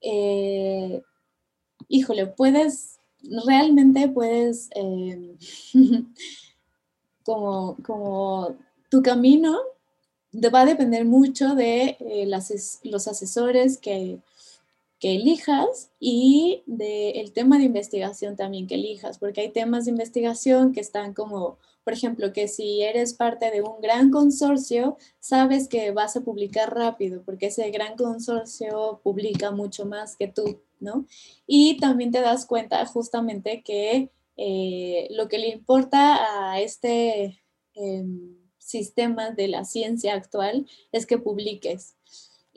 eh, 0.01 1.03
híjole, 1.89 2.29
puedes, 2.29 3.01
realmente 3.47 4.09
puedes, 4.09 4.69
em, 4.77 5.37
como, 7.25 7.77
como 7.83 8.55
tu 8.91 9.03
camino 9.03 9.59
va 10.55 10.61
a 10.61 10.67
depender 10.67 11.05
mucho 11.05 11.57
de 11.57 11.97
eh, 11.99 12.29
los 12.85 13.09
asesores 13.09 13.77
que, 13.79 14.21
que 14.99 15.15
elijas 15.15 15.91
y 16.01 16.63
del 16.67 17.33
tema 17.33 17.59
de 17.59 17.65
investigación 17.65 18.37
también 18.37 18.67
que 18.67 18.75
elijas, 18.75 19.19
porque 19.19 19.43
hay 19.43 19.51
temas 19.51 19.85
de 19.85 19.93
investigación 19.93 20.73
que 20.73 20.81
están 20.81 21.15
como, 21.15 21.59
por 21.85 21.93
ejemplo, 21.93 22.33
que 22.33 22.49
si 22.49 22.83
eres 22.83 23.15
parte 23.15 23.51
de 23.51 23.63
un 23.63 23.81
gran 23.81 24.11
consorcio, 24.11 24.97
sabes 25.21 25.69
que 25.69 25.93
vas 25.93 26.17
a 26.17 26.23
publicar 26.23 26.75
rápido, 26.75 27.23
porque 27.25 27.47
ese 27.47 27.71
gran 27.71 27.97
consorcio 27.97 29.01
publica 29.05 29.53
mucho 29.53 29.87
más 29.87 30.17
que 30.17 30.27
tú, 30.29 30.63
¿no? 30.81 31.07
Y 31.47 31.79
también 31.79 32.11
te 32.11 32.21
das 32.21 32.45
cuenta 32.45 32.85
justamente 32.87 33.63
que 33.63 34.11
eh, 34.37 35.09
lo 35.11 35.29
que 35.29 35.39
le 35.39 35.49
importa 35.49 36.51
a 36.51 36.61
este 36.61 37.43
em, 37.75 38.37
sistema 38.59 39.31
de 39.31 39.49
la 39.49 39.65
ciencia 39.65 40.15
actual 40.15 40.67
es 40.93 41.07
que 41.07 41.19
publiques. 41.19 41.97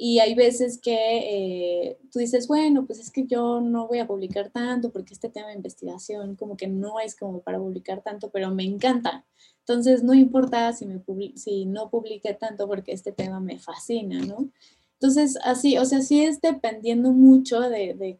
Y 0.04 0.18
hay 0.18 0.34
veces 0.34 0.80
que 0.82 0.96
eh, 0.96 2.00
tú 2.12 2.18
dices, 2.18 2.48
bueno, 2.48 2.88
pues 2.88 2.98
es 2.98 3.12
que 3.12 3.28
yo 3.28 3.62
no 3.62 3.88
voy 3.88 4.00
a 4.00 4.08
publicar 4.08 4.50
tanto 4.50 4.92
porque 4.92 5.14
este 5.14 5.30
tema 5.30 5.50
de 5.50 5.54
investigación 5.54 6.36
como 6.36 6.58
que 6.58 6.66
no 6.66 7.00
es 7.00 7.16
como 7.16 7.42
para 7.42 7.60
publicar 7.60 8.02
tanto, 8.02 8.32
pero 8.32 8.50
me 8.50 8.64
encanta. 8.64 9.28
Entonces 9.60 10.02
no 10.02 10.16
importa 10.16 10.74
si, 10.74 10.88
me 10.88 11.04
si 11.36 11.68
no 11.68 11.92
publique 11.92 12.34
tanto 12.34 12.68
porque 12.68 12.94
este 12.94 13.12
tema 13.12 13.40
me 13.40 13.60
fascina, 13.60 14.26
¿no? 14.26 14.50
Entonces 14.94 15.38
así, 15.44 15.78
o 15.78 15.86
sea, 15.86 16.02
sí 16.02 16.24
es 16.24 16.42
dependiendo 16.42 17.12
mucho 17.12 17.60
de, 17.60 18.18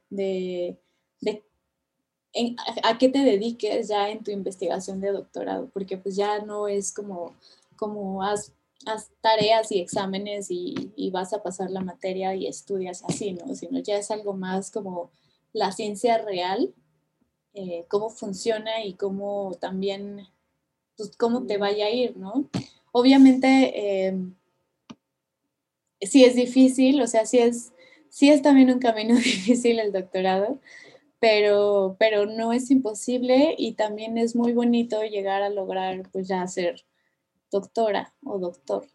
a, 2.84 2.98
qué 3.00 3.10
te 3.10 3.20
dediques 3.24 3.88
ya 3.88 4.12
en 4.12 4.24
tu 4.24 4.30
investigación 4.30 5.02
de 5.02 5.14
doctorado, 5.14 5.68
porque 5.74 5.98
pues 5.98 6.16
ya 6.16 6.46
no 6.46 6.68
es 6.68 6.94
como, 6.94 7.34
como 7.76 8.22
has 8.22 8.54
haz 8.86 9.12
tareas 9.22 9.72
y 9.72 9.80
exámenes 9.80 10.48
y, 10.50 11.10
vas 11.12 11.34
a 11.34 11.44
pasar 11.44 11.70
la 11.70 11.82
materia 11.82 12.36
y 12.36 12.48
estudias 12.48 13.04
así, 13.04 13.34
¿no? 13.34 13.54
Sino 13.56 13.80
ya 13.80 13.98
es 13.98 14.12
algo 14.12 14.34
más 14.34 14.72
como 14.72 15.12
la 15.54 15.72
ciencia 15.72 16.18
real, 16.20 16.74
eh, 17.54 17.86
cómo 17.90 18.10
funciona 18.10 18.84
y 18.86 18.94
cómo 18.94 19.58
también, 19.60 20.28
pues 20.96 21.16
cómo 21.18 21.46
te 21.46 21.58
vaya 21.58 21.88
a 21.88 21.90
ir, 21.90 22.16
¿no? 22.18 22.50
Obviamente, 22.94 24.08
em, 24.08 24.36
sí 26.02 26.24
es 26.24 26.36
difícil, 26.36 27.02
o 27.02 27.08
sea, 27.08 27.26
sí 27.26 27.40
es, 27.40 27.74
sí 28.10 28.30
es 28.30 28.42
también 28.42 28.72
un 28.72 28.80
camino 28.80 29.16
difícil 29.16 29.80
el 29.80 29.92
doctorado, 29.92 30.60
pero, 31.20 31.96
pero 32.00 32.26
no 32.26 32.54
es 32.54 32.72
imposible 32.72 33.56
y 33.58 33.74
también 33.74 34.18
es 34.18 34.36
muy 34.36 34.54
bonito 34.54 35.04
llegar 35.04 35.44
a 35.44 35.50
lograr, 35.50 36.10
pues 36.12 36.28
ya 36.28 36.42
hacer 36.42 36.86
doctora 37.52 38.14
o 38.24 38.40
doctor. 38.40 38.88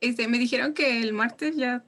Este, 0.00 0.28
me 0.28 0.38
dijeron 0.38 0.74
que 0.74 1.00
el 1.00 1.12
martes 1.12 1.56
ya 1.56 1.84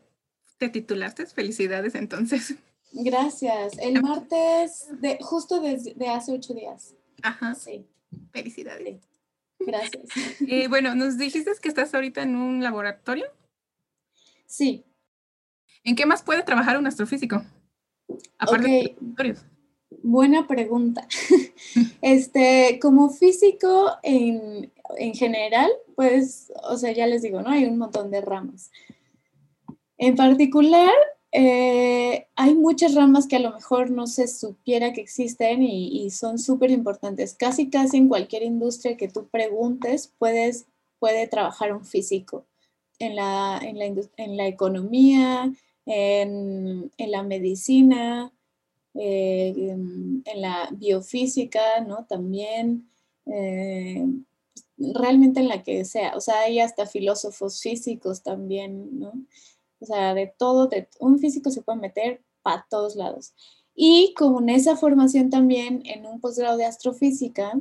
te 0.58 0.68
titulaste. 0.68 1.26
Felicidades 1.26 1.94
entonces. 1.94 2.54
Gracias. 2.92 3.76
El 3.78 4.02
martes, 4.02 4.88
de, 5.00 5.18
justo 5.20 5.60
desde 5.60 5.94
de 5.94 6.08
hace 6.08 6.32
ocho 6.32 6.54
días. 6.54 6.94
Ajá. 7.22 7.54
Sí. 7.54 7.86
Felicidades. 8.32 9.00
Gracias. 9.58 10.04
Eh, 10.48 10.68
bueno, 10.68 10.94
nos 10.94 11.18
dijiste 11.18 11.50
que 11.60 11.68
estás 11.68 11.94
ahorita 11.94 12.22
en 12.22 12.36
un 12.36 12.62
laboratorio. 12.62 13.26
Sí. 14.46 14.84
¿En 15.84 15.96
qué 15.96 16.06
más 16.06 16.22
puede 16.22 16.42
trabajar 16.42 16.78
un 16.78 16.86
astrofísico? 16.86 17.44
Aparte 18.38 18.68
de 18.68 18.96
laboratorios. 19.00 19.44
Buena 20.02 20.46
pregunta. 20.46 21.06
Este, 22.00 22.78
como 22.80 23.10
físico 23.10 23.90
en, 24.02 24.72
general, 25.14 25.70
pues, 25.96 26.52
o 26.68 26.76
sea, 26.76 26.92
ya 26.92 27.06
les 27.06 27.22
digo, 27.22 27.42
¿no? 27.42 27.50
Hay 27.50 27.64
un 27.64 27.78
montón 27.78 28.10
de 28.10 28.20
ramas. 28.20 28.70
En 29.98 30.16
particular, 30.16 30.92
eh, 31.32 32.26
hay 32.36 32.54
muchas 32.54 32.94
ramas 32.94 33.26
que 33.26 33.36
a 33.36 33.40
lo 33.40 33.52
mejor 33.52 33.90
no 33.90 34.06
se 34.06 34.28
supiera 34.28 34.92
que 34.92 35.00
existen 35.00 35.62
y, 35.62 36.10
son 36.10 36.38
súper 36.38 36.70
importantes. 36.70 37.34
Casi, 37.34 37.68
casi 37.68 37.98
en 37.98 38.08
cualquier 38.08 38.42
industria 38.42 38.96
que 38.96 39.08
tú 39.08 39.28
preguntes, 39.28 40.12
puedes, 40.18 40.66
puede 40.98 41.26
trabajar 41.26 41.74
un 41.74 41.84
físico. 41.84 42.46
En 43.00 43.14
la, 43.14 43.60
en 43.62 44.36
la, 44.36 44.46
economía, 44.48 45.52
en, 45.86 46.90
en 46.96 47.10
la 47.12 47.22
medicina, 47.22 48.32
eh, 48.94 49.54
en, 49.56 50.22
la 50.40 50.68
biofísica, 50.72 51.80
¿no? 51.86 52.04
También, 52.06 52.88
eh, 53.26 54.04
realmente 54.78 55.40
en 55.40 55.48
la 55.48 55.62
que 55.62 55.84
sea, 55.84 56.16
o 56.16 56.20
sea, 56.20 56.40
hay 56.40 56.60
hasta 56.60 56.86
filósofos 56.86 57.60
físicos 57.60 58.22
también, 58.22 58.98
¿no? 58.98 59.12
O 59.80 59.86
sea, 59.86 60.14
de 60.14 60.32
todo, 60.38 60.68
un 61.00 61.18
físico 61.18 61.50
se 61.50 61.62
puede 61.62 61.78
meter 61.78 62.22
para 62.42 62.66
todos 62.68 62.96
lados. 62.96 63.34
Y 63.74 64.14
como 64.14 64.40
en 64.40 64.48
esa 64.48 64.76
formación 64.76 65.30
también, 65.30 65.82
en 65.84 66.06
un 66.06 66.20
posgrado 66.20 66.56
de 66.56 66.64
astrofísica, 66.64 67.52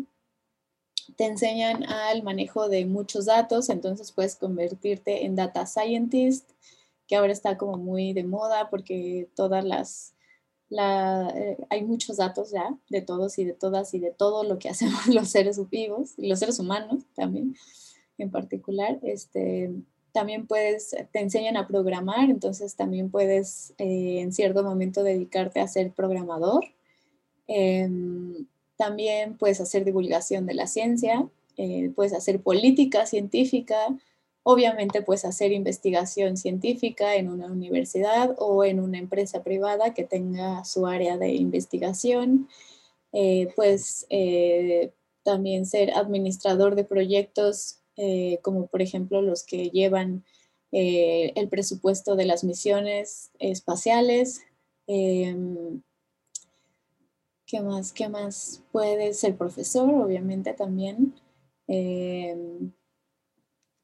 te 1.15 1.26
enseñan 1.26 1.84
al 1.84 2.24
manejo 2.24 2.70
de 2.70 2.86
muchos 2.86 3.26
datos, 3.26 3.70
entonces 3.70 4.11
puedes 4.11 4.36
convertirte 4.36 5.26
en 5.26 5.36
data 5.36 5.65
scientist, 5.65 6.49
que 7.07 7.15
ahora 7.15 7.34
está 7.34 7.57
como 7.57 7.78
muy 7.78 8.13
de 8.13 8.24
moda 8.24 8.70
porque 8.70 9.30
todas 9.36 9.63
las 9.63 10.13
eh, 10.70 11.57
hay 11.70 11.84
muchos 11.86 12.18
datos 12.18 12.51
ya 12.51 12.78
de 12.89 13.01
todos 13.01 13.38
y 13.39 13.45
de 13.45 13.53
todas 13.53 13.93
y 13.93 13.99
de 13.99 14.11
todo 14.11 14.43
lo 14.43 14.59
que 14.59 14.70
hacemos 14.70 15.07
los 15.07 15.30
seres 15.30 15.59
vivos 15.70 16.13
y 16.18 16.28
los 16.28 16.39
seres 16.39 16.59
humanos 16.59 17.03
también 17.15 17.55
en 18.18 18.32
particular. 18.32 18.99
Este, 19.03 19.72
también 20.11 20.47
puedes, 20.47 20.95
te 21.11 21.20
enseñan 21.20 21.57
a 21.57 21.68
programar, 21.68 22.30
entonces 22.30 22.76
también 22.76 23.11
puedes 23.11 23.74
eh, 23.78 24.20
en 24.20 24.34
cierto 24.34 24.63
momento 24.63 25.03
dedicarte 25.03 25.59
a 25.59 25.68
ser 25.68 25.91
programador. 25.91 26.65
Em, 27.47 28.47
también 28.78 29.38
puedes 29.38 29.61
hacer 29.61 29.86
divulgación 29.86 30.45
de 30.45 30.53
la 30.53 30.68
ciencia, 30.68 31.28
eh, 31.55 31.91
puedes 31.95 32.13
hacer 32.13 32.41
política 32.41 33.05
científica, 33.05 33.78
Obviamente, 34.50 35.02
pues 35.02 35.26
hacer 35.26 35.52
investigación 35.52 36.38
científica 36.38 37.16
en 37.16 37.28
una 37.28 37.48
universidad 37.48 38.34
o 38.39 38.64
en 38.64 38.80
una 38.80 38.98
empresa 38.98 39.43
privada 39.43 39.93
que 39.93 40.06
tenga 40.06 40.64
su 40.64 40.88
área 40.88 41.18
de 41.18 41.34
investigación. 41.34 42.48
Eh, 43.12 43.52
pues 43.58 44.08
eh, 44.10 44.93
también 45.24 45.66
ser 45.66 45.91
administrador 45.91 46.76
de 46.76 46.86
proyectos 46.86 47.80
eh, 47.98 48.39
como 48.41 48.68
por 48.68 48.82
ejemplo 48.82 49.22
los 49.22 49.43
que 49.43 49.70
llevan 49.70 50.24
el 50.72 51.50
presupuesto 51.50 52.16
de 52.16 52.26
las 52.26 52.45
misiones 52.45 53.32
espaciales. 53.39 54.45
¿Qué 54.86 55.41
más? 57.62 57.91
¿Qué 57.91 58.08
más? 58.08 58.64
Puede 58.72 59.14
ser 59.14 59.36
profesor, 59.36 59.93
obviamente 59.93 60.54
también. 60.54 61.16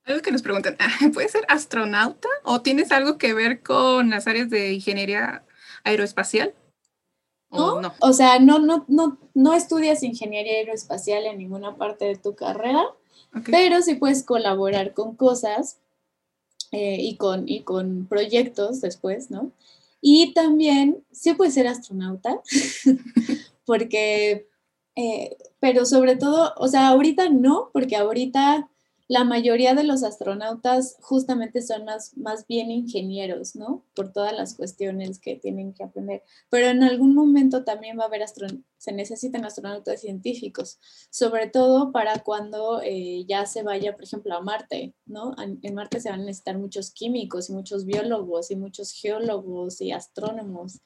Algo 0.06 0.22
que 0.22 0.32
nos 0.32 0.42
preguntan, 0.42 0.76
¿puedes 1.14 1.32
ser 1.32 1.46
astronauta 1.48 2.28
o 2.44 2.62
tienes 2.62 2.92
algo 2.92 3.18
que 3.18 3.34
ver 3.34 3.62
con 3.62 4.10
las 4.10 4.28
áreas 4.28 4.50
de 4.50 4.74
ingeniería 4.74 5.44
aeroespacial? 5.84 6.54
¿O 7.50 7.80
no, 7.82 7.94
O 8.00 8.14
sea, 8.14 8.40
no, 8.40 8.60
no, 8.60 8.84
no, 8.88 9.20
no 9.36 9.54
estudias 9.54 10.02
ingeniería 10.02 10.54
aeroespacial 10.54 11.26
en 11.26 11.38
ninguna 11.38 11.76
parte 11.76 12.06
de 12.06 12.16
tu 12.16 12.36
carrera, 12.36 12.84
pero 13.46 13.82
sí 13.82 13.96
puedes 13.96 14.24
colaborar 14.24 14.94
con 14.94 15.16
cosas 15.16 15.78
eh, 16.72 16.98
y, 17.00 17.18
con, 17.18 17.48
y 17.48 17.62
con 17.62 18.08
proyectos 18.08 18.82
después, 18.82 19.30
¿no? 19.30 19.52
Y 20.02 20.34
también 20.34 21.04
sí 21.12 21.34
puedes 21.36 21.54
ser 21.54 21.68
astronauta, 21.68 22.42
porque, 23.66 24.48
eh, 24.96 25.38
pero 25.60 25.86
sobre 25.86 26.16
todo, 26.16 26.54
o 26.58 26.68
sea, 26.68 26.88
ahorita 26.88 27.30
no, 27.30 27.70
porque 27.72 27.96
ahorita 27.96 28.68
la 29.14 29.24
mayoría 29.26 29.76
de 29.76 29.84
los 29.84 30.02
astronautas 30.02 30.98
justamente 31.00 31.62
son 31.62 31.86
más, 31.86 32.18
más 32.18 32.48
bien 32.48 32.72
ingenieros, 32.72 33.56
¿no? 33.56 33.86
Por 33.94 34.12
todas 34.12 34.34
las 34.34 34.56
cuestiones 34.56 35.20
que 35.20 35.36
tienen 35.36 35.76
que 35.76 35.84
aprender. 35.84 36.24
Pero 36.50 36.66
en 36.70 36.82
algún 36.82 37.14
momento 37.14 37.64
también 37.64 38.00
va 38.00 38.06
a 38.06 38.08
haber, 38.08 38.26
se 38.76 38.92
necesitan 38.92 39.46
astronautas 39.46 40.02
científicos, 40.02 40.80
sobre 41.12 41.48
todo 41.48 41.92
para 41.92 42.24
cuando 42.24 42.82
eh, 42.82 43.24
ya 43.28 43.46
se 43.46 43.62
vaya, 43.62 43.94
por 43.94 44.06
ejemplo, 44.06 44.34
a 44.36 44.42
Marte, 44.42 44.96
¿no? 45.06 45.36
En 45.38 45.76
Marte 45.76 46.00
se 46.00 46.10
van 46.10 46.22
a 46.22 46.26
necesitar 46.26 46.58
muchos 46.58 46.90
químicos 46.90 47.52
y 47.52 47.54
muchos 47.54 47.86
biólogos 47.86 48.50
y 48.50 48.56
muchos 48.56 48.94
geólogos 48.94 49.80
y 49.80 49.92
astrónomos. 49.92 50.82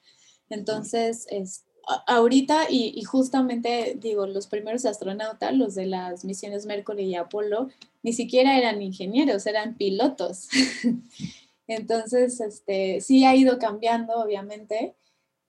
Entonces, 0.50 1.26
es, 1.30 1.64
ahorita, 2.06 2.66
y, 2.70 3.02
justamente 3.04 3.96
digo, 3.98 4.26
los 4.26 4.46
primeros 4.46 4.84
astronautas, 4.84 5.54
los 5.54 5.74
de 5.74 5.86
las 5.86 6.24
misiones 6.24 6.66
Mercury 6.66 7.04
y 7.04 7.14
Apolo, 7.14 7.68
ni 8.02 8.12
siquiera 8.12 8.58
eran 8.58 8.82
ingenieros, 8.82 9.46
eran 9.46 9.76
pilotos. 9.76 10.48
Entonces, 11.66 12.40
este, 12.40 13.00
sí 13.00 13.24
ha 13.24 13.34
ido 13.34 13.58
cambiando, 13.58 14.14
obviamente, 14.14 14.96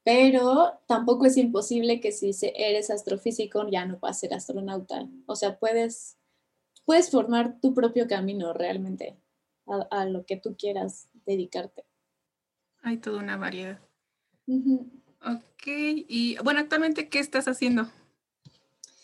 pero 0.04 0.80
tampoco 0.88 1.26
es 1.26 1.38
imposible 1.38 2.00
que 2.00 2.12
si 2.12 2.32
eres 2.56 2.90
astrofísico 2.90 3.68
ya 3.70 3.86
no 3.86 4.00
puedas 4.00 4.20
ser 4.20 4.34
astronauta. 4.34 5.08
O 5.26 5.36
sea, 5.36 5.60
puedes, 5.60 6.18
puedes 6.86 7.12
formar 7.12 7.60
tu 7.62 7.74
propio 7.74 8.08
camino 8.08 8.54
realmente 8.54 9.18
a, 9.68 10.06
lo 10.06 10.26
que 10.26 10.38
tú 10.38 10.56
quieras 10.58 11.10
dedicarte. 11.26 11.86
Hay 12.82 12.98
toda 12.98 13.20
una 13.20 13.38
variedad. 13.38 13.80
Ok, 15.26 15.63
y 15.65 16.38
bueno, 16.43 16.61
actualmente, 16.61 17.09
¿qué 17.09 17.20
estás 17.20 17.47
haciendo? 17.47 17.89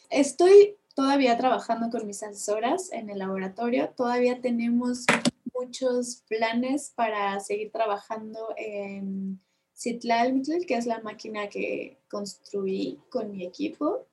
Estoy 0.10 0.78
todavía 0.96 1.38
trabajando 1.38 1.90
con 1.90 2.08
mis 2.08 2.24
asesoras 2.24 2.92
en 2.92 3.10
el 3.10 3.20
laboratorio. 3.20 3.90
Todavía 3.96 4.40
tenemos 4.40 5.06
muchos 5.54 6.24
planes 6.28 6.92
para 6.96 7.40
seguir 7.40 7.72
trabajando 7.72 8.54
en 8.58 9.40
Citlalmitl, 9.76 10.66
que 10.66 10.76
es 10.76 10.86
la 10.86 11.00
máquina 11.00 11.50
que 11.50 11.98
construí 12.10 13.00
con 13.10 13.32
mi 13.32 13.46
equipo. 13.46 14.06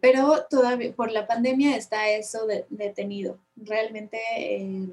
Pero 0.00 0.46
todavía 0.50 0.94
por 0.94 1.10
la 1.12 1.26
pandemia 1.26 1.76
está 1.76 2.10
eso 2.10 2.46
detenido. 2.68 3.38
Realmente 3.56 4.18
eh, 4.36 4.88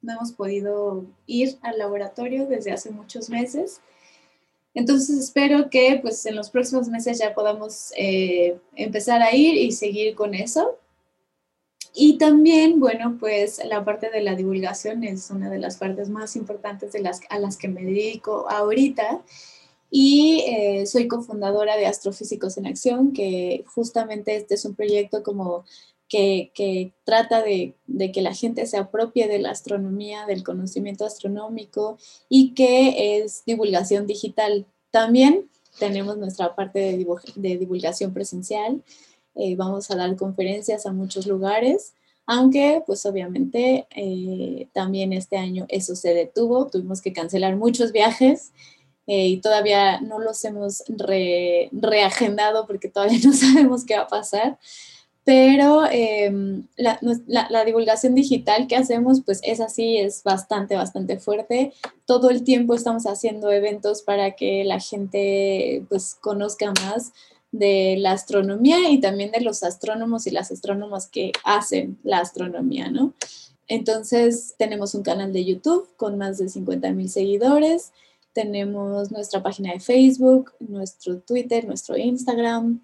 no 0.00 0.12
hemos 0.12 0.32
podido 0.32 1.06
ir 1.26 1.58
al 1.62 1.78
laboratorio 1.78 2.46
desde 2.46 2.72
hace 2.72 2.90
muchos 2.90 3.30
meses. 3.30 3.80
Entonces 4.74 5.18
espero 5.18 5.70
que 5.70 5.98
pues 6.00 6.24
en 6.26 6.36
los 6.36 6.50
próximos 6.50 6.88
meses 6.88 7.18
ya 7.18 7.34
podamos 7.34 7.92
eh, 7.96 8.58
empezar 8.76 9.22
a 9.22 9.34
ir 9.34 9.54
y 9.54 9.72
seguir 9.72 10.14
con 10.14 10.34
eso. 10.34 10.78
Y 11.94 12.18
también, 12.18 12.78
bueno, 12.78 13.16
pues 13.18 13.60
la 13.64 13.84
parte 13.84 14.10
de 14.10 14.20
la 14.20 14.36
divulgación 14.36 15.02
es 15.02 15.30
una 15.30 15.50
de 15.50 15.58
las 15.58 15.78
partes 15.78 16.08
más 16.10 16.36
importantes 16.36 16.92
de 16.92 17.00
las, 17.00 17.20
a 17.28 17.38
las 17.38 17.56
que 17.56 17.68
me 17.68 17.82
dedico 17.82 18.48
ahorita. 18.48 19.22
Y 19.90 20.44
eh, 20.46 20.86
soy 20.86 21.08
cofundadora 21.08 21.76
de 21.76 21.86
Astrofísicos 21.86 22.58
en 22.58 22.66
Acción, 22.66 23.12
que 23.12 23.64
justamente 23.66 24.36
este 24.36 24.54
es 24.54 24.64
un 24.64 24.74
proyecto 24.74 25.22
como 25.22 25.64
que, 26.08 26.92
trata 27.04 27.42
de, 27.42 27.74
que 28.12 28.22
la 28.22 28.34
gente 28.34 28.66
se 28.66 28.78
apropie 28.78 29.28
de 29.28 29.38
la 29.38 29.50
astronomía, 29.50 30.26
del 30.26 30.42
conocimiento 30.42 31.04
astronómico 31.04 31.98
y 32.28 32.54
que 32.54 33.18
es 33.18 33.42
divulgación 33.44 34.06
digital. 34.06 34.66
También 34.90 35.48
tenemos 35.78 36.16
nuestra 36.16 36.54
parte 36.54 36.78
de, 36.78 37.06
de 37.36 37.58
divulgación 37.58 38.12
presencial. 38.14 38.82
Eh, 39.34 39.54
vamos 39.56 39.90
a 39.90 39.96
dar 39.96 40.16
conferencias 40.16 40.86
a 40.86 40.92
muchos 40.92 41.26
lugares, 41.26 41.94
aunque 42.26 42.82
pues 42.86 43.06
obviamente 43.06 43.86
eh, 43.94 44.68
también 44.72 45.12
este 45.12 45.36
año 45.36 45.66
eso 45.68 45.94
se 45.94 46.12
detuvo, 46.12 46.66
tuvimos 46.66 47.00
que 47.00 47.12
cancelar 47.12 47.54
muchos 47.56 47.92
viajes 47.92 48.52
eh, 49.06 49.28
y 49.28 49.36
todavía 49.40 50.00
no 50.00 50.18
los 50.18 50.44
hemos 50.44 50.82
reagendado 51.70 52.66
porque 52.66 52.88
todavía 52.88 53.20
no 53.24 53.32
sabemos 53.32 53.84
qué 53.84 53.96
va 53.96 54.02
a 54.02 54.08
pasar 54.08 54.58
pero 55.28 55.82
em, 55.90 56.66
la, 56.78 56.98
la, 57.50 57.64
divulgación 57.66 58.14
digital 58.14 58.66
que 58.66 58.76
hacemos, 58.76 59.20
pues 59.20 59.40
es 59.42 59.60
así, 59.60 59.98
es 59.98 60.22
bastante, 60.22 60.74
bastante 60.74 61.18
fuerte. 61.18 61.74
Todo 62.06 62.30
el 62.30 62.44
tiempo 62.44 62.74
estamos 62.74 63.04
haciendo 63.04 63.52
eventos 63.52 64.00
para 64.00 64.30
que 64.36 64.64
la 64.64 64.80
gente 64.80 65.84
pues 65.90 66.14
conozca 66.14 66.72
más 66.82 67.12
de 67.52 67.96
la 67.98 68.12
astronomía 68.12 68.88
y 68.88 69.02
también 69.02 69.30
de 69.30 69.42
los 69.42 69.62
astrónomos 69.64 70.26
y 70.26 70.30
las 70.30 70.50
astrónomas 70.50 71.08
que 71.08 71.32
hacen 71.44 71.98
la 72.04 72.20
astronomía, 72.20 72.90
¿no? 72.90 73.12
Entonces 73.66 74.54
tenemos 74.56 74.94
un 74.94 75.02
canal 75.02 75.34
de 75.34 75.44
YouTube 75.44 75.90
con 75.98 76.16
más 76.16 76.38
de 76.38 76.48
50 76.48 76.90
mil 76.92 77.10
seguidores, 77.10 77.92
tenemos 78.32 79.12
nuestra 79.12 79.42
página 79.42 79.74
de 79.74 79.80
Facebook, 79.80 80.52
nuestro 80.58 81.18
Twitter, 81.18 81.66
nuestro 81.66 81.98
Instagram. 81.98 82.80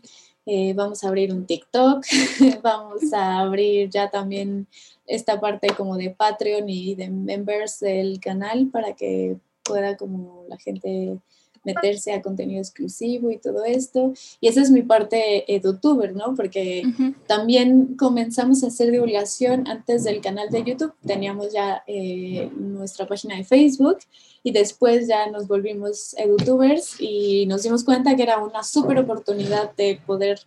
Eh, 0.47 0.75
vamos 0.75 1.03
a 1.03 1.09
abrir 1.09 1.33
un 1.33 1.47
TikTok, 1.47 2.05
vamos 2.63 3.13
a 3.15 3.39
abrir 3.39 3.89
ya 3.89 4.11
también 4.11 4.67
esta 5.07 5.41
parte 5.41 5.69
como 5.75 5.97
de 5.97 6.11
Patreon 6.11 6.69
y 6.69 6.95
de 6.95 7.09
members 7.09 7.81
del 7.81 8.21
canal 8.21 8.69
para 8.71 8.95
que 8.95 9.39
pueda 9.63 9.97
como 9.97 10.45
la 10.49 10.59
gente 10.59 11.19
meterse 11.65 12.13
a 12.13 12.23
contenido 12.23 12.61
exclusivo 12.61 13.31
y 13.31 13.39
todo 13.39 13.65
esto. 13.65 14.13
Y 14.41 14.49
esa 14.49 14.61
es 14.61 14.71
mi 14.71 14.83
parte 14.83 15.45
youtuber, 15.63 16.15
¿no? 16.15 16.35
Porque 16.35 16.83
también 17.27 17.97
comenzamos 17.97 18.63
a 18.63 18.69
hacer 18.69 18.91
divulgación 18.91 19.67
antes 19.69 20.05
del 20.05 20.21
canal 20.21 20.51
de 20.51 20.65
YouTube. 20.65 20.95
Teníamos 21.07 21.53
ya 21.53 21.83
eh, 21.87 22.51
nuestra 22.57 23.07
página 23.07 23.37
de 23.37 23.45
Facebook 23.45 23.99
y 24.43 24.53
después 24.53 25.09
ya 25.09 25.31
nos 25.31 25.49
volvimos 25.49 26.15
edutubers 26.19 27.01
y 27.01 27.47
nos 27.47 27.63
dimos 27.63 27.85
cuenta 27.85 28.15
que 28.15 28.23
era 28.23 28.39
una 28.39 28.63
súper 28.63 28.99
oportunidad 28.99 29.75
de 29.75 30.01
poder 30.07 30.41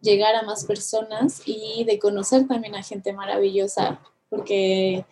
llegar 0.00 0.34
a 0.34 0.42
más 0.42 0.64
personas 0.64 1.42
y 1.46 1.84
de 1.84 1.98
conocer 1.98 2.46
también 2.46 2.74
a 2.74 2.82
gente 2.82 3.12
maravillosa, 3.12 4.00
porque 4.28 5.04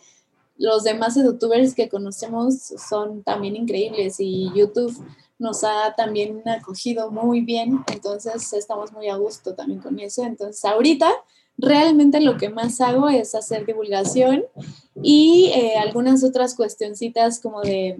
los 0.57 0.85
demás 0.85 1.17
edutubers 1.17 1.75
que 1.75 1.89
conocemos 1.89 2.55
son 2.89 3.23
también 3.23 3.57
increíbles 3.57 4.17
y 4.19 4.51
YouTube 4.55 4.97
nos 5.39 5.65
ha 5.65 5.95
también 5.97 6.43
acogido 6.49 7.11
muy 7.11 7.41
bien, 7.41 7.85
entonces 7.93 8.53
estamos 8.53 8.93
muy 8.93 9.09
a 9.09 9.17
gusto 9.17 9.55
también 9.55 9.81
con 9.81 9.99
eso. 9.99 10.25
Entonces 10.25 10.65
ahorita 10.65 11.11
realmente 11.59 12.21
lo 12.21 12.37
que 12.37 12.49
más 12.49 12.81
hago 12.81 13.09
es 13.09 13.35
hacer 13.35 13.67
divulgación 13.67 14.45
y 15.03 15.51
eh, 15.55 15.77
algunas 15.77 16.25
otras 16.25 16.55
cuestioncitas 16.55 17.41
como 17.41 17.61
de 17.63 17.97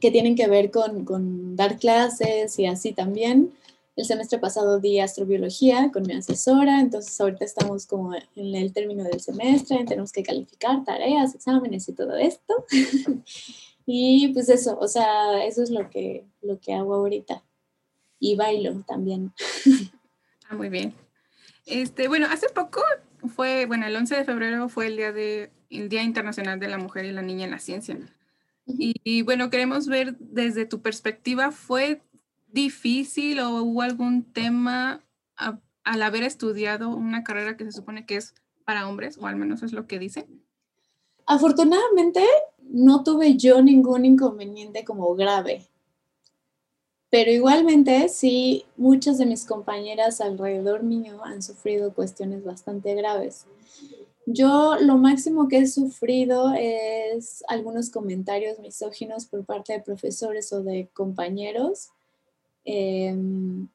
que 0.00 0.10
tienen 0.10 0.34
que 0.34 0.48
ver 0.48 0.70
con, 0.70 1.04
con, 1.04 1.56
dar 1.56 1.78
clases 1.78 2.58
y 2.58 2.66
así 2.66 2.92
también. 2.92 3.52
El 4.00 4.06
semestre 4.06 4.38
pasado 4.38 4.80
di 4.80 4.98
astrobiología 4.98 5.90
con 5.92 6.04
mi 6.04 6.14
asesora, 6.14 6.80
entonces 6.80 7.20
ahorita 7.20 7.44
estamos 7.44 7.84
como 7.84 8.14
en 8.14 8.54
el 8.54 8.72
término 8.72 9.04
del 9.04 9.20
semestre, 9.20 9.84
tenemos 9.84 10.10
que 10.10 10.22
calificar 10.22 10.82
tareas, 10.86 11.34
exámenes 11.34 11.86
y 11.86 11.92
todo 11.92 12.16
esto. 12.16 12.64
Y 13.92 14.28
pues 14.28 14.48
eso, 14.48 14.78
o 14.78 14.86
sea, 14.86 15.44
eso 15.44 15.64
es 15.64 15.70
lo 15.70 15.90
que, 15.90 16.24
lo 16.42 16.60
que 16.60 16.72
hago 16.74 16.94
ahorita. 16.94 17.42
Y 18.20 18.36
bailo 18.36 18.82
también. 18.86 19.32
Ah, 20.48 20.54
muy 20.54 20.68
bien. 20.68 20.94
Este, 21.66 22.08
bueno, 22.08 22.26
hace 22.30 22.48
poco 22.48 22.82
fue, 23.36 23.66
bueno, 23.66 23.86
el 23.86 23.94
11 23.94 24.16
de 24.16 24.24
febrero 24.24 24.68
fue 24.68 24.88
el 24.88 24.96
día 24.96 25.12
de 25.12 25.52
el 25.70 25.88
Día 25.88 26.02
Internacional 26.02 26.58
de 26.58 26.68
la 26.68 26.78
Mujer 26.78 27.04
y 27.04 27.12
la 27.12 27.22
Niña 27.22 27.44
en 27.44 27.52
la 27.52 27.60
Ciencia. 27.60 27.98
y, 28.66 29.22
bueno, 29.22 29.50
queremos 29.50 29.86
ver 29.86 30.16
desde 30.18 30.66
tu 30.66 30.80
perspectiva, 30.82 31.52
¿fue 31.52 32.02
difícil 32.52 33.40
o 33.40 33.62
hubo 33.62 33.82
algún 33.82 34.24
tema 34.32 35.04
al 35.36 36.02
haber 36.02 36.22
estudiado 36.22 36.90
una 36.90 37.24
carrera 37.24 37.56
que 37.56 37.64
se 37.64 37.72
supone 37.72 38.06
que 38.06 38.16
es 38.16 38.34
para 38.64 38.88
hombres, 38.88 39.18
o 39.18 39.26
al 39.26 39.36
menos 39.36 39.62
es 39.62 39.72
lo 39.72 39.86
que 39.86 39.98
dice? 39.98 40.26
Afortunadamente, 41.26 42.24
no 42.62 43.02
tuve 43.02 43.36
yo 43.36 43.62
ningún 43.62 44.04
inconveniente 44.04 44.84
como 44.84 45.14
grave. 45.14 45.66
Pero 47.10 47.32
igualmente, 47.32 48.08
sí, 48.08 48.66
muchas 48.76 49.18
de 49.18 49.26
mis 49.26 49.44
compañeras 49.44 50.20
alrededor 50.20 50.84
mío 50.84 51.24
han 51.24 51.42
sufrido 51.42 51.92
cuestiones 51.92 52.44
bastante 52.44 52.94
graves. 52.94 53.46
Yo 54.26 54.76
lo 54.80 54.96
máximo 54.96 55.48
que 55.48 55.58
he 55.58 55.66
sufrido 55.66 56.52
es 56.56 57.42
algunos 57.48 57.90
comentarios 57.90 58.60
misóginos 58.60 59.26
por 59.26 59.44
parte 59.44 59.72
de 59.72 59.80
profesores 59.80 60.52
o 60.52 60.62
de 60.62 60.88
compañeros. 60.92 61.88
Em, 62.64 63.68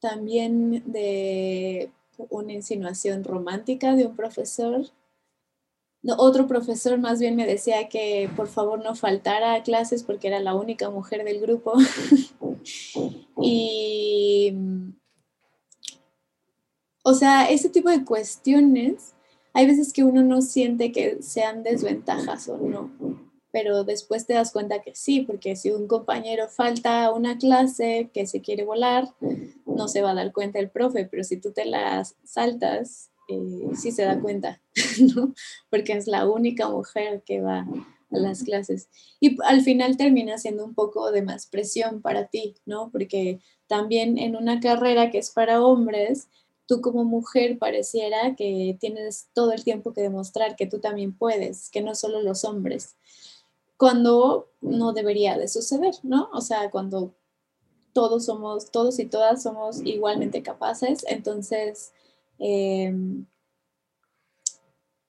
también 0.00 0.82
de 0.86 1.90
una 2.28 2.52
insinuación 2.52 3.24
romántica 3.24 3.94
de 3.94 4.06
un 4.06 4.16
profesor 4.16 4.86
otro 6.16 6.46
profesor 6.46 6.98
más 6.98 7.20
bien 7.20 7.36
me 7.36 7.46
decía 7.46 7.88
que 7.88 8.30
por 8.34 8.48
favor 8.48 8.82
no 8.82 8.94
faltara 8.94 9.54
a 9.54 9.62
clases 9.62 10.02
porque 10.02 10.28
era 10.28 10.40
la 10.40 10.54
única 10.54 10.90
mujer 10.90 11.24
del 11.24 11.40
grupo. 11.40 11.74
y, 13.42 14.54
o 17.02 17.14
sea, 17.14 17.50
ese 17.50 17.68
tipo 17.68 17.90
de 17.90 18.04
cuestiones, 18.04 19.14
hay 19.52 19.66
veces 19.66 19.92
que 19.92 20.04
uno 20.04 20.22
no 20.22 20.40
siente 20.40 20.90
que 20.90 21.22
sean 21.22 21.62
desventajas 21.62 22.48
o 22.48 22.56
no, 22.56 22.90
pero 23.52 23.84
después 23.84 24.26
te 24.26 24.34
das 24.34 24.52
cuenta 24.52 24.80
que 24.80 24.94
sí, 24.94 25.22
porque 25.22 25.56
si 25.56 25.70
un 25.70 25.86
compañero 25.88 26.48
falta 26.48 27.04
a 27.04 27.12
una 27.12 27.38
clase 27.38 28.10
que 28.12 28.26
se 28.26 28.40
quiere 28.40 28.64
volar, 28.64 29.08
no 29.66 29.88
se 29.88 30.02
va 30.02 30.12
a 30.12 30.14
dar 30.14 30.32
cuenta 30.32 30.58
el 30.58 30.70
profe, 30.70 31.06
pero 31.10 31.24
si 31.24 31.36
tú 31.36 31.52
te 31.52 31.64
las 31.64 32.16
saltas, 32.24 33.10
eh, 33.28 33.70
sí 33.74 33.92
se 33.92 34.02
da 34.02 34.20
cuenta, 34.20 34.60
¿no? 35.14 35.34
Porque 35.70 35.92
es 35.92 36.06
la 36.06 36.28
única 36.28 36.68
mujer 36.68 37.22
que 37.24 37.40
va 37.40 37.60
a 37.60 38.18
las 38.18 38.42
clases. 38.42 38.88
Y 39.20 39.36
al 39.44 39.62
final 39.62 39.96
termina 39.96 40.38
siendo 40.38 40.64
un 40.64 40.74
poco 40.74 41.10
de 41.12 41.22
más 41.22 41.46
presión 41.46 42.02
para 42.02 42.26
ti, 42.26 42.54
¿no? 42.66 42.90
Porque 42.90 43.40
también 43.66 44.18
en 44.18 44.36
una 44.36 44.60
carrera 44.60 45.10
que 45.10 45.18
es 45.18 45.30
para 45.30 45.62
hombres, 45.62 46.28
tú 46.66 46.80
como 46.80 47.04
mujer 47.04 47.58
pareciera 47.58 48.36
que 48.36 48.76
tienes 48.80 49.28
todo 49.32 49.52
el 49.52 49.64
tiempo 49.64 49.92
que 49.92 50.02
demostrar 50.02 50.56
que 50.56 50.66
tú 50.66 50.78
también 50.78 51.16
puedes, 51.16 51.70
que 51.70 51.82
no 51.82 51.94
solo 51.94 52.20
los 52.22 52.44
hombres, 52.44 52.96
cuando 53.80 54.50
no 54.60 54.92
debería 54.92 55.38
de 55.38 55.48
suceder, 55.48 55.94
¿no? 56.02 56.28
O 56.34 56.42
sea, 56.42 56.70
cuando 56.70 57.14
todos 57.94 58.26
somos, 58.26 58.70
todos 58.70 58.98
y 58.98 59.06
todas 59.06 59.42
somos 59.42 59.80
igualmente 59.86 60.42
capaces, 60.42 61.02
entonces 61.08 61.94
em, 62.38 63.24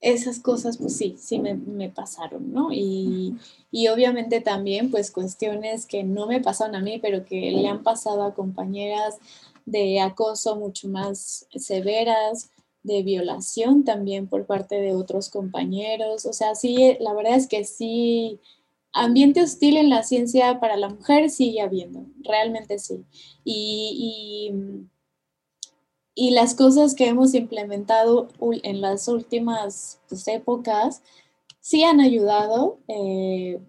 esas 0.00 0.38
cosas, 0.38 0.78
pues 0.78 0.96
sí, 0.96 1.16
sí 1.18 1.38
me, 1.38 1.90
pasaron, 1.90 2.50
¿no? 2.50 2.72
Y, 2.72 3.36
y, 3.70 3.88
obviamente 3.88 4.40
también, 4.40 4.90
pues 4.90 5.10
cuestiones 5.10 5.84
que 5.84 6.02
no 6.02 6.26
me 6.26 6.40
pasaron 6.40 6.74
a 6.74 6.80
mí, 6.80 6.98
pero 6.98 7.26
que 7.26 7.50
le 7.50 7.68
han 7.68 7.82
pasado 7.82 8.22
a 8.22 8.34
compañeras 8.34 9.18
de 9.66 10.00
acoso 10.00 10.56
mucho 10.56 10.88
más 10.88 11.46
severas, 11.54 12.50
de 12.82 13.02
violación 13.02 13.84
también 13.84 14.28
por 14.28 14.46
parte 14.46 14.76
de 14.76 14.94
otros 14.94 15.28
compañeros. 15.28 16.24
O 16.26 16.32
sea, 16.32 16.54
sí, 16.54 16.96
la 17.00 17.12
verdad 17.14 17.36
es 17.36 17.46
que 17.46 17.64
sí, 17.64 18.40
ambiente 18.92 19.42
hostil 19.42 19.76
en 19.76 19.88
la 19.90 20.02
ciencia 20.02 20.60
para 20.60 20.76
la 20.76 20.88
mujer 20.88 21.30
sigue 21.30 21.60
habiendo, 21.60 22.06
realmente 22.22 22.78
sí. 22.78 23.04
Y, 23.44 24.52
y, 26.14 26.30
las 26.30 26.54
cosas 26.54 26.94
que 26.94 27.08
hemos 27.08 27.34
implementado 27.34 28.28
en 28.62 28.80
las 28.80 29.08
últimas 29.08 30.00
pues, 30.08 30.28
épocas 30.28 31.02
sí 31.60 31.84
han 31.84 32.00
ayudado, 32.00 32.78
eh, 32.88 33.60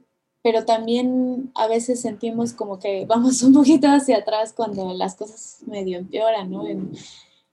pero 0.41 0.65
también 0.65 1.51
a 1.55 1.67
veces 1.67 2.01
sentimos 2.01 2.53
como 2.53 2.79
que 2.79 3.05
vamos 3.05 3.41
un 3.43 3.53
poquito 3.53 3.87
hacia 3.87 4.17
atrás 4.17 4.53
cuando 4.53 4.93
las 4.93 5.15
cosas 5.15 5.59
medio 5.65 5.97
empeoran, 5.97 6.51
¿no? 6.51 6.67
En, 6.67 6.91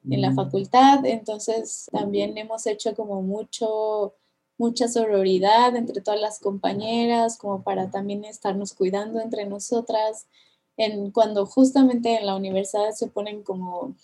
en 0.08 0.22
la 0.22 0.32
facultad, 0.32 1.04
entonces 1.04 1.88
también 1.92 2.36
hemos 2.38 2.66
hecho 2.66 2.94
como 2.94 3.20
mucho 3.22 4.14
mucha 4.61 4.88
sororidad 4.88 5.74
entre 5.74 6.02
todas 6.02 6.20
las 6.20 6.38
compañeras, 6.38 7.38
como 7.38 7.62
para 7.62 7.90
también 7.90 8.26
estarnos 8.26 8.74
cuidando 8.74 9.18
entre 9.20 9.46
nosotras. 9.46 10.26
En, 10.76 11.12
cuando 11.12 11.46
justamente 11.46 12.18
en 12.18 12.26
la 12.26 12.36
universidad 12.36 12.90
se 12.92 13.06
ponen 13.06 13.42
como, 13.42 13.96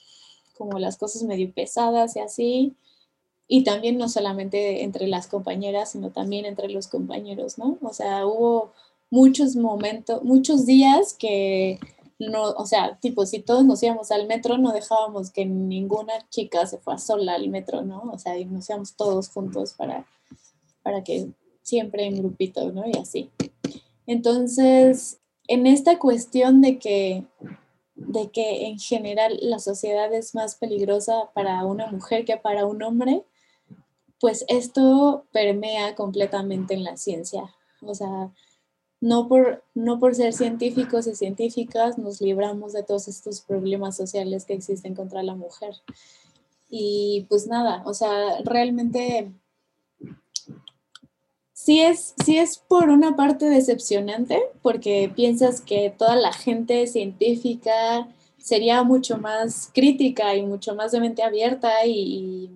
como 0.57 0.79
las 0.79 0.97
cosas 0.97 1.25
medio 1.25 1.53
pesadas 1.53 2.17
y 2.17 2.21
así, 2.21 2.75
y 3.47 3.65
también 3.65 3.99
no 3.99 4.09
solamente 4.09 4.83
entre 4.83 5.07
las 5.09 5.27
compañeras, 5.27 5.93
sino 5.93 6.11
también 6.11 6.47
entre 6.47 6.69
los 6.71 6.89
compañeros, 6.89 7.59
¿no? 7.59 7.77
O 7.83 7.93
sea, 7.93 8.27
hubo 8.27 8.73
muchos 9.11 9.57
momentos, 9.57 10.23
muchos 10.25 10.65
días 10.65 11.13
que 11.13 11.79
no, 12.19 12.45
o 12.53 12.65
sea, 12.67 12.99
tipo, 12.99 13.27
si 13.27 13.41
todos 13.41 13.65
nos 13.67 13.83
íbamos 13.83 14.11
al 14.11 14.27
metro, 14.27 14.57
no 14.57 14.73
dejábamos 14.73 15.31
que 15.31 15.45
ninguna 15.45 16.15
chica 16.31 16.67
se 16.67 16.79
fuera 16.79 16.99
sola 16.99 17.35
al 17.35 17.51
metro, 17.51 17.83
¿no? 17.83 18.11
O 18.13 18.19
sea, 18.19 18.39
y 18.39 18.47
nos 18.47 18.71
íbamos 18.71 18.95
todos 18.97 19.29
juntos 19.29 19.75
para 19.75 20.07
para 20.87 21.03
que 21.03 21.27
siempre 21.63 22.05
en 22.05 22.15
grupito, 22.15 22.71
¿no? 22.71 22.85
Y 22.87 22.97
así. 22.97 23.29
Entonces, 24.07 25.19
en 25.49 25.67
esta 25.67 25.99
cuestión 25.99 26.61
de 26.61 26.79
que, 26.79 27.25
de 27.97 28.31
que 28.31 28.69
en 28.69 28.79
general 28.79 29.37
la 29.43 29.59
sociedad 29.59 30.15
es 30.15 30.37
más 30.37 30.55
peligrosa 30.55 31.33
para 31.35 31.65
una 31.65 31.89
mujer 31.89 32.25
que 32.25 32.37
para 32.37 32.67
un 32.67 32.85
hombre, 32.85 33.25
pues 34.21 34.45
esto 34.47 35.25
permea 35.33 35.97
completamente 35.97 36.75
en 36.75 36.85
la 36.85 36.97
ciencia. 36.97 37.53
O 37.83 37.93
sea, 37.93 38.31
no 39.01 39.27
por, 39.27 39.65
no 39.75 39.99
por 39.99 40.15
ser 40.15 40.35
científicos 40.35 41.09
y 41.09 41.17
científicas 41.17 41.99
nos 41.99 42.21
libramos 42.21 42.75
de 42.75 42.85
todos 42.85 43.09
estos 43.09 43.41
problemas 43.41 43.97
sociales 43.97 44.45
que 44.45 44.55
existen 44.55 44.95
contra 44.95 45.25
la 45.25 45.35
mujer. 45.35 45.75
Y 46.69 47.27
pues 47.29 47.49
nada, 47.49 47.83
o 47.87 47.93
sea, 47.93 48.41
realmente 48.45 49.33
sí 51.67 51.81
es, 51.81 52.15
sí 52.25 52.39
es 52.39 52.59
por 52.59 52.91
una 52.91 53.17
parte 53.17 53.47
decepcionante, 53.47 54.41
porque 54.63 55.11
piensas 55.13 55.61
que 55.61 55.93
toda 55.99 56.15
la 56.15 56.33
gente 56.33 56.87
científica 56.87 58.07
sería 58.39 58.85
mucho 58.85 59.19
más 59.19 59.73
crítica 59.75 60.37
y 60.37 60.47
mucho 60.47 60.77
más 60.77 60.93
de 60.93 61.01
mente 61.01 61.25
abierta 61.25 61.85
y, 61.85 62.53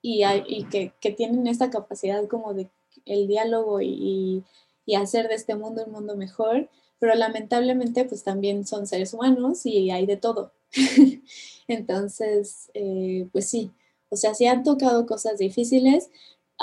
y, 0.00 0.22
y 0.22 0.64
que, 0.70 0.92
que, 1.00 1.10
tienen 1.10 1.48
esta 1.48 1.70
capacidad 1.70 2.28
como 2.28 2.54
de 2.54 2.70
el 3.06 3.26
diálogo 3.26 3.80
y, 3.80 4.44
y, 4.86 4.94
hacer 4.94 5.26
de 5.26 5.34
este 5.34 5.56
mundo 5.56 5.82
un 5.84 5.90
mundo 5.90 6.14
mejor, 6.14 6.70
pero 7.00 7.16
lamentablemente 7.16 8.04
pues 8.04 8.22
también 8.22 8.68
son 8.68 8.86
seres 8.86 9.14
humanos 9.14 9.66
y 9.66 9.90
hay 9.90 10.06
de 10.06 10.16
todo. 10.16 10.52
Entonces, 11.66 12.70
eh, 12.74 13.26
pues 13.32 13.48
sí, 13.50 13.72
o 14.10 14.16
sea, 14.16 14.32
sí 14.32 14.46
han 14.46 14.62
tocado 14.62 15.06
cosas 15.06 15.38
difíciles, 15.38 16.08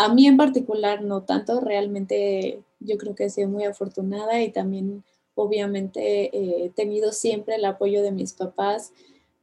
a 0.01 0.13
mí 0.13 0.25
en 0.25 0.37
particular 0.37 1.03
no 1.03 1.23
tanto, 1.23 1.59
realmente 1.59 2.63
yo 2.79 2.97
creo 2.97 3.13
que 3.13 3.25
he 3.25 3.29
sido 3.29 3.49
muy 3.49 3.65
afortunada 3.65 4.41
y 4.41 4.51
también 4.51 5.03
obviamente 5.35 6.35
eh, 6.35 6.65
he 6.65 6.69
tenido 6.69 7.11
siempre 7.11 7.55
el 7.55 7.65
apoyo 7.65 8.01
de 8.01 8.11
mis 8.11 8.33
papás 8.33 8.93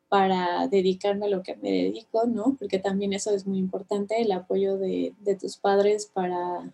para 0.09 0.67
dedicarme 0.67 1.27
a 1.27 1.29
lo 1.29 1.43
que 1.45 1.55
me 1.57 1.71
dedico, 1.71 2.27
¿no? 2.27 2.57
Porque 2.59 2.81
también 2.81 3.13
eso 3.13 3.31
es 3.31 3.47
muy 3.47 3.59
importante, 3.59 4.21
el 4.21 4.33
apoyo 4.33 4.79
de, 4.79 5.15
tus 5.41 5.59
padres 5.59 6.07
para, 6.07 6.73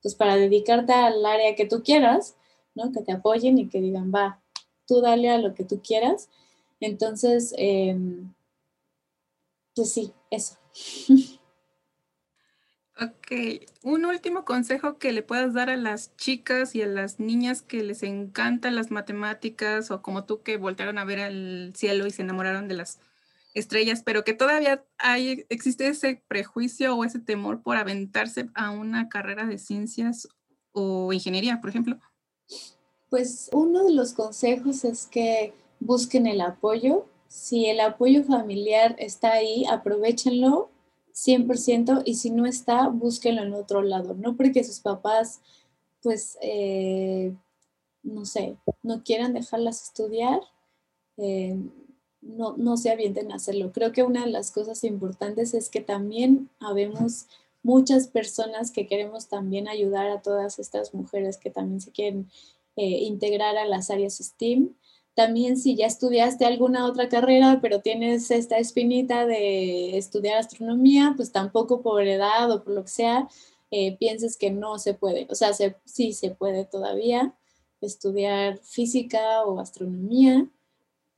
pues 0.00 0.14
para 0.14 0.36
dedicarte 0.36 0.92
al 0.94 1.24
área 1.26 1.54
que 1.54 1.66
tú 1.66 1.82
quieras, 1.82 2.36
¿no? 2.74 2.92
Que 2.92 3.02
te 3.02 3.12
apoyen 3.12 3.58
y 3.58 3.68
que 3.68 3.80
digan, 3.82 4.10
va, 4.14 4.40
tú 4.86 5.00
dale 5.02 5.28
a 5.28 5.38
lo 5.38 5.54
que 5.54 5.64
tú 5.64 5.80
quieras. 5.82 6.30
Entonces, 6.80 7.52
em, 7.58 8.32
pues 9.74 9.92
sí, 9.92 10.12
eso. 10.30 10.56
Ok, 13.00 13.62
un 13.84 14.06
último 14.06 14.44
consejo 14.44 14.98
que 14.98 15.12
le 15.12 15.22
puedas 15.22 15.54
dar 15.54 15.70
a 15.70 15.76
las 15.76 16.16
chicas 16.16 16.74
y 16.74 16.82
a 16.82 16.86
las 16.88 17.20
niñas 17.20 17.62
que 17.62 17.84
les 17.84 18.02
encantan 18.02 18.74
las 18.74 18.90
matemáticas 18.90 19.92
o 19.92 20.02
como 20.02 20.24
tú 20.24 20.42
que 20.42 20.56
voltearon 20.56 20.98
a 20.98 21.04
ver 21.04 21.20
al 21.20 21.72
cielo 21.76 22.08
y 22.08 22.10
se 22.10 22.22
enamoraron 22.22 22.66
de 22.66 22.74
las 22.74 22.98
estrellas, 23.54 24.02
pero 24.04 24.24
que 24.24 24.34
todavía 24.34 24.84
hay, 24.98 25.46
existe 25.48 25.86
ese 25.86 26.24
prejuicio 26.26 26.96
o 26.96 27.04
ese 27.04 27.20
temor 27.20 27.62
por 27.62 27.76
aventarse 27.76 28.48
a 28.54 28.72
una 28.72 29.08
carrera 29.08 29.46
de 29.46 29.58
ciencias 29.58 30.26
o 30.72 31.12
ingeniería, 31.12 31.60
por 31.60 31.70
ejemplo. 31.70 32.00
Pues 33.10 33.48
uno 33.52 33.84
de 33.84 33.92
los 33.92 34.12
consejos 34.12 34.84
es 34.84 35.06
que 35.06 35.52
busquen 35.78 36.26
el 36.26 36.40
apoyo. 36.40 37.06
Si 37.28 37.66
el 37.66 37.78
apoyo 37.78 38.24
familiar 38.24 38.96
está 38.98 39.34
ahí, 39.34 39.66
aprovechenlo 39.66 40.70
100% 41.26 42.02
y 42.04 42.14
si 42.14 42.30
no 42.30 42.46
está, 42.46 42.88
búsquenlo 42.88 43.42
en 43.42 43.54
otro 43.54 43.82
lado, 43.82 44.14
no 44.14 44.36
porque 44.36 44.62
sus 44.62 44.80
papás, 44.80 45.40
pues, 46.02 46.38
eh, 46.40 47.34
no 48.02 48.24
sé, 48.24 48.56
no 48.82 49.02
quieran 49.02 49.32
dejarlas 49.32 49.82
estudiar, 49.82 50.40
eh, 51.16 51.56
no, 52.20 52.56
no 52.56 52.76
se 52.76 52.90
avienten 52.90 53.32
a 53.32 53.36
hacerlo. 53.36 53.72
Creo 53.72 53.92
que 53.92 54.02
una 54.02 54.24
de 54.24 54.30
las 54.30 54.50
cosas 54.50 54.84
importantes 54.84 55.54
es 55.54 55.68
que 55.68 55.80
también 55.80 56.50
habemos 56.60 57.26
muchas 57.62 58.06
personas 58.08 58.70
que 58.70 58.86
queremos 58.86 59.28
también 59.28 59.68
ayudar 59.68 60.08
a 60.08 60.22
todas 60.22 60.58
estas 60.58 60.94
mujeres 60.94 61.36
que 61.36 61.50
también 61.50 61.80
se 61.80 61.90
quieren 61.90 62.30
eh, 62.76 63.02
integrar 63.02 63.56
a 63.56 63.66
las 63.66 63.90
áreas 63.90 64.18
STEAM 64.18 64.70
también 65.18 65.56
si 65.56 65.74
ya 65.74 65.86
estudiaste 65.86 66.44
alguna 66.44 66.86
otra 66.86 67.08
carrera, 67.08 67.58
pero 67.60 67.80
tienes 67.80 68.30
esta 68.30 68.58
espinita 68.58 69.26
de 69.26 69.98
estudiar 69.98 70.36
astronomía, 70.38 71.14
pues 71.16 71.32
tampoco 71.32 71.82
por 71.82 72.06
edad 72.06 72.48
o 72.52 72.62
por 72.62 72.72
lo 72.72 72.84
que 72.84 72.90
sea, 72.90 73.28
eh, 73.72 73.96
pienses 73.98 74.36
que 74.36 74.52
no 74.52 74.78
se 74.78 74.94
puede. 74.94 75.26
O 75.28 75.34
sea, 75.34 75.50
sí 75.84 76.12
se 76.12 76.30
puede 76.30 76.66
todavía 76.66 77.34
estudiar 77.80 78.58
física 78.58 79.42
o 79.44 79.58
astronomía. 79.58 80.46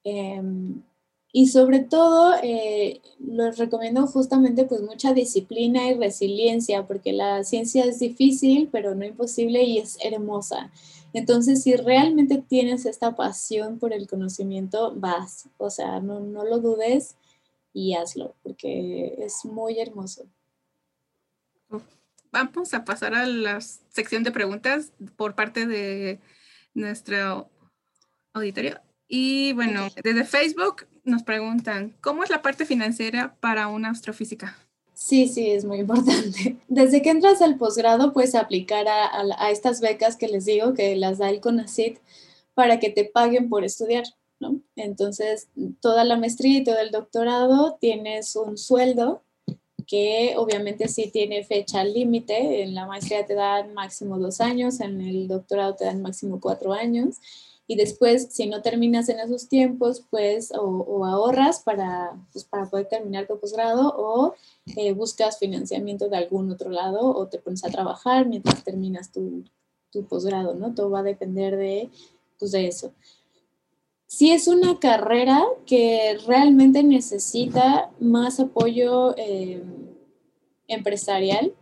Em, 0.02 0.82
y 1.30 1.48
sobre 1.48 1.80
todo, 1.80 2.36
eh, 2.42 3.02
recomiendo 3.58 4.06
justamente 4.06 4.64
pues 4.64 4.80
mucha 4.80 5.12
disciplina 5.12 5.88
y 5.90 5.94
resiliencia, 5.94 6.86
porque 6.86 7.12
la 7.12 7.44
ciencia 7.44 7.84
es 7.84 7.98
difícil, 7.98 8.70
pero 8.72 8.94
no 8.94 9.04
imposible 9.04 9.62
y 9.62 9.76
es 9.76 9.98
hermosa. 10.02 10.72
Entonces, 11.12 11.62
si 11.62 11.76
realmente 11.76 12.42
tienes 12.46 12.86
esta 12.86 13.16
pasión 13.16 13.78
por 13.78 13.92
el 13.92 14.06
conocimiento, 14.06 14.94
vas, 14.94 15.48
o 15.58 15.70
sea, 15.70 16.00
no, 16.00 16.20
lo 16.20 16.58
dudes 16.58 17.16
y 17.72 17.94
hazlo, 17.94 18.34
porque 18.42 19.14
es 19.18 19.44
muy 19.44 19.78
hermoso. 19.78 20.26
Vamos 22.32 22.74
a 22.74 22.84
pasar 22.84 23.14
a 23.14 23.26
la 23.26 23.60
sección 23.60 24.22
de 24.22 24.30
preguntas 24.30 24.92
por 25.16 25.34
parte 25.34 25.66
de 25.66 26.20
nuestro 26.74 27.50
auditorio. 28.32 28.80
Y 29.08 29.52
bueno, 29.54 29.88
desde 30.04 30.24
Facebook 30.24 30.86
nos 31.02 31.24
preguntan, 31.24 31.96
¿cómo 32.00 32.22
es 32.22 32.30
la 32.30 32.42
parte 32.42 32.64
financiera 32.64 33.34
para 33.40 33.66
una 33.66 33.90
astrofísica? 33.90 34.56
Sí, 35.00 35.28
sí, 35.28 35.50
es 35.50 35.64
muy 35.64 35.78
importante. 35.78 36.58
Desde 36.68 37.00
que 37.00 37.08
entras 37.08 37.40
al 37.40 37.56
posgrado, 37.56 38.12
puedes 38.12 38.34
aplicar 38.34 38.86
a, 38.86 39.50
estas 39.50 39.80
becas 39.80 40.16
que 40.16 40.28
les 40.28 40.44
digo 40.44 40.74
que 40.74 40.94
las 40.94 41.16
da 41.16 41.30
el 41.30 41.40
CONACIT 41.40 41.98
para 42.52 42.78
que 42.78 42.90
te 42.90 43.06
paguen 43.06 43.48
por 43.48 43.64
estudiar, 43.64 44.04
¿no? 44.40 44.60
Entonces, 44.76 45.48
toda 45.80 46.04
la 46.04 46.18
maestría 46.18 46.58
y 46.58 46.64
todo 46.64 46.78
el 46.80 46.90
doctorado 46.90 47.78
tienes 47.80 48.36
un 48.36 48.58
sueldo 48.58 49.22
que 49.86 50.34
obviamente 50.36 50.86
sí 50.86 51.10
tiene 51.10 51.44
fecha 51.44 51.82
límite. 51.82 52.62
En 52.62 52.74
la 52.74 52.86
maestría 52.86 53.24
te 53.24 53.34
dan 53.34 53.72
máximo 53.72 54.18
dos 54.18 54.42
años, 54.42 54.80
en 54.80 55.00
el 55.00 55.28
doctorado 55.28 55.76
te 55.76 55.86
dan 55.86 56.02
máximo 56.02 56.40
cuatro 56.40 56.74
años 56.74 57.16
y 57.70 57.76
después, 57.76 58.26
si 58.32 58.48
no 58.48 58.62
terminas 58.62 59.08
en 59.10 59.20
esos 59.20 59.48
tiempos, 59.48 60.04
pues 60.10 60.50
o, 60.58 61.04
ahorras 61.06 61.60
para, 61.60 62.20
pues, 62.32 62.44
para 62.44 62.68
poder 62.68 62.88
terminar 62.88 63.28
tu 63.28 63.38
posgrado 63.38 63.94
o 63.96 64.34
eh, 64.74 64.92
buscas 64.92 65.38
financiamiento 65.38 66.08
de 66.08 66.16
algún 66.16 66.50
otro 66.50 66.70
lado 66.70 67.14
o 67.14 67.28
te 67.28 67.38
pones 67.38 67.64
a 67.64 67.70
trabajar 67.70 68.26
mientras 68.26 68.64
terminas 68.64 69.12
tu, 69.12 69.44
tu 69.92 70.04
posgrado, 70.04 70.56
¿no? 70.56 70.74
Todo 70.74 70.90
va 70.90 70.98
a 70.98 71.04
depender 71.04 71.56
de, 71.56 71.90
pues, 72.40 72.50
de 72.50 72.66
eso. 72.66 72.92
Si 74.08 74.32
es 74.32 74.48
una 74.48 74.80
carrera 74.80 75.40
que 75.64 76.18
realmente 76.26 76.82
necesita 76.82 77.92
más 78.00 78.40
apoyo 78.40 79.14
eh, 79.16 79.62
empresarial, 80.66 81.54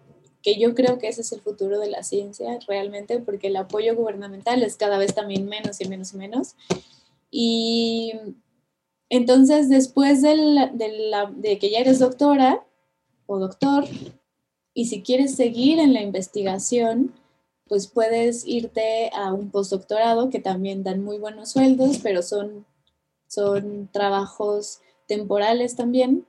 que 0.48 0.58
yo 0.58 0.74
creo 0.74 0.98
que 0.98 1.08
ese 1.08 1.20
es 1.20 1.30
el 1.32 1.42
futuro 1.42 1.78
de 1.78 1.90
la 1.90 2.02
ciencia 2.02 2.58
realmente, 2.66 3.18
porque 3.18 3.48
el 3.48 3.56
apoyo 3.56 3.94
gubernamental 3.94 4.62
es 4.62 4.76
cada 4.76 4.96
vez 4.96 5.14
también 5.14 5.44
menos 5.44 5.78
y 5.82 5.86
menos 5.86 6.14
y 6.14 6.16
menos. 6.16 6.54
Y 7.30 8.14
entonces, 9.10 9.68
después 9.68 10.22
de, 10.22 10.70
de 11.36 11.58
que 11.58 11.70
ya 11.70 11.80
eres 11.80 11.98
doctora 11.98 12.64
o 13.26 13.38
doctor, 13.38 13.84
y 14.72 14.86
si 14.86 15.02
quieres 15.02 15.34
seguir 15.34 15.80
en 15.80 15.92
la 15.92 16.00
investigación, 16.00 17.12
pues 17.66 17.86
puedes 17.86 18.46
irte 18.46 19.10
a 19.12 19.34
un 19.34 19.50
postdoctorado 19.50 20.30
que 20.30 20.40
también 20.40 20.82
dan 20.82 21.04
muy 21.04 21.18
buenos 21.18 21.50
sueldos, 21.50 21.98
pero 22.02 22.22
son, 22.22 22.64
son 23.26 23.90
trabajos 23.92 24.80
temporales 25.06 25.76
también. 25.76 26.24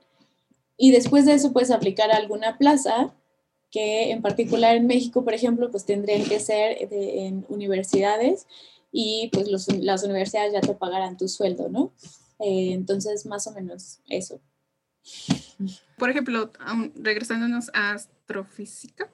Y 0.76 0.90
después 0.90 1.24
de 1.24 1.32
eso 1.32 1.54
puedes 1.54 1.70
aplicar 1.70 2.10
a 2.10 2.18
alguna 2.18 2.58
plaza 2.58 3.14
que 3.70 4.10
en 4.10 4.22
particular 4.22 4.76
en 4.76 4.86
México, 4.86 5.24
por 5.24 5.34
ejemplo, 5.34 5.70
pues 5.70 5.84
tendrían 5.84 6.24
que 6.24 6.40
ser 6.40 6.76
en 6.90 7.44
universidades 7.48 8.46
y 8.92 9.30
pues 9.32 9.48
las 9.48 10.02
universidades 10.02 10.52
ya 10.52 10.60
te 10.60 10.74
pagarán 10.74 11.16
tu 11.16 11.28
sueldo, 11.28 11.68
¿no? 11.68 11.92
Eh, 12.40 12.72
entonces, 12.72 13.26
más 13.26 13.46
o 13.46 13.52
menos 13.52 14.00
eso. 14.08 14.40
Por 15.98 16.10
ejemplo, 16.10 16.50
regresándonos 16.96 17.70
a 17.74 17.92
astrofísica, 17.92 19.10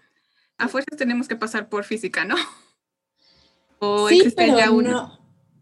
a 0.59 0.68
fuerzas 0.68 0.96
tenemos 0.96 1.28
que 1.28 1.36
pasar 1.36 1.68
por 1.68 1.84
física, 1.84 2.24
¿no? 2.24 2.36
¿O 3.78 4.09
sí, 4.09 4.32
pero 4.34 4.57
ya 4.57 4.70
uno? 4.70 5.18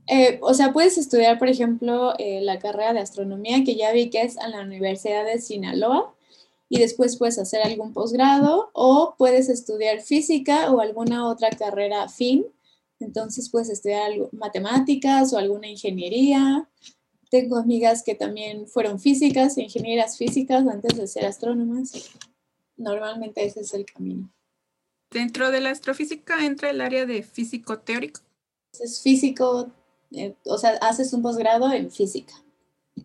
Eh, 0.06 0.38
o 0.42 0.52
sea, 0.52 0.72
puedes 0.72 0.98
estudiar, 0.98 1.38
por 1.38 1.48
ejemplo, 1.48 2.14
eh, 2.18 2.40
la 2.42 2.58
carrera 2.58 2.92
de 2.92 3.00
astronomía, 3.00 3.64
que 3.64 3.74
ya 3.74 3.90
vi 3.92 4.10
que 4.10 4.22
es 4.22 4.36
en 4.36 4.50
la 4.50 4.60
Universidad 4.60 5.24
de 5.24 5.40
Sinaloa, 5.40 6.13
y 6.74 6.80
después 6.80 7.16
puedes 7.16 7.38
hacer 7.38 7.62
algún 7.62 7.92
posgrado 7.92 8.70
o 8.72 9.14
puedes 9.16 9.48
estudiar 9.48 10.00
física 10.00 10.72
o 10.72 10.80
alguna 10.80 11.28
otra 11.28 11.50
carrera 11.50 12.08
fin. 12.08 12.46
Entonces 12.98 13.48
puedes 13.48 13.68
estudiar 13.68 14.10
matemáticas 14.32 15.32
o 15.32 15.38
alguna 15.38 15.68
ingeniería. 15.68 16.68
Tengo 17.30 17.58
amigas 17.58 18.02
que 18.02 18.16
también 18.16 18.66
fueron 18.66 18.98
físicas, 18.98 19.56
ingenieras 19.56 20.18
físicas 20.18 20.66
antes 20.66 20.98
de 20.98 21.06
ser 21.06 21.26
astrónomas. 21.26 22.10
Normalmente 22.76 23.44
ese 23.44 23.60
es 23.60 23.72
el 23.72 23.84
camino. 23.86 24.28
Dentro 25.12 25.52
de 25.52 25.60
la 25.60 25.70
astrofísica 25.70 26.44
entra 26.44 26.70
el 26.70 26.80
área 26.80 27.06
de 27.06 27.22
físico 27.22 27.78
teórico. 27.78 28.20
Es 28.80 29.00
físico, 29.00 29.70
eh, 30.10 30.34
o 30.44 30.58
sea, 30.58 30.70
haces 30.80 31.12
un 31.12 31.22
posgrado 31.22 31.72
en 31.72 31.92
física, 31.92 32.34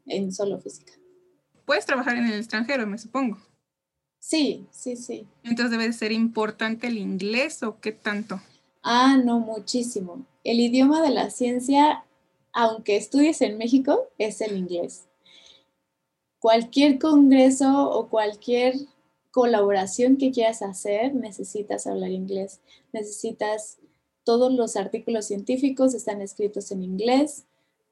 en 0.08 0.34
solo 0.34 0.58
física. 0.58 0.94
Puedes 1.66 1.86
trabajar 1.86 2.18
en 2.18 2.26
el 2.26 2.40
extranjero, 2.40 2.88
me 2.88 2.98
supongo. 2.98 3.38
Sí, 4.20 4.68
sí, 4.72 4.96
sí. 4.96 5.26
Entonces 5.44 5.72
debe 5.72 5.92
ser 5.94 6.12
importante 6.12 6.88
el 6.88 6.98
inglés 6.98 7.64
o 7.64 7.80
qué 7.80 7.92
tanto. 7.92 8.42
Ah, 8.84 9.18
no, 9.18 9.40
muchísimo. 9.40 10.26
El 10.44 10.60
idioma 10.60 11.02
de 11.02 11.10
la 11.10 11.30
ciencia, 11.30 12.06
aunque 12.54 12.98
estudies 12.98 13.42
en 13.42 13.58
México, 13.58 14.08
es 14.18 14.42
el 14.42 14.58
inglés. 14.58 15.06
Cualquier 16.40 17.00
congreso 17.00 17.90
o 17.90 18.10
cualquier 18.10 18.76
colaboración 19.32 20.18
que 20.18 20.32
quieras 20.32 20.62
hacer, 20.62 21.14
necesitas 21.14 21.88
hablar 21.88 22.12
inglés. 22.12 22.60
Necesitas, 22.94 23.78
todos 24.24 24.54
los 24.54 24.76
artículos 24.76 25.26
científicos 25.26 25.94
están 25.94 26.22
escritos 26.22 26.72
en 26.72 26.84
inglés, 26.84 27.46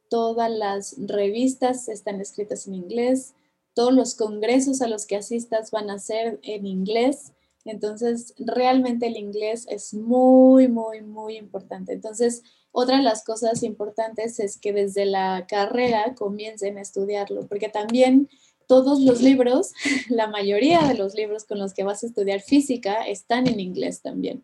todas 0.10 0.52
las 0.52 0.96
revistas 0.98 1.90
están 1.90 2.22
escritas 2.22 2.68
en 2.68 2.76
inglés, 2.76 3.34
todos 3.78 3.94
los 3.94 4.16
congresos 4.16 4.82
a 4.82 4.88
los 4.88 5.06
que 5.06 5.18
asistas 5.18 5.70
van 5.70 5.92
a 5.92 6.00
ser 6.00 6.40
en 6.42 6.66
inglés. 6.66 7.34
Entonces, 7.64 8.34
realmente 8.40 9.06
el 9.06 9.18
inglés 9.18 9.68
es 9.70 9.94
muy, 9.94 10.68
muy, 10.68 11.04
muy 11.04 11.38
importante. 11.38 11.94
Entonces, 11.94 12.42
otra 12.72 12.98
de 12.98 13.04
las 13.04 13.24
cosas 13.24 13.62
importantes 13.62 14.40
es 14.40 14.58
que 14.58 14.74
desde 14.74 15.06
la 15.06 15.46
carrera 15.48 16.16
comiencen 16.16 16.80
a 16.80 16.82
estudiarlo, 16.82 17.46
porque 17.46 17.70
también 17.70 18.30
todos 18.66 19.00
los 19.00 19.22
libros, 19.22 19.74
la 20.10 20.26
mayoría 20.26 20.82
de 20.88 20.96
los 20.96 21.14
libros 21.14 21.46
con 21.46 21.60
los 21.60 21.76
que 21.76 21.84
vas 21.84 22.02
a 22.02 22.08
estudiar 22.08 22.42
física 22.42 23.04
están 23.06 23.46
en 23.46 23.60
inglés 23.60 24.02
también. 24.02 24.44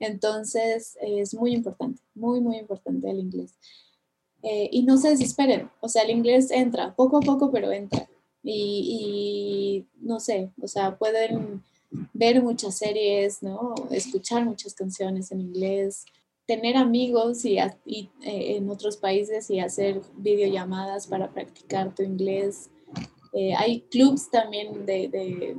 Entonces, 0.00 0.98
es 1.00 1.34
muy 1.34 1.54
importante, 1.54 2.02
muy, 2.14 2.40
muy 2.40 2.56
importante 2.56 3.10
el 3.10 3.20
inglés. 3.20 3.54
Eh, 4.42 4.68
y 4.72 4.82
no 4.82 4.96
se 4.96 5.10
desesperen, 5.10 5.70
o 5.80 5.88
sea, 5.88 6.02
el 6.02 6.10
inglés 6.10 6.50
entra 6.50 6.96
poco 6.96 7.18
a 7.18 7.20
poco, 7.20 7.52
pero 7.52 7.70
entra 7.70 8.08
y, 8.42 9.86
no 10.00 10.20
sé, 10.20 10.50
o 10.60 10.66
sea, 10.66 10.96
pueden 10.96 11.62
ver 12.12 12.42
muchas 12.42 12.78
series, 12.78 13.42
¿no? 13.42 13.74
Escuchar 13.90 14.44
muchas 14.44 14.74
canciones 14.74 15.32
en 15.32 15.40
inglés, 15.40 16.04
tener 16.46 16.76
amigos 16.76 17.44
y, 17.44 17.58
eh, 17.58 18.10
en 18.22 18.70
otros 18.70 18.96
países 18.96 19.50
y 19.50 19.60
hacer 19.60 20.00
videollamadas 20.16 21.06
para 21.06 21.30
practicar 21.30 21.94
tu 21.94 22.02
inglés. 22.02 22.70
Eh, 23.32 23.54
hay 23.54 23.82
clubs 23.82 24.30
también 24.30 24.84
de, 24.86 25.56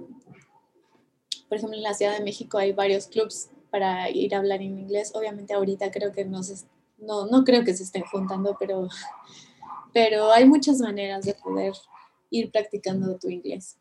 por 1.48 1.58
ejemplo, 1.58 1.78
en 1.78 1.84
la 1.84 1.94
Ciudad 1.94 2.18
de 2.18 2.24
México 2.24 2.58
hay 2.58 2.74
varios 2.74 3.08
clubs 3.08 3.50
para 3.70 4.10
ir 4.10 4.36
a 4.36 4.40
hablar 4.40 4.62
en 4.62 4.80
inglés. 4.80 5.12
Obviamente 5.16 5.54
ahorita 5.54 5.92
creo 5.92 6.12
que 6.12 6.26
no 6.26 6.44
se, 6.44 6.66
no, 6.98 7.26
no 7.28 7.44
creo 7.44 7.64
que 7.64 7.74
se 7.74 7.84
estén 7.84 8.04
juntando, 8.04 8.58
pero, 8.60 8.88
pero 9.94 10.32
hay 10.32 10.46
muchas 10.46 10.80
maneras 10.80 11.26
de 11.26 11.34
poder 11.34 11.74
ir 12.32 12.52
practicando 12.52 13.20
tu 13.20 13.30
inglés. 13.30 13.78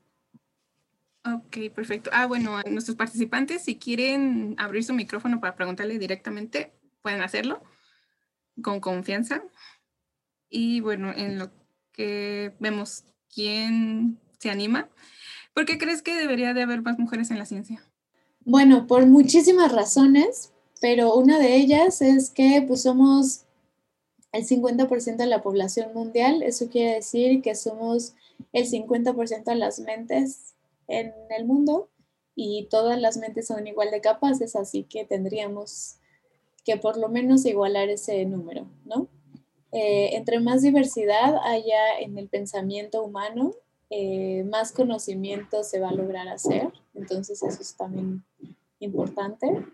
Ok, 1.25 1.73
perfecto. 1.75 2.11
Ah, 2.13 2.27
bueno, 2.27 2.61
nuestros 2.71 2.97
participantes, 2.97 3.63
si 3.63 3.77
quieren 3.77 4.55
abrir 4.59 4.85
su 4.85 4.93
micrófono 4.93 5.41
para 5.41 5.55
preguntarle 5.55 5.99
directamente, 5.99 6.73
pueden 7.03 7.23
hacerlo 7.23 7.63
con 8.63 8.81
confianza. 8.81 9.43
Y 10.49 10.81
bueno, 10.81 11.13
en 11.15 11.39
lo 11.39 11.51
que 11.93 12.55
vemos 12.59 13.05
quién 13.33 14.19
se 14.39 14.51
anima, 14.51 14.89
¿por 15.55 15.67
qué 15.67 15.79
crees 15.79 16.03
que 16.03 16.17
debería 16.17 16.55
de 16.55 16.63
haber 16.63 16.83
más 16.83 16.99
mujeres 16.99 17.31
en 17.31 17.39
la 17.39 17.47
ciencia? 17.47 17.83
Bueno, 18.45 18.87
por 18.87 19.07
muchísimas 19.07 19.73
razones, 19.73 20.53
pero 20.81 21.15
una 21.15 21.39
de 21.39 21.57
ellas 21.57 22.01
es 22.01 22.31
que 22.31 22.65
pues 22.67 22.83
somos 22.83 23.45
el 24.33 24.47
50% 24.47 25.17
de 25.17 25.27
la 25.27 25.43
población 25.43 25.93
mundial. 25.95 26.43
Eso 26.43 26.69
quiere 26.69 26.95
decir 26.95 27.43
que 27.43 27.55
somos 27.55 28.15
el 28.53 28.67
50% 28.67 29.45
de 29.45 29.55
las 29.55 29.81
mentes 29.81 30.55
en 30.89 31.13
el 31.31 31.45
mundo 31.45 31.89
y 32.35 32.67
todas 32.71 33.01
las 33.01 33.17
mentes 33.17 33.47
son 33.47 33.67
igual 33.67 33.91
de 33.91 34.01
capaces, 34.01 34.57
así 34.57 34.85
que 34.85 35.05
tendríamos 35.05 35.97
que 36.65 36.77
por 36.77 36.97
lo 36.97 37.09
menos 37.09 37.45
igualar 37.45 37.89
ese 37.89 38.25
número, 38.25 38.67
¿no? 38.85 39.09
Eh, 39.73 40.17
entre 40.17 40.41
más 40.41 40.63
diversidad 40.63 41.37
haya 41.45 41.99
en 42.01 42.19
el 42.19 42.29
pensamiento 42.29 43.05
humano, 43.05 43.53
eh, 43.89 44.45
más 44.45 44.73
conocimiento 44.73 45.63
se 45.65 45.81
va 45.81 45.91
a 45.91 45.95
lograr 45.95 46.29
hacer, 46.29 46.69
entonces 46.95 47.43
eso 47.43 47.61
es 47.61 47.77
también 47.77 48.25
importante. 48.81 49.65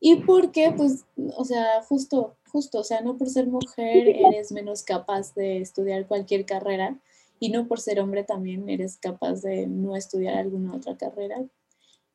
Y 0.00 0.16
porque, 0.16 0.72
pues, 0.76 1.06
o 1.36 1.44
sea, 1.44 1.82
justo, 1.82 2.36
justo, 2.50 2.80
o 2.80 2.84
sea, 2.84 3.00
no 3.00 3.16
por 3.16 3.28
ser 3.28 3.46
mujer 3.46 4.08
eres 4.08 4.52
menos 4.52 4.82
capaz 4.82 5.34
de 5.34 5.60
estudiar 5.60 6.06
cualquier 6.06 6.44
carrera 6.44 6.98
y 7.40 7.50
no 7.50 7.66
por 7.66 7.80
ser 7.80 8.00
hombre 8.00 8.24
también 8.24 8.68
eres 8.68 8.98
capaz 8.98 9.42
de 9.42 9.66
no 9.66 9.96
estudiar 9.96 10.36
alguna 10.36 10.74
otra 10.74 10.96
carrera. 10.96 11.44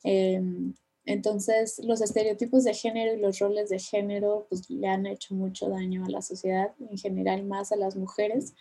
Em, 0.04 0.74
entonces, 1.06 1.80
los 1.84 2.02
estereotipos 2.02 2.64
de 2.64 2.74
género 2.74 3.14
y 3.14 3.20
los 3.20 3.40
roles 3.40 3.70
de 3.70 3.80
género, 3.80 4.46
pues, 4.50 4.70
le 4.70 4.88
han 4.88 5.06
hecho 5.08 5.34
mucho 5.34 5.70
daño 5.70 6.06
a 6.06 6.10
la 6.10 6.22
sociedad, 6.22 6.72
en 6.80 6.98
general 6.98 7.44
más 7.44 7.72
a 7.72 7.76
las 7.76 7.96
mujeres. 7.96 8.54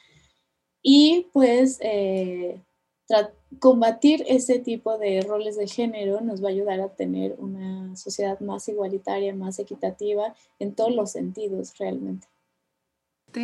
Y 0.82 1.28
pues, 1.32 1.78
eh, 1.82 2.62
combatir 3.58 4.24
ese 4.26 4.58
tipo 4.58 4.98
de 4.98 5.22
roles 5.22 5.56
de 5.56 5.66
género 5.66 6.20
nos 6.20 6.42
va 6.42 6.48
a 6.48 6.52
ayudar 6.52 6.80
a 6.80 6.94
tener 6.94 7.34
una 7.38 7.94
sociedad 7.96 8.38
más 8.40 8.68
igualitaria, 8.68 9.34
más 9.34 9.58
equitativa 9.58 10.34
en 10.58 10.74
todos 10.74 10.94
los 10.94 11.12
sentidos 11.12 11.76
realmente. 11.78 12.26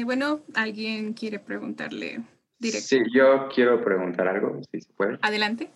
Bueno, 0.04 0.40
¿alguien 0.54 1.12
quiere 1.12 1.38
preguntarle 1.38 2.22
directo? 2.58 2.86
Sí, 2.88 2.98
yo 3.14 3.48
quiero 3.54 3.82
preguntar 3.84 4.26
algo, 4.28 4.60
si 4.70 4.80
se 4.80 4.92
puede. 4.92 5.18
Adelante. 5.22 5.70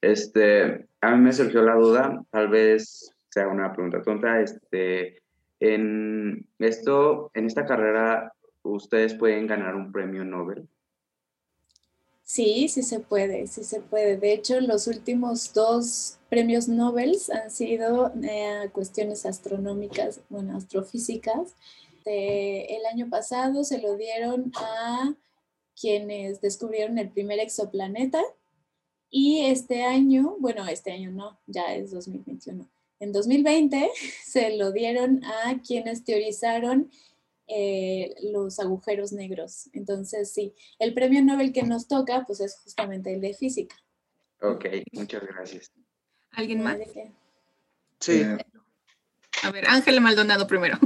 Este, 0.00 0.86
a 1.00 1.14
mí 1.14 1.22
me 1.22 1.32
surgió 1.32 1.62
la 1.62 1.74
duda, 1.74 2.24
tal 2.30 2.48
vez 2.48 3.14
sea 3.28 3.48
una 3.48 3.72
pregunta 3.72 4.02
tonta, 4.02 4.40
este, 4.40 5.22
en 5.60 6.46
esto, 6.58 7.30
en 7.34 7.46
esta 7.46 7.66
carrera 7.66 8.32
ustedes 8.62 9.14
pueden 9.14 9.46
ganar 9.46 9.74
un 9.74 9.92
premio 9.92 10.24
Nobel? 10.24 10.68
Sí, 12.32 12.68
sí 12.68 12.84
se 12.84 13.00
puede, 13.00 13.48
sí 13.48 13.64
se 13.64 13.80
puede. 13.80 14.16
De 14.16 14.32
hecho, 14.32 14.60
los 14.60 14.86
últimos 14.86 15.52
dos 15.52 16.20
premios 16.28 16.68
Nobel 16.68 17.18
han 17.32 17.50
sido 17.50 18.12
eh, 18.22 18.70
cuestiones 18.72 19.26
astronómicas, 19.26 20.20
bueno, 20.28 20.56
astrofísicas. 20.56 21.56
el 22.04 22.86
año 22.86 23.10
pasado 23.10 23.64
se 23.64 23.78
lo 23.82 23.96
dieron 23.96 24.52
a 24.54 25.12
quienes 25.74 26.40
descubrieron 26.40 26.98
el 26.98 27.10
primer 27.10 27.40
exoplaneta 27.40 28.22
y 29.10 29.46
este 29.46 29.82
año, 29.82 30.36
bueno, 30.38 30.68
este 30.68 30.92
año 30.92 31.10
no, 31.10 31.36
ya 31.48 31.74
es 31.74 31.90
2021. 31.90 32.64
En 33.00 33.10
2020 33.10 33.90
se 34.24 34.56
lo 34.56 34.70
dieron 34.70 35.24
a 35.24 35.60
quienes 35.66 36.04
teorizaron 36.04 36.92
eh, 37.52 38.14
los 38.32 38.60
agujeros 38.60 39.12
negros. 39.12 39.68
Entonces, 39.72 40.32
sí, 40.32 40.54
el 40.78 40.94
premio 40.94 41.22
Nobel 41.22 41.52
que 41.52 41.62
nos 41.62 41.88
toca, 41.88 42.24
pues 42.26 42.40
es 42.40 42.56
justamente 42.62 43.12
el 43.12 43.20
de 43.20 43.34
física. 43.34 43.76
Ok, 44.40 44.66
muchas 44.92 45.22
gracias. 45.22 45.72
¿Alguien 46.32 46.62
más? 46.62 46.78
Sí. 47.98 48.22
A 49.42 49.50
ver, 49.50 49.68
Ángel 49.68 50.00
Maldonado 50.00 50.46
primero. 50.46 50.78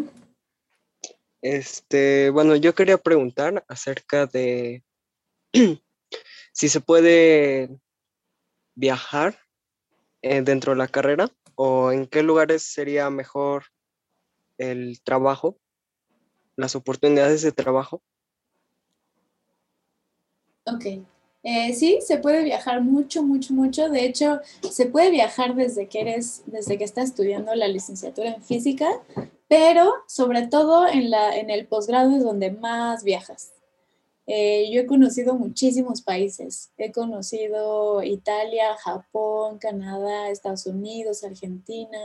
Este, 1.43 2.31
bueno, 2.31 2.57
yo 2.57 2.75
quería 2.75 2.97
preguntar 2.97 3.65
acerca 3.69 4.27
de 4.27 4.83
si 6.53 6.69
se 6.69 6.81
puede 6.81 7.69
viajar 8.75 9.39
eh, 10.23 10.41
dentro 10.41 10.73
de 10.73 10.79
la 10.79 10.89
carrera 10.89 11.29
o 11.55 11.93
en 11.93 12.07
qué 12.07 12.23
lugares 12.23 12.63
sería 12.63 13.11
mejor 13.11 13.67
el 14.57 15.03
trabajo 15.03 15.59
las 16.57 16.77
oportunidades 16.77 17.43
de 17.43 17.53
trabajo? 17.53 18.03
Ok. 20.67 20.85
Eh, 21.47 21.75
sí, 21.75 21.99
se 22.01 22.17
puede 22.17 22.43
viajar 22.43 22.81
mucho, 22.81 23.23
mucho, 23.23 23.53
mucho. 23.53 23.91
De 23.91 24.07
hecho, 24.07 24.41
se 24.71 24.87
puede 24.87 25.11
viajar 25.11 25.55
desde 25.55 25.89
que 25.89 26.01
eres, 26.01 26.43
desde 26.47 26.79
que 26.79 26.85
estás 26.85 27.11
estudiando 27.11 27.55
la 27.55 27.69
licenciatura 27.69 28.31
en 28.31 28.43
física, 28.43 28.89
pero 29.47 29.93
sobre 30.09 30.47
todo 30.47 30.89
en, 30.89 31.11
la, 31.11 31.37
en 31.37 31.51
el 31.51 31.67
posgrado 31.67 32.17
es 32.17 32.25
donde 32.25 32.51
más 32.51 33.05
viajas. 33.05 33.53
Eh, 34.27 34.71
yo 34.73 34.81
he 34.81 34.87
conocido 34.87 35.35
muchísimos 35.35 36.01
países. 36.01 36.73
He 36.79 36.93
conocido 36.93 38.03
Italia, 38.03 38.75
Japón, 38.79 39.59
Canadá, 39.59 40.31
Estados 40.31 40.65
Unidos, 40.67 41.25
Argentina, 41.25 41.99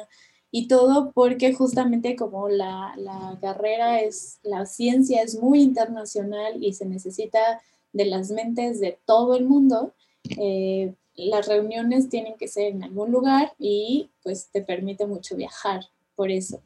y 0.51 0.67
todo 0.67 1.11
porque 1.11 1.53
justamente 1.53 2.15
como 2.15 2.49
la, 2.49 2.95
carrera 3.41 4.01
es, 4.01 4.39
la 4.43 4.65
ciencia 4.65 5.21
es 5.21 5.39
muy 5.39 5.61
internacional 5.61 6.63
y 6.63 6.73
se 6.73 6.85
necesita 6.85 7.61
de 7.93 8.05
las 8.05 8.31
mentes 8.31 8.79
de 8.79 8.97
todo 9.05 9.35
el 9.35 9.45
mundo, 9.45 9.93
eh, 10.37 10.93
las 11.15 11.47
reuniones 11.47 12.09
tienen 12.09 12.35
que 12.37 12.47
ser 12.47 12.67
en 12.67 12.83
algún 12.83 13.11
lugar 13.11 13.53
y 13.57 14.09
pues 14.23 14.49
te 14.51 14.61
permite 14.61 15.05
mucho 15.05 15.35
viajar 15.35 15.81
por 16.15 16.31
eso. 16.31 16.61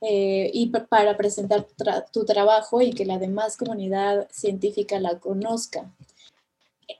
Eh, 0.00 0.50
y 0.54 0.70
para 0.70 1.16
presentar 1.16 1.66
tu 2.12 2.24
trabajo 2.24 2.80
y 2.80 2.92
que 2.92 3.04
la 3.04 3.18
demás 3.18 3.56
comunidad 3.56 4.28
científica 4.30 4.98
la 5.00 5.18
conozca 5.18 5.92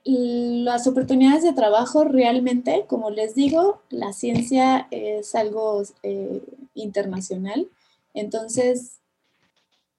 las 0.03 0.87
oportunidades 0.87 1.43
de 1.43 1.53
trabajo 1.53 2.03
realmente, 2.03 2.85
como 2.87 3.09
les 3.09 3.35
digo, 3.35 3.81
la 3.89 4.13
ciencia 4.13 4.87
es 4.91 5.33
algo 5.35 5.83
eh, 6.03 6.41
internacional. 6.73 7.67
Entonces, 8.13 8.99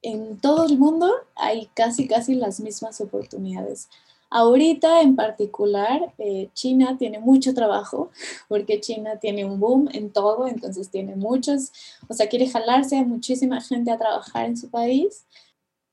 en 0.02 0.38
todo 0.38 0.66
el 0.66 0.78
mundo 0.78 1.10
hay 1.34 1.66
casi, 1.74 2.06
casi 2.06 2.34
las 2.34 2.60
mismas 2.60 3.00
oportunidades. 3.00 3.88
Ahorita 4.30 5.00
en 5.00 5.16
particular, 5.16 6.12
eh, 6.18 6.50
China 6.52 6.96
tiene 6.98 7.18
mucho 7.18 7.54
trabajo 7.54 8.10
porque 8.46 8.80
China 8.80 9.16
tiene 9.18 9.46
un 9.46 9.58
boom 9.58 9.88
en 9.92 10.12
todo, 10.12 10.46
entonces 10.46 10.90
tiene 10.90 11.16
muchos, 11.16 11.72
o 12.08 12.14
sea, 12.14 12.28
quiere 12.28 12.46
jalarse 12.46 12.98
a 12.98 13.04
muchísima 13.04 13.62
gente 13.62 13.90
a 13.90 13.98
trabajar 13.98 14.44
en 14.44 14.58
su 14.58 14.68
país. 14.68 15.24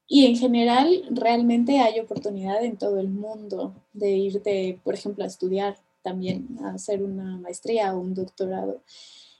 Y 0.08 0.26
en 0.26 0.36
general, 0.36 1.04
realmente 1.10 1.80
hay 1.80 2.00
oportunidad 2.00 2.64
en 2.64 2.78
todo 2.78 3.00
el 3.00 3.10
mundo 3.10 3.74
de 3.94 4.12
irte, 4.12 4.80
por 4.84 4.94
ejemplo, 4.94 5.24
a 5.24 5.28
estudiar 5.28 5.78
también, 6.04 6.60
a 6.64 6.76
hacer 6.76 7.02
una 7.02 7.38
maestría 7.38 7.96
o 7.96 8.00
un 8.00 8.14
doctorado 8.14 8.84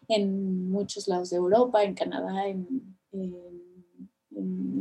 en 0.08 0.70
muchos 0.70 1.08
lados 1.08 1.30
de 1.30 1.38
Europa, 1.38 1.84
en 1.84 1.94
Canadá, 1.94 2.48
en, 2.48 2.96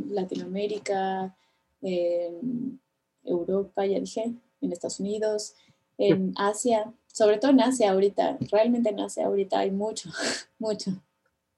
Latinoamérica, 0.09 1.35
en 1.81 2.79
Europa, 3.23 3.85
ya 3.85 3.99
dije, 3.99 4.33
en 4.61 4.71
Estados 4.71 4.99
Unidos, 4.99 5.55
en 5.97 6.33
Asia, 6.37 6.93
sobre 7.07 7.37
todo 7.37 7.51
en 7.51 7.61
Asia 7.61 7.91
ahorita, 7.91 8.37
realmente 8.51 8.89
en 8.89 8.99
Asia 8.99 9.25
ahorita 9.25 9.59
hay 9.59 9.71
mucho, 9.71 10.09
mucho. 10.59 10.91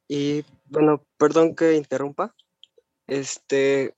Y 0.07 0.43
bueno, 0.69 1.03
perdón 1.17 1.55
que 1.55 1.75
interrumpa. 1.75 2.35
Este, 3.07 3.95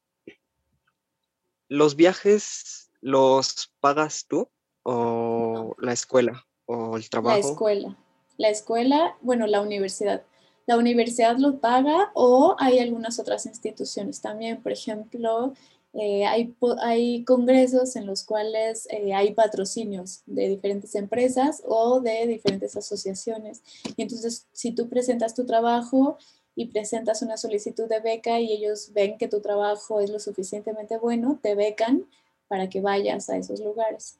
¿Los 1.70 1.96
viajes 1.96 2.90
los 3.00 3.72
pagas 3.80 4.26
tú 4.28 4.50
o 4.84 5.76
la 5.80 5.94
escuela 5.94 6.46
o 6.66 6.98
el 6.98 7.10
trabajo? 7.10 7.38
La 7.38 7.48
escuela. 7.48 7.98
La 8.38 8.50
escuela, 8.50 9.18
bueno, 9.22 9.46
la 9.48 9.62
universidad. 9.62 10.24
La 10.66 10.78
universidad 10.78 11.38
lo 11.38 11.60
paga 11.60 12.12
o 12.16 12.56
hay 12.60 12.80
algunas 12.80 13.20
otras 13.20 13.46
instituciones 13.46 14.20
también. 14.22 14.62
Por 14.64 14.72
ejemplo, 14.72 15.54
eh, 15.94 16.26
hay, 16.26 16.56
hay, 16.82 17.24
congresos 17.24 17.96
en 17.96 18.06
los 18.06 18.24
cuales 18.24 18.88
eh, 18.92 19.14
hay 19.14 19.34
patrocinios 19.34 20.22
de 20.26 20.50
diferentes 20.50 20.96
empresas 20.96 21.64
o 21.66 22.00
de 22.00 22.28
diferentes 22.28 22.76
asociaciones. 22.76 23.62
Y 23.96 24.02
entonces, 24.02 24.48
si 24.54 24.72
tú 24.72 24.90
presentas 24.90 25.34
tu 25.36 25.46
trabajo 25.46 26.18
y 26.56 26.68
presentas 26.68 27.22
una 27.22 27.38
solicitud 27.38 27.88
de 27.88 28.00
beca 28.00 28.40
y 28.40 28.52
ellos 28.52 28.92
ven 28.94 29.18
que 29.18 29.28
tu 29.28 29.42
trabajo 29.42 30.02
es 30.02 30.10
lo 30.10 30.20
suficientemente 30.20 30.98
bueno, 30.98 31.40
te 31.42 31.56
becan 31.56 32.06
para 32.48 32.70
que 32.70 32.82
vayas 32.82 33.30
a 33.30 33.38
esos 33.38 33.60
lugares. 33.60 34.20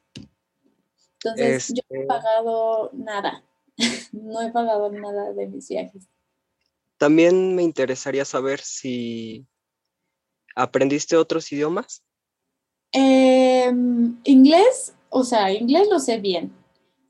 Entonces, 1.22 1.68
yo 1.68 1.82
no 1.90 1.96
he 1.96 2.00
este 2.00 2.06
pagado 2.06 2.90
nada, 2.94 3.44
no 4.12 4.40
he 4.40 4.50
pagado 4.50 4.90
nada 4.90 5.32
de 5.32 5.46
mis 5.46 5.68
viajes. 5.68 6.08
También 6.96 7.54
me 7.54 7.62
interesaría 7.62 8.24
saber 8.24 8.60
si 8.60 9.46
aprendiste 10.54 11.16
otros 11.16 11.50
idiomas. 11.52 12.02
Em, 12.92 14.18
inglés, 14.24 14.94
o 15.08 15.24
sea, 15.24 15.52
inglés 15.52 15.88
lo 15.88 15.98
sé 15.98 16.18
bien. 16.18 16.52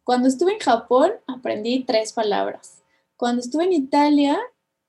Cuando 0.05 0.29
estuve 0.29 0.53
en 0.55 0.61
Japón 0.61 1.13
aprendí 1.27 1.85
tres 1.85 2.13
palabras. 2.13 2.83
Cuando 3.17 3.41
estuve 3.41 3.65
en 3.65 3.73
Italia 3.73 4.41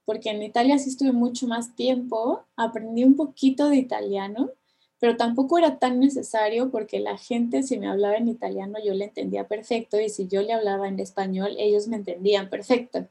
porque 0.06 0.30
en 0.30 0.44
Italia 0.44 0.78
sí 0.78 0.90
estuve 0.90 1.12
mucho 1.12 1.48
más 1.48 1.76
tiempo, 1.76 2.44
aprendí 2.56 3.04
un 3.04 3.16
poquito 3.16 3.70
de 3.70 3.78
italiano, 3.78 4.52
pero 5.00 5.18
tampoco 5.18 5.58
era 5.58 5.80
tan 5.80 6.00
necesario 6.00 6.70
porque 6.70 7.00
la 7.00 7.18
gente 7.18 7.64
si 7.64 7.80
me 7.80 7.88
hablaba 7.88 8.18
en 8.18 8.28
italiano 8.28 8.78
yo 8.84 8.94
le 8.94 9.06
entendía 9.06 9.48
perfecto 9.48 10.00
y 10.00 10.10
si 10.10 10.28
yo 10.28 10.44
le 10.44 10.54
hablaba 10.54 10.88
en 10.88 11.00
español 11.00 11.56
ellos 11.58 11.88
me 11.88 11.98
entendían 11.98 12.50
perfecto. 12.50 13.08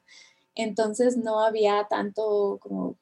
Entonces 0.54 1.16
no 1.16 1.40
había 1.40 1.86
tanto 1.88 2.58
como 2.60 2.96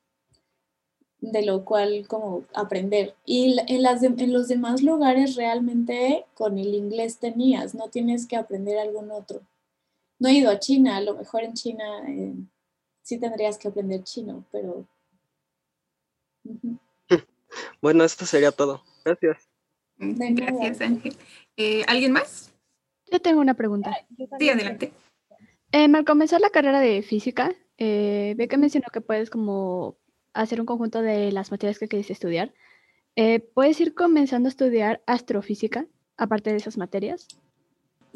de 1.21 1.43
lo 1.45 1.65
cual 1.65 2.07
como 2.09 2.45
aprender. 2.55 3.15
Y 3.25 3.57
en, 3.67 4.33
los 4.33 4.49
demás 4.49 4.83
lugares 4.83 5.35
realmente 5.35 6.25
con 6.35 6.59
el 6.59 6.75
inglés 6.75 7.19
tenías, 7.19 7.75
no 7.75 7.89
tienes 7.89 8.27
que 8.27 8.37
aprender 8.37 8.79
algún 8.79 9.11
otro. 9.11 9.43
No 10.19 10.29
he 10.29 10.35
ido 10.35 10.51
a 10.51 10.59
China, 10.59 10.97
a 10.97 11.01
lo 11.01 11.15
mejor 11.15 11.45
en 11.45 11.55
China... 11.55 11.85
sí 13.09 13.19
tendrías 13.19 13.57
que 13.57 13.69
aprender 13.69 14.05
chino, 14.05 14.45
pero... 14.53 14.87
Bueno, 17.81 18.05
esto 18.05 18.27
sería 18.27 18.53
todo. 18.53 18.85
Gracias. 19.03 19.49
Gracias, 19.97 20.81
Ángel. 20.83 21.17
Eh, 21.57 21.85
¿Alguien 21.87 22.13
más? 22.13 22.53
Yo 23.11 23.19
tengo 23.21 23.41
una 23.41 23.55
pregunta. 23.55 23.97
Sí, 24.39 24.51
adelante. 24.51 24.93
Eh, 25.73 25.89
al 25.91 26.05
comenzar 26.05 26.43
la 26.43 26.51
carrera 26.51 26.81
de 26.81 27.01
física, 27.01 27.55
eh, 27.79 28.35
ve 28.37 28.47
que 28.47 28.59
mencionó 28.59 28.89
que 28.93 29.01
puedes 29.01 29.31
como 29.31 29.97
hacer 30.35 30.61
un 30.61 30.67
conjunto 30.67 31.01
de 31.01 31.33
las 31.33 31.51
materias 31.51 31.79
que 31.79 31.89
quieres 31.89 32.11
estudiar. 32.11 32.53
Eh, 33.17 33.41
¿Puedes 33.41 33.81
ir 33.81 33.95
comenzando 33.95 34.49
a 34.49 34.51
estudiar 34.51 35.03
astrofísica 35.07 35.87
aparte 36.19 36.51
de 36.51 36.57
esas 36.57 36.77
materias? 36.77 37.27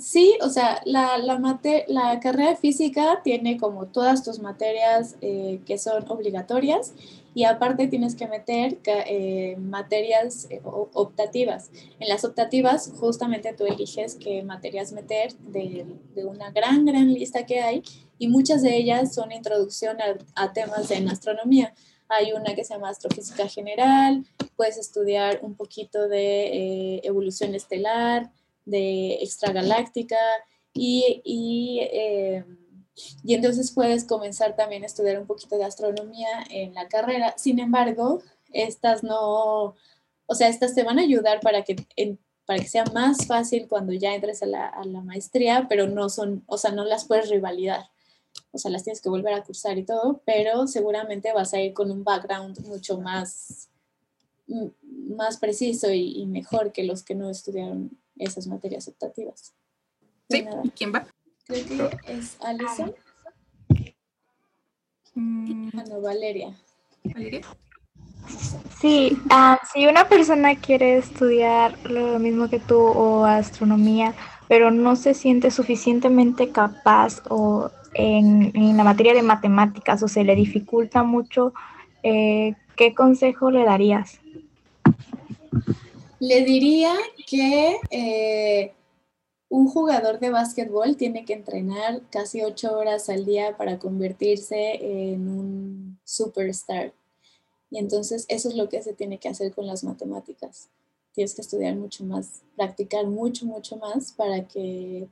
Sí, 0.03 0.37
o 0.43 0.49
sea, 0.49 0.83
la, 0.85 1.17
la, 1.17 2.19
carrera 2.21 2.51
de 2.51 2.57
física 2.57 3.21
tiene 3.23 3.57
como 3.57 3.87
todas 3.87 4.25
tus 4.25 4.41
materias 4.41 5.15
eh, 5.21 5.61
que 5.65 5.79
son 5.79 6.11
obligatorias 6.11 6.93
y 7.35 7.45
aparte 7.45 7.87
tienes 7.87 8.17
que 8.17 8.27
meter 8.27 8.81
eh, 8.85 9.55
materias 9.61 10.49
eh, 10.51 10.61
optativas. 10.65 11.71
En 12.01 12.09
las 12.09 12.25
optativas 12.25 12.93
justamente 12.99 13.53
tú 13.53 13.65
eliges 13.65 14.17
qué 14.17 14.43
materias 14.43 14.91
meter 14.91 15.35
de, 15.39 15.87
una 16.17 16.51
gran, 16.51 16.85
gran 16.85 17.15
lista 17.15 17.47
que 17.47 17.61
hay 17.61 17.85
y 18.19 18.27
muchas 18.27 18.63
de 18.63 18.77
ellas 18.77 19.15
son 19.15 19.31
introducción 19.31 19.99
a, 20.01 20.17
a 20.35 20.53
temas 20.53 20.91
en 20.91 21.09
astronomía. 21.11 21.75
Hay 22.09 22.33
una 22.33 22.57
que 22.57 22.65
se 22.65 22.75
llama 22.75 22.89
astrofísica 22.89 23.47
general, 23.47 24.27
puedes 24.57 24.79
estudiar 24.79 25.39
un 25.43 25.55
poquito 25.55 26.09
de 26.09 27.01
evolución 27.05 27.55
estelar, 27.55 28.33
de 28.65 29.15
extragaláctica 29.15 30.17
y, 30.73 31.23
y, 31.25 31.81
eh, 31.81 32.45
y, 33.25 33.35
entonces 33.35 33.73
puedes 33.73 34.05
comenzar 34.05 34.57
también 34.57 34.83
a 34.83 34.87
estudiar 34.87 35.19
un 35.19 35.27
poquito 35.27 35.57
de 35.57 35.65
astronomía 35.65 36.45
en 36.51 36.75
la 36.75 36.89
carrera. 36.89 37.35
Sin 37.37 37.59
embargo, 37.59 38.23
estas 38.53 39.03
no, 39.03 39.75
o 40.27 40.35
sea, 40.35 40.49
estas 40.49 40.75
te 40.75 40.83
van 40.83 40.99
a 40.99 41.03
ayudar 41.03 41.41
para 41.41 41.63
que, 41.63 41.77
para 42.47 42.61
que 42.61 42.69
sea 42.69 42.85
más 42.87 43.27
fácil 43.27 43.69
cuando 43.69 43.93
ya 43.93 44.15
entres 44.15 44.43
a 44.43 44.47
la, 44.47 44.67
a 44.67 44.85
la 44.85 45.01
maestría, 45.01 45.67
pero 45.69 45.87
no 45.89 46.09
son, 46.09 46.45
o 46.47 46.59
sea, 46.59 46.73
no 46.73 46.85
las 46.85 47.07
puedes 47.07 47.29
rivalidar 47.31 47.93
o 48.53 48.59
sea, 48.59 48.71
las 48.71 48.85
tienes 48.85 49.01
que 49.01 49.09
volver 49.09 49.33
a 49.35 49.43
cursar 49.43 49.79
y 49.79 49.85
todo, 49.85 50.21
pero 50.25 50.67
seguramente 50.67 51.33
vas 51.33 51.55
a 51.55 51.61
ir 51.61 51.73
con 51.73 51.91
un 51.91 52.05
background 52.05 52.61
mucho 52.67 52.99
más, 52.99 53.71
más 54.47 55.39
preciso 55.39 55.91
y, 55.91 56.27
mejor 56.27 56.73
que 56.73 56.85
los 56.85 57.03
que 57.03 57.15
no 57.15 57.31
estudiaron 57.31 57.99
esas 58.17 58.47
materias 58.47 58.89
optativas. 58.89 59.55
Sí, 60.29 60.45
¿quién 60.77 60.93
va? 60.95 61.07
Creo 61.47 61.91
que 61.91 62.13
es 62.13 62.37
Alison. 62.41 62.95
Mm. 65.15 65.71
Ah, 65.77 65.85
no, 65.89 66.01
Valeria. 66.01 66.57
¿Valeria? 67.05 67.43
Sí, 68.81 69.19
ah, 69.31 69.61
si 69.73 69.87
una 69.87 70.09
persona 70.09 70.57
quiere 70.57 70.97
estudiar 70.97 71.79
lo 71.89 72.19
mismo 72.19 72.49
que 72.49 72.59
tú 72.59 72.79
o 72.79 73.25
astronomía, 73.25 74.15
pero 74.49 74.71
no 74.71 74.97
se 74.97 75.15
siente 75.15 75.51
suficientemente 75.51 76.51
capaz 76.51 77.23
o 77.29 77.71
en, 77.95 78.77
la 78.77 78.85
materia 78.85 79.15
de 79.15 79.23
matemáticas 79.23 80.03
o 80.03 80.09
se 80.09 80.25
le 80.25 80.35
dificulta 80.35 81.03
mucho, 81.03 81.53
eh, 82.03 82.55
¿qué 82.77 82.95
consejo 82.95 83.51
le 83.51 83.65
darías? 83.65 84.21
Le 86.23 86.45
diría 86.45 86.95
que 87.27 87.81
eh, 87.91 88.73
un 89.49 89.67
jugador 89.67 90.21
de 90.21 90.31
básquetbol 90.31 90.97
tiene 90.97 91.25
que 91.25 91.33
entrenar 91.33 92.01
casi 92.11 92.43
ocho 92.43 92.79
horas 92.79 93.09
al 93.09 93.25
día 93.25 93.57
para 93.57 93.81
convertirse 93.81 95.15
en 95.15 95.29
un 95.29 95.99
superstar. 96.05 96.95
Y 97.71 97.79
entonces 97.79 98.25
eso 98.29 98.51
es 98.51 98.55
lo 98.55 98.69
que 98.69 98.83
se 98.83 98.93
tiene 98.93 99.19
que 99.19 99.29
hacer 99.29 99.53
con 99.53 99.67
las 99.67 99.83
matemáticas. 99.83 100.69
Tienes 101.11 101.35
que 101.35 101.41
estudiar 101.41 101.75
mucho 101.75 102.05
más, 102.05 102.45
practicar 102.55 103.09
mucho, 103.09 103.45
mucho 103.45 103.77
más 103.79 104.13
para 104.13 104.47
que 104.47 105.09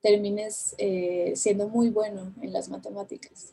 termines 0.00 0.74
eh, 0.78 1.34
siendo 1.36 1.68
muy 1.68 1.90
bueno 1.90 2.32
en 2.40 2.54
las 2.54 2.70
matemáticas. 2.70 3.52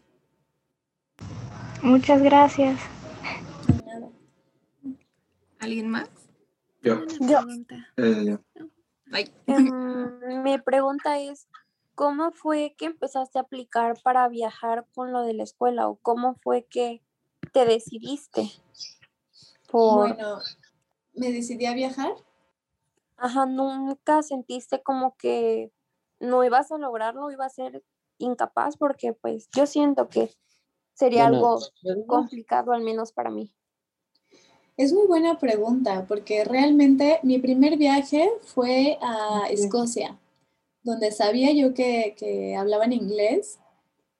Muchas 1.81 2.23
gracias. 2.23 2.79
¿Alguien 5.59 5.89
más? 5.89 6.14
Yo. 6.85 7.01
Eh, 7.97 8.37
em, 9.47 10.43
mi 10.43 10.59
pregunta 10.59 11.19
es, 11.19 11.47
¿cómo 11.95 12.31
fue 12.31 12.75
que 12.77 12.85
empezaste 12.85 13.39
a 13.39 13.41
aplicar 13.41 13.99
para 14.03 14.27
viajar 14.29 14.85
con 14.93 15.11
lo 15.11 15.23
de 15.23 15.33
la 15.33 15.43
escuela 15.43 15.89
o 15.89 15.95
cómo 15.95 16.35
fue 16.43 16.67
que 16.69 17.01
te 17.53 17.65
decidiste? 17.65 18.51
Bueno, 19.71 20.39
me 21.15 21.31
decidí 21.31 21.65
a 21.65 21.73
viajar. 21.73 22.13
Ajá, 23.17 23.47
nunca 23.47 24.21
sentiste 24.21 24.83
como 24.83 25.15
que 25.17 25.71
no 26.19 26.43
ibas 26.43 26.71
a 26.71 26.77
lograrlo, 26.77 27.31
iba 27.31 27.45
a 27.45 27.49
ser 27.49 27.83
incapaz 28.19 28.77
porque 28.77 29.13
pues 29.13 29.49
yo 29.55 29.65
siento 29.65 30.07
que 30.07 30.31
sería 30.93 31.25
algo 31.25 31.59
complicado 32.05 32.73
al 32.73 32.83
menos 32.83 33.11
para 33.11 33.31
mí. 33.31 33.51
Es 34.77 34.91
muy 34.91 35.07
buena 35.07 35.39
pregunta 35.39 36.05
porque 36.05 36.43
realmente 36.43 37.19
mi 37.23 37.39
primer 37.39 37.77
viaje 37.77 38.29
fue 38.41 38.97
a 39.01 39.47
Escocia, 39.49 40.19
donde 40.83 41.11
sabía 41.11 41.53
yo 41.53 41.73
que, 41.73 42.13
que 42.17 42.57
hablaban 42.57 42.91
inglés, 42.91 43.57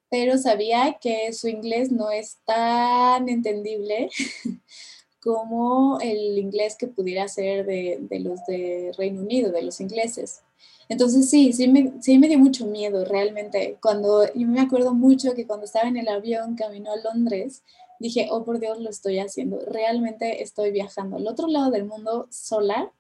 pero 0.10 0.38
sabía 0.38 0.98
que 1.02 1.34
su 1.34 1.50
inglés 1.50 1.92
no 1.92 2.10
es 2.10 2.38
tan 2.46 3.28
entendible 3.28 4.10
como 5.22 6.00
el 6.00 6.38
inglés 6.38 6.78
que 6.78 6.88
pudiera 6.88 7.28
ser 7.28 7.66
de, 7.66 7.98
de 8.00 8.20
los 8.22 8.40
de 8.46 8.94
Reino 8.98 9.24
Unido, 9.24 9.52
de 9.52 9.64
los 9.64 9.82
ingleses. 9.82 10.42
Entonces 10.88 11.30
sí, 11.30 11.52
sí 11.52 11.68
me, 11.68 12.02
sí 12.02 12.18
me 12.18 12.30
dio 12.30 12.40
mucho 12.40 12.66
miedo 12.66 13.04
realmente. 13.04 13.78
Cuando 13.82 14.24
yo 14.34 14.48
me 14.48 14.62
acuerdo 14.62 14.94
mucho 14.94 15.34
que 15.34 15.48
cuando 15.48 15.66
estaba 15.66 15.90
en 15.90 15.98
el 15.98 16.08
avión 16.08 16.56
camino 16.56 16.92
a 16.94 16.98
Londres, 16.98 17.64
dije, 18.00 18.28
oh 18.32 18.44
por 18.44 18.60
Dios, 18.60 18.80
lo 18.80 18.90
estoy 18.90 19.20
haciendo. 19.20 19.60
Realmente 19.66 20.44
estoy 20.44 20.72
viajando 20.72 21.18
al 21.18 21.28
otro 21.28 21.48
lado 21.48 21.72
del 21.72 21.86
mundo 21.86 22.28
sola 22.30 22.92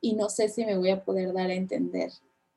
y 0.00 0.14
no 0.14 0.28
sé 0.28 0.48
si 0.48 0.64
me 0.64 0.76
voy 0.76 0.90
a 0.90 1.04
poder 1.04 1.32
dar 1.32 1.50
a 1.50 1.54
entender. 1.54 2.10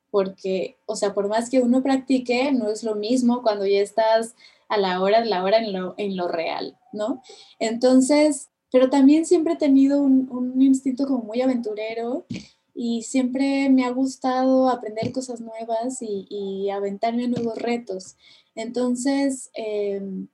Porque, 0.10 0.78
o 0.86 0.96
sea, 0.96 1.14
por 1.14 1.28
más 1.28 1.50
que 1.50 1.60
uno 1.60 1.82
practique, 1.82 2.52
no 2.52 2.70
es 2.70 2.84
lo 2.84 2.96
mismo 2.96 3.42
cuando 3.42 3.66
ya 3.66 3.80
estás 3.80 4.36
a 4.68 4.78
la 4.78 5.02
hora, 5.02 5.22
de 5.22 5.28
la 5.28 5.44
hora 5.44 5.60
en 5.60 5.74
lo, 5.74 5.96
en 5.98 6.18
lo 6.18 6.28
real, 6.28 6.78
¿no? 6.94 7.22
Entonces, 7.60 8.50
pero 8.72 8.90
también 8.90 9.26
siempre 9.26 9.54
he 9.54 9.58
tenido 9.58 10.02
un, 10.02 10.30
un 10.32 10.62
instinto 10.62 11.06
como 11.06 11.24
muy 11.24 11.42
aventurero 11.42 12.26
y 12.74 13.04
siempre 13.04 13.70
me 13.70 13.86
ha 13.86 13.92
gustado 13.92 14.70
aprender 14.70 15.12
cosas 15.12 15.42
nuevas 15.42 16.02
y, 16.02 16.70
aventarme 16.70 17.26
a 17.26 17.28
nuevos 17.28 17.58
retos. 17.58 18.16
Entonces, 18.56 19.50
em, 19.54 20.28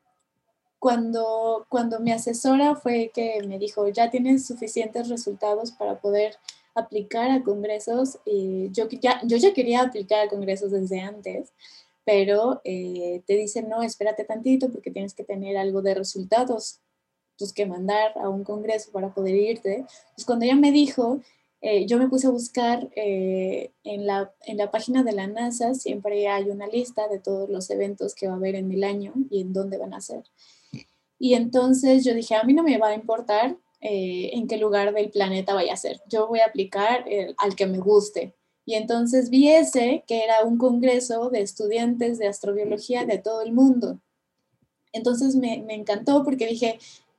cuando, 0.80 1.66
cuando 1.70 2.00
mi 2.00 2.12
asesora 2.12 2.76
fue 2.76 3.12
que 3.14 3.42
me 3.48 3.60
dijo, 3.60 3.88
ya 3.88 4.10
tienes 4.10 4.46
suficientes 4.46 5.10
resultados 5.10 5.72
para 5.72 6.00
poder 6.00 6.36
aplicar 6.76 7.32
a 7.32 7.44
congresos, 7.44 8.20
y 8.26 8.70
yo, 8.72 8.88
ya, 8.90 9.20
yo 9.26 9.38
ya 9.38 9.54
quería 9.54 9.82
aplicar 9.82 10.26
a 10.26 10.30
congresos 10.30 10.72
desde 10.72 11.00
antes, 11.00 11.52
pero 12.06 12.62
eh, 12.64 13.22
te 13.26 13.34
dicen, 13.36 13.68
no, 13.68 13.82
espérate 13.84 14.24
tantito 14.24 14.72
porque 14.72 14.92
tienes 14.92 15.14
que 15.14 15.24
tener 15.24 15.58
algo 15.58 15.82
de 15.82 15.96
resultados 15.96 16.80
pues, 17.38 17.52
que 17.52 17.66
mandar 17.66 18.14
a 18.18 18.30
un 18.30 18.44
congreso 18.44 18.92
para 18.92 19.14
poder 19.14 19.36
irte. 19.36 19.86
Pues 20.16 20.26
cuando 20.26 20.46
ella 20.46 20.56
me 20.56 20.72
dijo, 20.72 21.20
eh, 21.60 21.86
yo 21.86 21.98
me 21.98 22.08
puse 22.08 22.28
a 22.28 22.30
buscar 22.30 22.90
eh, 22.96 23.72
en, 23.84 24.06
la, 24.06 24.34
en 24.46 24.58
la 24.58 24.72
página 24.72 25.04
de 25.04 25.12
la 25.12 25.28
NASA, 25.28 25.74
siempre 25.74 26.28
hay 26.28 26.50
una 26.50 26.68
lista 26.68 27.08
de 27.08 27.20
todos 27.20 27.50
los 27.50 27.70
eventos 27.72 28.16
que 28.16 28.28
va 28.28 28.34
a 28.34 28.38
haber 28.38 28.56
en 28.56 28.72
el 28.72 28.84
año 28.84 29.14
y 29.30 29.42
en 29.42 29.52
dónde 29.52 29.78
van 29.78 29.94
a 29.94 30.02
ser. 30.02 30.24
Y 31.20 31.34
entonces 31.34 32.04
yo 32.06 32.14
dije, 32.14 32.36
a 32.36 32.44
mí 32.44 32.54
no 32.54 32.64
me 32.64 32.78
va 32.78 32.90
a 32.90 32.96
importar 32.96 33.58
eh, 33.82 34.32
en 34.34 34.48
qué 34.48 34.58
lugar 34.58 34.94
del 34.94 35.10
planeta 35.10 35.54
vaya 35.54 35.74
a 35.74 35.78
ser, 35.78 36.02
yo 36.10 36.28
voy 36.28 36.40
a 36.40 36.46
aplicar 36.46 37.06
al 37.38 37.56
que 37.56 37.68
me 37.68 37.80
guste. 37.80 38.34
Y 38.66 38.76
entonces 38.76 39.30
vi 39.30 39.50
ese, 39.50 40.04
que 40.08 40.24
era 40.24 40.44
un 40.44 40.58
congreso 40.58 41.30
de 41.30 41.42
estudiantes 41.42 42.20
de 42.20 42.28
astrobiología 42.28 43.06
de 43.06 43.18
todo 43.18 43.42
el 43.42 43.54
mundo. 43.54 44.00
Entonces 44.92 45.36
me, 45.36 45.64
me 45.66 45.74
encantó 45.74 46.24
porque 46.24 46.48
dije, 46.48 46.78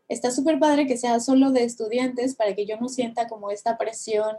está 0.08 0.30
súper 0.30 0.58
padre 0.58 0.86
que 0.86 0.96
sea 0.96 1.20
solo 1.20 1.50
de 1.50 1.64
estudiantes 1.64 2.34
para 2.34 2.54
que 2.54 2.66
yo 2.66 2.76
no 2.78 2.88
sienta 2.88 3.28
como 3.28 3.50
esta 3.50 3.78
presión 3.78 4.36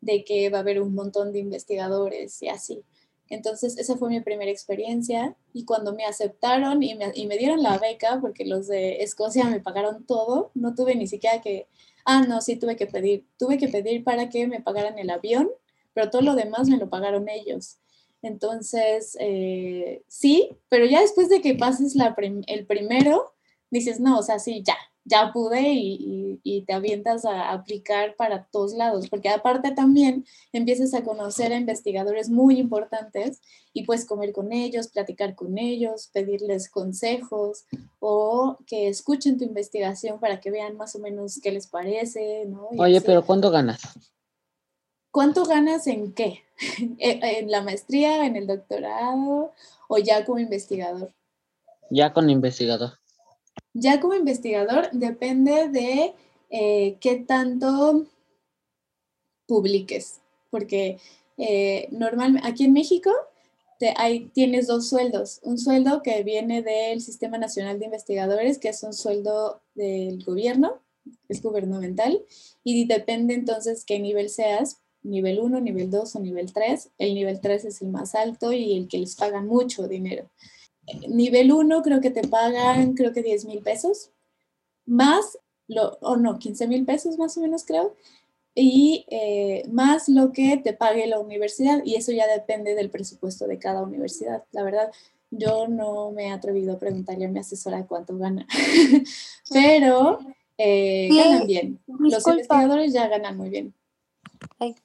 de 0.00 0.24
que 0.24 0.50
va 0.50 0.58
a 0.58 0.60
haber 0.60 0.82
un 0.82 0.94
montón 0.94 1.32
de 1.32 1.38
investigadores 1.38 2.42
y 2.42 2.48
así. 2.48 2.82
Entonces, 3.32 3.78
esa 3.78 3.96
fue 3.96 4.10
mi 4.10 4.20
primera 4.20 4.50
experiencia 4.50 5.34
y 5.54 5.64
cuando 5.64 5.94
me 5.94 6.04
aceptaron 6.04 6.82
y 6.82 6.94
me, 6.96 7.12
y 7.14 7.26
me, 7.26 7.38
dieron 7.38 7.62
la 7.62 7.78
beca, 7.78 8.18
porque 8.20 8.44
los 8.44 8.66
de 8.66 9.02
Escocia 9.02 9.44
me 9.44 9.58
pagaron 9.58 10.04
todo, 10.04 10.50
no 10.52 10.74
tuve 10.74 10.94
ni 10.96 11.06
siquiera 11.06 11.40
que, 11.40 11.66
ah, 12.04 12.26
no, 12.28 12.42
sí 12.42 12.56
tuve 12.56 12.76
que 12.76 12.86
pedir, 12.86 13.24
tuve 13.38 13.56
que 13.56 13.68
pedir 13.68 14.04
para 14.04 14.28
que 14.28 14.46
me 14.46 14.60
pagaran 14.60 14.98
el 14.98 15.08
avión, 15.08 15.48
pero 15.94 16.10
todo 16.10 16.20
lo 16.20 16.34
demás 16.34 16.68
me 16.68 16.76
lo 16.76 16.90
pagaron 16.90 17.26
ellos. 17.30 17.78
Entonces, 18.20 19.16
eh, 19.18 20.02
sí, 20.08 20.50
pero 20.68 20.84
ya 20.84 21.00
después 21.00 21.30
de 21.30 21.40
que 21.40 21.54
pases 21.54 21.94
la 21.94 22.14
el 22.46 22.66
primero, 22.66 23.32
dices, 23.70 23.98
no, 23.98 24.18
o 24.18 24.22
sea, 24.22 24.40
sí, 24.40 24.62
ya, 24.62 24.76
ya 25.04 25.32
pude 25.32 25.72
y, 25.74 26.64
te 26.66 26.72
avientas 26.72 27.24
a 27.24 27.52
aplicar 27.52 28.14
para 28.16 28.44
todos 28.44 28.74
lados, 28.74 29.08
porque 29.08 29.28
aparte 29.28 29.72
también 29.72 30.24
empiezas 30.52 30.94
a 30.94 31.02
conocer 31.02 31.52
a 31.52 31.56
investigadores 31.56 32.28
muy 32.28 32.58
importantes 32.58 33.40
y 33.72 33.84
puedes 33.84 34.04
comer 34.04 34.32
con 34.32 34.52
ellos, 34.52 34.88
platicar 34.88 35.34
con 35.34 35.58
ellos, 35.58 36.08
pedirles 36.12 36.70
consejos 36.70 37.64
o 37.98 38.58
que 38.66 38.88
escuchen 38.88 39.38
tu 39.38 39.44
investigación 39.44 40.20
para 40.20 40.40
que 40.40 40.50
vean 40.50 40.76
más 40.76 40.94
o 40.94 41.00
menos 41.00 41.40
qué 41.42 41.50
les 41.50 41.66
parece, 41.66 42.44
¿no? 42.46 42.68
Oye, 42.78 43.00
pero 43.00 43.24
¿cuánto 43.24 43.50
ganas? 43.50 43.80
¿Cuánto 45.10 45.44
ganas 45.44 45.86
en 45.88 46.12
qué? 46.12 46.42
¿En 46.98 47.50
la 47.50 47.62
maestría, 47.62 48.24
en 48.24 48.36
el 48.36 48.46
doctorado 48.46 49.52
o 49.88 49.98
ya 49.98 50.24
como 50.24 50.38
investigador? 50.38 51.12
Ya 51.90 52.12
con 52.12 52.30
investigador. 52.30 53.01
Ya 53.74 54.00
como 54.00 54.14
investigador 54.14 54.90
depende 54.92 55.68
de 55.68 56.14
eh, 56.50 56.96
qué 57.00 57.16
tanto 57.16 58.06
publiques, 59.46 60.20
porque 60.50 60.98
eh, 61.38 61.88
normalmente 61.90 62.46
aquí 62.48 62.64
en 62.64 62.74
México 62.74 63.10
te, 63.78 63.94
hay, 63.96 64.26
tienes 64.34 64.66
dos 64.66 64.88
sueldos. 64.88 65.40
Un 65.42 65.58
sueldo 65.58 66.02
que 66.02 66.22
viene 66.22 66.62
del 66.62 67.00
Sistema 67.00 67.38
Nacional 67.38 67.78
de 67.78 67.86
Investigadores, 67.86 68.58
que 68.58 68.68
es 68.68 68.82
un 68.82 68.92
sueldo 68.92 69.62
del 69.74 70.22
gobierno, 70.24 70.80
es 71.28 71.42
gubernamental 71.42 72.22
y 72.62 72.86
depende 72.86 73.34
entonces 73.34 73.84
qué 73.84 73.98
nivel 73.98 74.28
seas, 74.28 74.80
nivel 75.02 75.40
1, 75.40 75.60
nivel 75.60 75.90
2 75.90 76.16
o 76.16 76.20
nivel 76.20 76.52
3. 76.52 76.90
El 76.98 77.14
nivel 77.14 77.40
3 77.40 77.64
es 77.64 77.82
el 77.82 77.88
más 77.88 78.14
alto 78.14 78.52
y 78.52 78.76
el 78.76 78.88
que 78.88 78.98
les 78.98 79.16
pagan 79.16 79.46
mucho 79.46 79.88
dinero. 79.88 80.30
Nivel 81.08 81.52
1 81.52 81.82
creo 81.82 82.00
que 82.00 82.10
te 82.10 82.26
pagan, 82.26 82.94
creo 82.94 83.12
que 83.12 83.22
10 83.22 83.44
mil 83.46 83.60
pesos, 83.60 84.10
más, 84.86 85.38
lo, 85.68 85.98
o 86.00 86.16
no, 86.16 86.38
15 86.38 86.66
mil 86.66 86.84
pesos 86.84 87.18
más 87.18 87.36
o 87.36 87.40
menos 87.40 87.64
creo, 87.64 87.94
y 88.54 89.06
eh, 89.08 89.62
más 89.70 90.08
lo 90.08 90.32
que 90.32 90.58
te 90.58 90.72
pague 90.72 91.06
la 91.06 91.18
universidad, 91.18 91.82
y 91.84 91.94
eso 91.94 92.12
ya 92.12 92.26
depende 92.26 92.74
del 92.74 92.90
presupuesto 92.90 93.46
de 93.46 93.58
cada 93.58 93.82
universidad. 93.82 94.44
La 94.52 94.62
verdad, 94.62 94.90
yo 95.30 95.68
no 95.68 96.10
me 96.10 96.26
he 96.26 96.30
atrevido 96.30 96.74
a 96.74 96.78
preguntarle 96.78 97.24
a 97.24 97.28
mi 97.28 97.38
asesora 97.38 97.86
cuánto 97.86 98.16
gana, 98.18 98.46
pero 99.50 100.18
eh, 100.58 101.08
ganan 101.10 101.46
bien. 101.46 101.80
Los 101.86 102.26
investigadores 102.26 102.92
ya 102.92 103.08
ganan 103.08 103.36
muy 103.36 103.48
bien. 103.48 103.74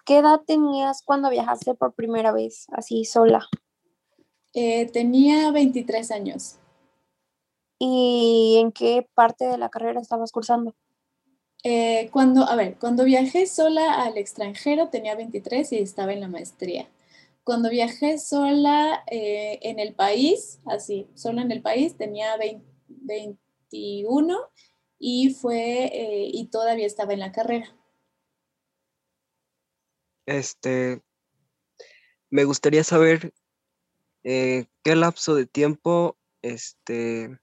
¿Qué 0.06 0.20
edad 0.20 0.42
tenías 0.46 1.02
cuando 1.02 1.30
viajaste 1.30 1.76
por 1.76 1.94
primera 1.94 2.32
vez, 2.32 2.68
así 2.72 3.06
sola? 3.06 3.48
Eh, 4.60 4.90
tenía 4.92 5.52
23 5.52 6.10
años. 6.10 6.56
¿Y 7.78 8.58
en 8.60 8.72
qué 8.72 9.08
parte 9.14 9.46
de 9.46 9.60
la 9.60 9.70
carrera 9.70 10.02
estabas 10.02 10.32
cursando? 10.32 10.74
Eh, 11.64 12.10
cuando, 12.12 12.42
a 12.44 12.56
ver, 12.56 12.76
cuando 12.80 13.04
viajé 13.04 13.46
sola 13.46 14.02
al 14.02 14.18
extranjero 14.18 14.90
tenía 14.90 15.14
23 15.14 15.74
y 15.74 15.78
estaba 15.78 16.12
en 16.12 16.22
la 16.22 16.28
maestría. 16.28 16.90
Cuando 17.44 17.70
viajé 17.70 18.18
sola 18.18 19.04
eh, 19.06 19.60
en 19.62 19.78
el 19.78 19.94
país, 19.94 20.60
así, 20.66 21.08
sola 21.14 21.44
en 21.44 21.52
el 21.52 21.62
país, 21.62 21.96
tenía 21.96 22.36
21 22.88 24.40
y 24.98 25.36
fue, 25.36 25.92
y 26.34 26.48
todavía 26.48 26.88
estaba 26.88 27.14
en 27.14 27.20
la 27.20 27.32
carrera. 27.32 27.78
Este, 30.26 31.04
me 32.32 32.44
gustaría 32.44 32.84
saber 32.84 33.32
eh, 34.30 34.66
qué 34.84 34.94
lapso 34.98 35.36
de 35.36 35.46
tiempo 35.46 36.18
este, 36.42 37.40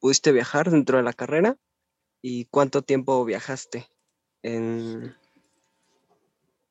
pudiste 0.00 0.32
viajar 0.32 0.68
dentro 0.68 0.96
de 0.96 1.04
la 1.04 1.12
carrera 1.12 1.56
y 2.20 2.46
cuánto 2.46 2.82
tiempo 2.82 3.24
viajaste 3.24 3.86
en... 4.42 5.14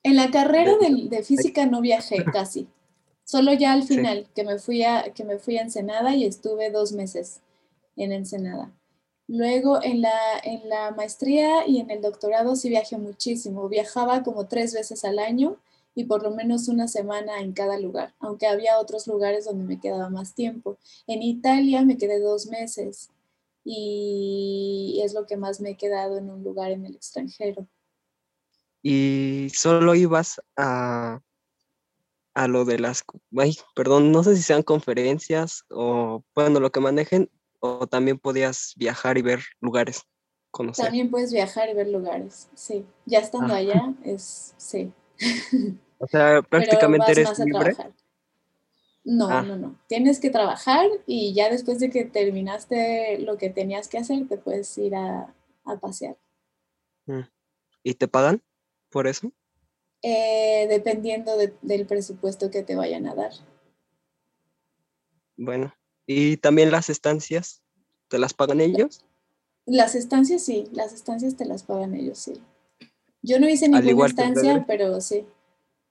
En 0.04 0.16
la 0.18 0.32
carrera 0.32 0.74
de, 0.78 1.24
física 1.24 1.66
no 1.66 1.80
viajé 1.80 2.26
casi, 2.26 2.68
solo 3.24 3.54
ya 3.54 3.72
al 3.72 3.84
final, 3.84 4.28
que, 4.36 4.44
me 4.44 4.60
fui 4.60 4.84
a, 4.84 5.14
que 5.14 5.24
me 5.24 5.38
fui 5.38 5.58
a 5.58 5.62
Ensenada 5.62 6.14
y 6.14 6.26
estuve 6.26 6.70
dos 6.70 6.92
meses 6.92 7.40
en 7.96 8.12
Ensenada. 8.12 8.70
Luego 9.28 9.82
en 9.82 10.02
la, 10.02 10.40
en 10.44 10.68
la 10.68 10.92
maestría 10.92 11.66
y 11.66 11.80
en 11.80 11.90
el 11.90 12.02
doctorado 12.02 12.58
sí 12.58 12.68
viajé 12.68 12.98
muchísimo. 12.98 13.70
Viajaba 13.70 14.24
como 14.24 14.48
tres 14.48 14.74
veces 14.74 15.06
al 15.06 15.20
año 15.20 15.58
y 15.96 16.06
por 16.06 16.24
lo 16.24 16.32
menos 16.32 16.68
una 16.68 16.88
semana 16.88 17.42
en 17.42 17.54
cada 17.54 17.80
lugar, 17.80 18.14
aunque 18.20 18.48
había 18.48 18.80
otros 18.80 19.08
lugares 19.08 19.46
donde 19.46 19.66
me 19.66 19.80
quedaba 19.80 20.10
más 20.10 20.34
tiempo. 20.34 20.78
En 21.08 21.22
Italia 21.22 21.84
me 21.84 21.98
quedé 21.98 22.20
dos 22.20 22.48
meses 22.48 23.10
y 23.64 25.02
es 25.04 25.14
lo 25.14 25.26
que 25.26 25.38
más 25.38 25.62
me 25.62 25.72
he 25.72 25.78
quedado 25.78 26.18
en 26.18 26.30
un 26.30 26.44
lugar 26.44 26.72
en 26.72 26.86
el 26.86 26.96
extranjero. 26.96 27.68
¿Y 28.82 29.50
solo 29.54 29.94
ibas 29.94 30.42
a, 30.58 31.22
a 32.34 32.48
lo 32.48 32.66
de 32.66 32.80
las, 32.80 33.04
ay, 33.38 33.56
perdón, 33.76 34.12
no 34.12 34.24
sé 34.24 34.36
si 34.36 34.42
sean 34.42 34.64
conferencias 34.64 35.66
o, 35.70 36.24
bueno, 36.34 36.60
lo 36.60 36.72
que 36.72 36.80
manejen, 36.80 37.30
o 37.60 37.86
también 37.86 38.18
podías 38.18 38.74
viajar 38.78 39.18
y 39.18 39.22
ver 39.22 39.42
lugares, 39.60 40.02
conocer. 40.50 40.86
También 40.86 41.12
puedes 41.12 41.32
viajar 41.32 41.70
y 41.70 41.74
ver 41.74 41.90
lugares, 41.90 42.50
sí. 42.56 42.86
Ya 43.06 43.20
estando 43.20 43.54
allá, 43.54 43.94
es, 44.04 44.56
sí. 44.58 44.92
O 46.00 46.08
sea, 46.08 46.42
prácticamente 46.42 47.12
eres 47.12 47.38
libre. 47.40 47.76
No, 49.04 49.30
ah. 49.30 49.42
no, 49.42 49.56
no. 49.56 49.80
Tienes 49.88 50.20
que 50.20 50.30
trabajar 50.30 50.88
y 51.06 51.34
ya 51.34 51.50
después 51.50 51.80
de 51.80 51.90
que 51.90 52.06
terminaste 52.06 53.20
lo 53.20 53.38
que 53.38 53.50
tenías 53.50 53.88
que 53.88 53.98
hacer, 53.98 54.28
te 54.28 54.38
puedes 54.38 54.78
ir 54.78 54.96
a, 54.96 55.34
pasear. 55.80 56.18
Mm. 57.06 57.22
¿Y 57.84 57.94
te 57.94 58.08
pagan 58.08 58.42
por 58.90 59.08
eso? 59.08 59.32
Eh, 60.02 60.68
dependiendo 60.70 61.34
del 61.38 61.86
presupuesto 61.86 62.50
que 62.50 62.64
te 62.64 62.76
vayan 62.76 63.08
a 63.08 63.16
dar. 63.16 63.32
Bueno, 65.38 65.74
¿Y 66.14 66.38
también 66.38 66.72
las 66.72 66.90
estancias? 66.90 67.62
¿Te 68.10 68.20
las 68.20 68.34
pagan 68.34 68.60
ellos? 68.60 69.06
Las 69.66 69.96
estancias 69.96 70.44
sí, 70.44 70.68
las 70.74 70.92
estancias 70.92 71.38
te 71.38 71.46
las 71.46 71.64
pagan 71.64 71.96
ellos, 71.96 72.18
sí. 72.18 72.34
Yo 73.22 73.40
no 73.40 73.48
hice 73.48 73.70
ninguna 73.70 74.08
estancia, 74.08 74.66
pero 74.68 75.00
sí. 75.02 75.26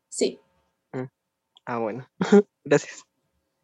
Sí. 0.09 0.41
Mm. 0.93 1.05
Ah, 1.65 1.79
bueno. 1.79 2.09
Gracias. 2.65 3.05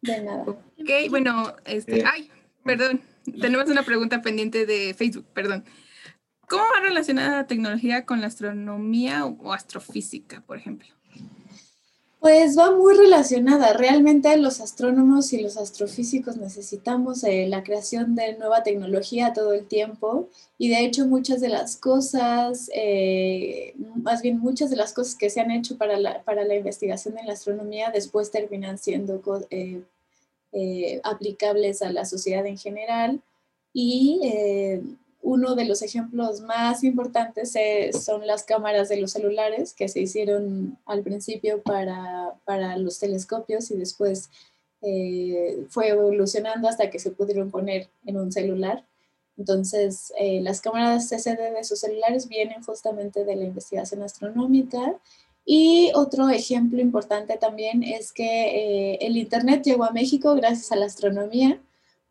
De 0.01 0.21
nada. 0.21 0.43
Ok, 0.43 1.09
bueno, 1.09 1.55
este, 1.65 1.99
eh, 1.99 2.03
ay, 2.05 2.31
perdón. 2.63 3.01
Tenemos 3.41 3.67
una 3.69 3.83
pregunta 3.83 4.21
pendiente 4.21 4.65
de 4.65 4.93
Facebook, 4.93 5.25
perdón. 5.33 5.65
¿Cómo 6.47 6.63
va 6.63 6.79
relacionada 6.79 7.37
la 7.37 7.47
tecnología 7.47 8.05
con 8.05 8.21
la 8.21 8.27
astronomía 8.27 9.25
o 9.25 9.51
astrofísica, 9.51 10.41
por 10.41 10.57
ejemplo? 10.57 10.87
Pues 12.27 12.57
va 12.59 12.71
muy 12.71 12.93
relacionada. 12.93 13.71
Realmente 13.71 14.35
los 14.35 14.59
astrónomos 14.59 15.31
y 15.31 15.39
los 15.39 15.55
astrofísicos 15.55 16.35
necesitamos 16.35 17.23
eh, 17.23 17.47
la 17.47 17.63
creación 17.63 18.15
de 18.15 18.37
nueva 18.37 18.63
tecnología 18.63 19.31
todo 19.31 19.53
el 19.53 19.65
tiempo 19.65 20.27
y 20.57 20.67
de 20.67 20.81
hecho 20.81 21.07
muchas 21.07 21.39
de 21.39 21.47
las 21.47 21.77
cosas, 21.77 22.69
eh, 22.75 23.75
más 24.03 24.21
bien 24.21 24.39
muchas 24.39 24.69
de 24.69 24.75
las 24.75 24.91
cosas 24.91 25.15
que 25.15 25.29
se 25.29 25.39
han 25.39 25.51
hecho 25.51 25.77
para 25.77 25.97
la, 25.97 26.21
para 26.23 26.43
la 26.43 26.55
investigación 26.55 27.17
en 27.17 27.27
la 27.27 27.31
astronomía 27.31 27.91
después 27.93 28.29
terminan 28.29 28.77
siendo 28.77 29.21
eh, 29.49 30.99
aplicables 31.05 31.81
a 31.81 31.93
la 31.93 32.03
sociedad 32.03 32.45
en 32.45 32.57
general 32.57 33.21
y 33.71 34.19
uno 35.27 35.55
de 35.55 35.65
los 35.65 35.81
ejemplos 35.81 36.39
más 36.39 36.85
importantes 36.85 37.53
son 38.01 38.25
las 38.25 38.43
cámaras 38.45 38.87
de 38.87 38.95
los 38.95 39.11
celulares 39.11 39.73
que 39.73 39.89
se 39.89 39.99
hicieron 39.99 40.77
al 40.85 41.03
principio 41.03 41.61
para, 41.61 42.77
los 42.77 42.97
telescopios 42.97 43.69
y 43.71 43.75
después 43.75 44.29
eh, 44.81 45.65
fue 45.69 45.89
evolucionando 45.89 46.69
hasta 46.69 46.89
que 46.89 46.99
se 46.99 47.11
pudieron 47.11 47.51
poner 47.51 47.89
en 48.05 48.15
un 48.15 48.31
celular. 48.31 48.85
Entonces, 49.35 50.13
eh, 50.17 50.39
las 50.41 50.61
cámaras 50.61 51.09
CCD 51.09 51.53
de 51.53 51.65
sus 51.65 51.81
celulares 51.81 52.29
vienen 52.29 52.63
justamente 52.63 53.25
de 53.25 53.35
la 53.35 53.43
investigación 53.43 54.03
astronómica. 54.03 54.95
Y 55.45 55.91
otro 55.93 56.29
ejemplo 56.29 56.79
importante 56.79 57.35
también 57.37 57.83
es 57.83 58.13
que 58.13 58.93
eh, 58.93 58.97
el 59.01 59.17
Internet 59.17 59.63
llegó 59.65 59.83
a 59.83 59.91
México 59.91 60.35
gracias 60.35 60.71
a 60.71 60.77
la 60.77 60.85
astronomía 60.85 61.59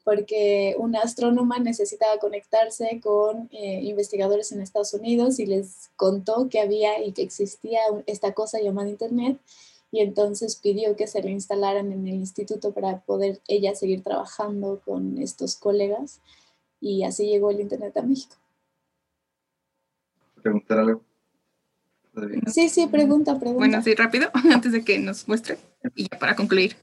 porque 0.07 0.77
una 0.78 1.01
astrónoma 1.01 1.59
necesitaba 1.59 2.20
conectarse 2.20 3.01
con 3.03 3.49
eh, 3.51 3.81
investigadores 3.83 4.53
en 4.53 4.61
Estados 4.61 4.95
Unidos 4.95 5.41
y 5.41 5.47
les 5.47 5.91
contó 5.97 6.49
que 6.49 6.61
había 6.61 7.05
y 7.05 7.11
que 7.11 7.23
existía 7.23 7.81
esta 8.07 8.33
cosa 8.33 8.61
llamada 8.61 8.89
Internet 8.89 9.41
y 9.91 10.03
entonces 10.03 10.55
pidió 10.62 10.95
que 10.95 11.09
se 11.09 11.20
le 11.23 11.33
instalaran 11.33 11.91
en 11.91 12.07
el 12.07 12.15
instituto 12.15 12.70
para 12.70 13.01
poder 13.01 13.41
ella 13.49 13.74
seguir 13.74 14.05
trabajando 14.05 14.81
con 14.85 15.19
estos 15.19 15.57
colegas 15.57 16.20
y 16.81 17.03
así 17.03 17.27
llegó 17.27 17.51
el 17.51 17.59
Internet 17.59 17.97
a 17.97 18.03
México. 18.03 18.37
¿Preguntar 20.41 20.78
algo? 20.78 21.03
Sí, 22.47 22.69
sí, 22.69 22.87
pregunta, 22.87 23.41
pregunta. 23.41 23.59
Bueno, 23.59 23.83
sí, 23.83 23.93
rápido, 23.97 24.31
antes 24.55 24.70
de 24.70 24.85
que 24.85 25.01
nos 25.01 25.27
muestre 25.27 25.59
y 25.97 26.09
para 26.09 26.37
concluir 26.37 26.77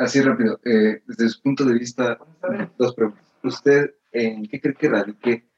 así 0.00 0.20
rápido, 0.20 0.60
eh, 0.64 1.02
desde 1.06 1.28
su 1.28 1.42
punto 1.42 1.64
de 1.64 1.74
vista, 1.74 2.18
dos 2.78 2.94
preguntas. 2.94 3.24
¿Usted 3.42 3.94
en 4.12 4.46
qué 4.46 4.60
cree 4.60 4.74
que 4.74 4.88
radique 4.88 5.48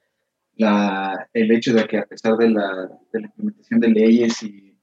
la, 0.56 1.28
el 1.32 1.50
hecho 1.52 1.72
de 1.72 1.86
que 1.86 1.98
a 1.98 2.06
pesar 2.06 2.36
de 2.36 2.50
la, 2.50 2.88
de 3.12 3.20
la 3.20 3.26
implementación 3.26 3.80
de 3.80 3.88
leyes 3.88 4.42
y 4.42 4.76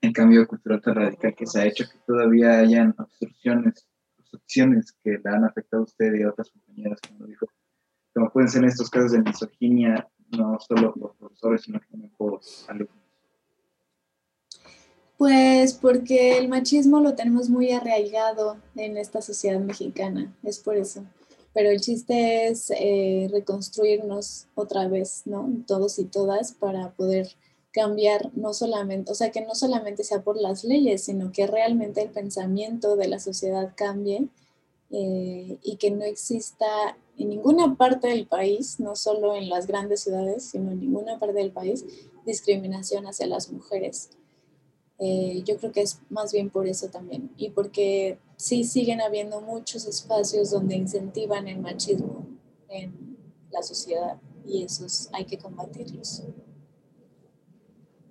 el 0.00 0.12
cambio 0.12 0.46
cultural 0.46 0.80
tan 0.80 0.96
radical 0.96 1.34
que 1.34 1.46
se 1.46 1.60
ha 1.60 1.66
hecho, 1.66 1.84
que 1.84 1.98
todavía 2.06 2.58
hayan 2.58 2.94
obstrucciones, 2.98 3.86
obstrucciones 4.18 4.92
que 5.04 5.20
le 5.22 5.30
han 5.30 5.44
afectado 5.44 5.82
a 5.82 5.86
usted 5.86 6.14
y 6.14 6.22
a 6.22 6.30
otras 6.30 6.50
compañeras, 6.50 6.98
como 7.06 7.26
dijo, 7.26 7.46
como 8.14 8.30
pueden 8.30 8.48
ser 8.48 8.62
en 8.62 8.70
estos 8.70 8.90
casos 8.90 9.12
de 9.12 9.22
misoginia, 9.22 10.08
no 10.30 10.58
solo 10.60 10.92
por 10.94 11.16
profesores, 11.16 11.62
sino 11.62 11.80
también 11.90 12.12
por 12.16 12.40
alumnos? 12.68 13.01
Pues 15.22 15.74
porque 15.74 16.36
el 16.36 16.48
machismo 16.48 16.98
lo 16.98 17.14
tenemos 17.14 17.48
muy 17.48 17.70
arraigado 17.70 18.56
en 18.74 18.96
esta 18.96 19.22
sociedad 19.22 19.60
mexicana, 19.60 20.34
es 20.42 20.58
por 20.58 20.76
eso. 20.76 21.04
Pero 21.54 21.70
el 21.70 21.80
chiste 21.80 22.48
es 22.48 22.72
eh, 22.76 23.28
reconstruirnos 23.30 24.48
otra 24.56 24.88
vez, 24.88 25.22
¿no? 25.24 25.48
Todos 25.68 26.00
y 26.00 26.06
todas 26.06 26.50
para 26.50 26.90
poder 26.94 27.28
cambiar, 27.70 28.32
no 28.34 28.52
solamente, 28.52 29.12
o 29.12 29.14
sea, 29.14 29.30
que 29.30 29.42
no 29.42 29.54
solamente 29.54 30.02
sea 30.02 30.24
por 30.24 30.36
las 30.36 30.64
leyes, 30.64 31.04
sino 31.04 31.30
que 31.30 31.46
realmente 31.46 32.02
el 32.02 32.10
pensamiento 32.10 32.96
de 32.96 33.06
la 33.06 33.20
sociedad 33.20 33.74
cambie 33.76 34.26
eh, 34.90 35.56
y 35.62 35.76
que 35.76 35.92
no 35.92 36.02
exista 36.02 36.66
en 37.16 37.28
ninguna 37.28 37.76
parte 37.76 38.08
del 38.08 38.26
país, 38.26 38.80
no 38.80 38.96
solo 38.96 39.36
en 39.36 39.48
las 39.48 39.68
grandes 39.68 40.00
ciudades, 40.00 40.46
sino 40.46 40.72
en 40.72 40.80
ninguna 40.80 41.20
parte 41.20 41.38
del 41.38 41.52
país, 41.52 41.84
discriminación 42.26 43.06
hacia 43.06 43.28
las 43.28 43.52
mujeres. 43.52 44.10
Eh, 45.04 45.42
yo 45.44 45.56
creo 45.56 45.72
que 45.72 45.80
es 45.80 46.00
más 46.10 46.32
bien 46.32 46.48
por 46.48 46.68
eso 46.68 46.86
también 46.86 47.28
y 47.36 47.50
porque 47.50 48.20
sí 48.36 48.62
siguen 48.62 49.00
habiendo 49.00 49.40
muchos 49.40 49.84
espacios 49.84 50.52
donde 50.52 50.76
incentivan 50.76 51.48
el 51.48 51.60
machismo 51.60 52.24
en 52.68 53.16
la 53.50 53.64
sociedad 53.64 54.20
y 54.46 54.62
esos 54.62 55.10
hay 55.12 55.24
que 55.24 55.38
combatirlos. 55.38 56.22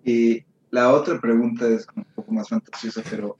Y 0.04 0.44
la 0.70 0.94
otra 0.94 1.18
pregunta 1.22 1.66
es 1.66 1.88
un 1.96 2.04
poco 2.14 2.34
más 2.34 2.50
fantasiosa, 2.50 3.02
pero 3.10 3.38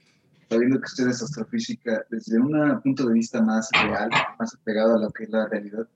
sabiendo 0.48 0.78
que 0.78 0.86
usted 0.86 1.08
es 1.08 1.22
astrofísica, 1.22 2.06
desde 2.08 2.40
un 2.40 2.80
punto 2.82 3.06
de 3.06 3.12
vista 3.12 3.42
más 3.42 3.68
real, 3.84 4.08
más 4.38 4.54
apegado 4.54 4.94
a 4.94 4.98
lo 4.98 5.10
que 5.10 5.24
es 5.24 5.30
la 5.30 5.46
realidad, 5.46 5.86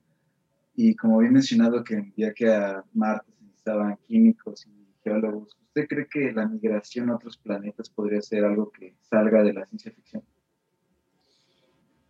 y 0.74 0.94
como 0.94 1.20
había 1.20 1.30
mencionado 1.30 1.82
que 1.82 1.94
en 1.94 2.12
viaje 2.14 2.54
a 2.54 2.84
Marte 2.92 3.32
se 3.32 3.44
necesitaban 3.44 3.96
químicos 4.06 4.66
y 4.66 4.75
geólogos, 5.06 5.56
¿usted 5.68 5.86
cree 5.88 6.06
que 6.10 6.32
la 6.32 6.46
migración 6.46 7.10
a 7.10 7.16
otros 7.16 7.36
planetas 7.36 7.88
podría 7.88 8.20
ser 8.20 8.44
algo 8.44 8.70
que 8.70 8.96
salga 9.00 9.42
de 9.42 9.52
la 9.52 9.64
ciencia 9.66 9.92
ficción? 9.92 10.22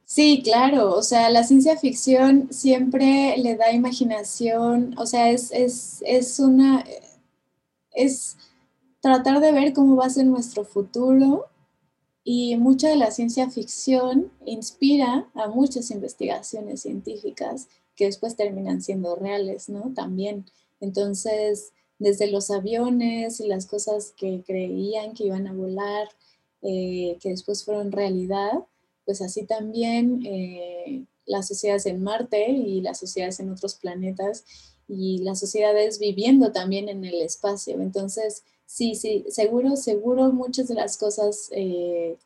Sí, 0.05 0.40
claro, 0.43 0.94
o 0.94 1.02
sea, 1.02 1.28
la 1.31 1.43
ciencia 1.43 1.77
ficción 1.77 2.48
siempre 2.52 3.36
le 3.39 3.56
da 3.56 3.73
imaginación, 3.73 4.94
o 4.97 5.05
sea, 5.05 5.31
es, 5.31 5.51
es, 5.52 6.02
es 6.06 6.39
una, 6.39 6.85
es 7.93 8.36
tratar 9.01 9.40
de 9.40 9.52
ver 9.52 9.73
cómo 9.73 9.97
va 9.97 10.06
a 10.06 10.10
ser 10.10 10.27
nuestro 10.27 10.64
futuro 10.64 11.47
y 12.23 12.56
mucha 12.56 12.89
de 12.89 12.97
la 12.97 13.10
ciencia 13.10 13.51
ficción 13.51 14.31
inspira 14.44 15.28
a 15.35 15.48
muchas 15.48 15.90
investigaciones 15.90 16.82
científicas 16.82 17.68
que 17.97 18.06
después 18.06 18.36
terminan 18.36 18.82
siendo 18.82 19.16
reales, 19.16 19.68
¿no? 19.68 19.93
También. 19.94 20.44
Entonces, 20.81 21.73
desde 21.98 22.31
los 22.31 22.51
aviones 22.51 23.40
y 23.40 23.48
las 23.48 23.66
cosas 23.66 24.12
que 24.16 24.43
creían 24.47 25.14
que 25.14 25.24
iban 25.24 25.47
a 25.47 25.52
volar, 25.52 26.09
eh, 26.62 27.16
que 27.20 27.31
después 27.31 27.64
fueron 27.64 27.93
realidad, 27.93 28.52
pues 29.05 29.23
así 29.23 29.44
también 29.44 30.23
eh, 30.27 31.05
las 31.24 31.48
sociedades 31.48 31.86
en 31.86 32.02
Marte 32.02 32.51
y 32.51 32.81
las 32.81 32.98
sociedades 32.98 33.40
en 33.40 33.51
otros 33.51 33.74
planetas 33.77 34.44
y 34.89 35.18
las 35.18 35.40
sociedades 35.40 35.98
viviendo 35.98 36.52
también 36.52 36.89
en 36.89 37.05
el 37.05 37.20
espacio. 37.23 37.81
Entonces, 37.81 38.44
Sí, 38.66 38.97
sí, 38.97 39.24
seguro, 39.28 39.77
seguro 39.77 40.32
muchas 40.32 40.68
de 40.68 40.74
las 40.74 40.98
cosas 40.98 41.48
eh, 41.52 42.18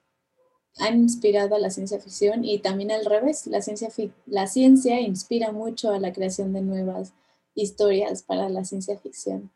han 0.79 1.03
inspirado 1.03 1.55
a 1.55 1.59
la 1.59 1.71
ciencia 1.71 2.01
ficción 2.01 2.45
y 2.45 2.59
también 2.61 2.91
al 2.91 3.05
revés, 3.05 3.47
la 3.47 3.61
ciencia, 3.61 3.91
la 4.27 4.47
ciencia 4.47 5.01
inspira 5.01 5.53
mucho 5.53 5.91
a 5.91 6.01
la 6.01 6.13
creación 6.13 6.53
de 6.55 6.63
nuevas 6.63 7.13
historias 7.55 8.23
para 8.23 8.49
la 8.49 8.65
ciencia 8.65 8.99
ficción, 8.99 9.51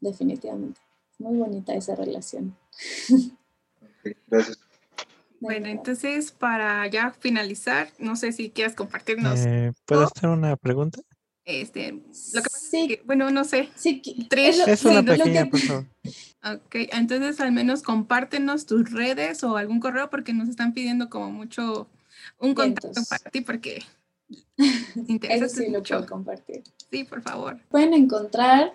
definitivamente. 0.00 0.80
Muy 1.18 1.36
bonita 1.36 1.74
esa 1.74 1.94
relación. 1.94 2.56
gracias. 4.26 4.58
Bueno, 5.40 5.68
entonces 5.68 6.32
para 6.32 6.86
ya 6.88 7.12
finalizar, 7.12 7.88
no 7.98 8.16
sé 8.16 8.32
si 8.32 8.50
quieras 8.50 8.74
compartirnos. 8.74 9.40
Eh, 9.40 9.72
¿Puedo 9.84 10.04
hacer 10.04 10.28
una 10.30 10.56
pregunta? 10.56 11.00
Este, 11.44 11.92
lo 11.92 12.42
que 12.42 12.50
pasa 12.50 12.66
es 12.72 12.88
que, 12.88 13.02
bueno, 13.06 13.30
no 13.30 13.44
sé. 13.44 13.68
Sí, 13.74 14.02
es 14.30 14.84
una 14.84 15.02
pequeña, 15.02 15.48
por 15.48 15.60
favor. 15.60 15.86
Ok, 16.44 16.74
entonces 16.92 17.40
al 17.40 17.52
menos 17.52 17.82
compártenos 17.82 18.66
tus 18.66 18.92
redes 18.92 19.42
o 19.42 19.56
algún 19.56 19.80
correo 19.80 20.10
porque 20.10 20.32
nos 20.32 20.48
están 20.48 20.72
pidiendo 20.72 21.08
como 21.08 21.30
mucho 21.30 21.88
un 22.38 22.54
contacto 22.54 23.00
para 23.08 23.30
ti 23.30 23.40
porque 23.40 23.82
interesa 25.08 25.46
Eso 25.46 25.56
sí 25.56 25.68
mucho. 25.68 25.94
lo 25.94 26.00
puedo 26.00 26.06
compartir. 26.06 26.62
Sí, 26.90 27.04
por 27.04 27.22
favor. 27.22 27.58
Pueden 27.70 27.94
encontrar 27.94 28.72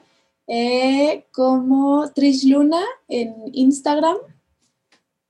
eh, 0.47 1.25
como 1.31 2.11
Trish 2.11 2.45
Luna 2.45 2.81
en 3.07 3.35
Instagram, 3.53 4.17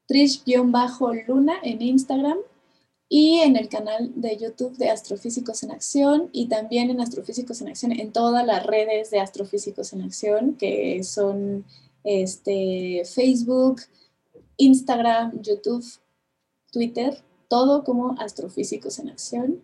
Trish-Luna 0.07 1.53
en 1.63 1.81
Instagram. 1.81 2.37
Y 3.09 3.41
en 3.41 3.57
el 3.57 3.69
canal 3.69 4.11
de 4.15 4.37
YouTube 4.37 4.75
de 4.77 4.89
Astrofísicos 4.89 5.61
en 5.61 5.71
Acción. 5.71 6.29
Y 6.31 6.47
también 6.47 6.89
en 6.89 6.99
Astrofísicos 6.99 7.61
en 7.61 7.67
Acción 7.67 7.91
en 7.91 8.11
todas 8.11 8.45
las 8.45 8.65
redes 8.65 9.11
de 9.11 9.19
Astrofísicos 9.19 9.93
en 9.93 10.01
Acción 10.01 10.55
que 10.55 11.03
son 11.03 11.63
este, 12.03 13.03
Facebook, 13.05 13.81
Instagram, 14.57 15.41
YouTube, 15.41 15.85
Twitter, 16.71 17.21
todo 17.49 17.83
como 17.83 18.15
Astrofísicos 18.19 18.97
en 18.99 19.09
Acción. 19.09 19.61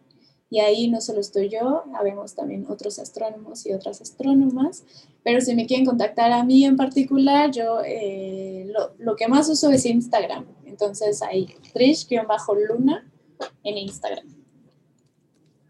Y 0.52 0.60
ahí 0.60 0.88
no 0.88 1.00
solo 1.02 1.20
estoy 1.20 1.50
yo, 1.50 1.84
habemos 1.96 2.34
también 2.34 2.66
otros 2.70 2.98
astrónomos 2.98 3.66
y 3.66 3.74
otras 3.74 4.02
astrónomas, 4.02 4.84
pero 5.24 5.42
si 5.42 5.56
me 5.56 5.66
quieren 5.66 5.86
contactar 5.86 6.32
a 6.32 6.44
mí 6.44 6.66
en 6.66 6.78
particular, 6.78 7.52
yo 7.52 7.82
eh, 7.86 8.66
lo, 8.68 8.94
lo, 8.98 9.16
que 9.16 9.28
más 9.28 9.50
uso 9.50 9.70
es 9.72 9.86
Instagram. 9.86 10.46
Entonces 10.66 11.22
ahí, 11.22 11.56
Trish-Luna 11.74 13.06
en 13.64 13.78
Instagram. 13.78 14.40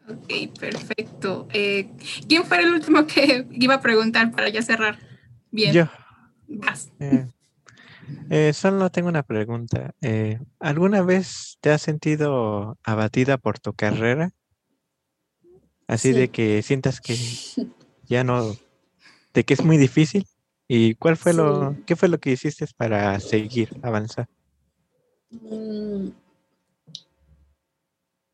Ok, 0.09 0.59
perfecto. 0.59 1.47
Eh, 1.53 1.91
¿Quién 2.27 2.43
fue 2.43 2.61
el 2.61 2.73
último 2.73 3.05
que 3.05 3.45
iba 3.51 3.76
a 3.76 3.81
preguntar 3.81 4.31
para 4.31 4.49
ya 4.49 4.61
cerrar? 4.61 4.97
Bien. 5.51 5.73
Yo. 5.73 5.85
Eh, 6.99 7.27
eh, 8.31 8.53
solo 8.53 8.89
tengo 8.89 9.09
una 9.09 9.23
pregunta. 9.23 9.93
¿Alguna 10.59 11.03
vez 11.03 11.57
te 11.61 11.69
has 11.69 11.81
sentido 11.84 12.77
abatida 12.84 13.38
por 13.38 13.59
tu 13.59 13.73
carrera? 13.73 14.31
Así 15.88 16.11
de 16.11 16.30
que 16.30 16.61
sientas 16.63 17.01
que 17.01 17.15
ya 18.07 18.23
no, 18.23 18.55
de 19.34 19.43
que 19.43 19.53
es 19.53 19.64
muy 19.64 19.77
difícil. 19.77 20.26
¿Y 20.68 20.93
cuál 20.95 21.18
fue 21.18 21.34
lo, 21.34 21.76
qué 21.85 21.95
fue 21.95 22.10
lo 22.10 22.19
que 22.19 22.31
hiciste 22.31 22.65
para 22.77 23.19
seguir, 23.19 23.69
avanzar? 23.81 24.27
Mm, 25.31 26.10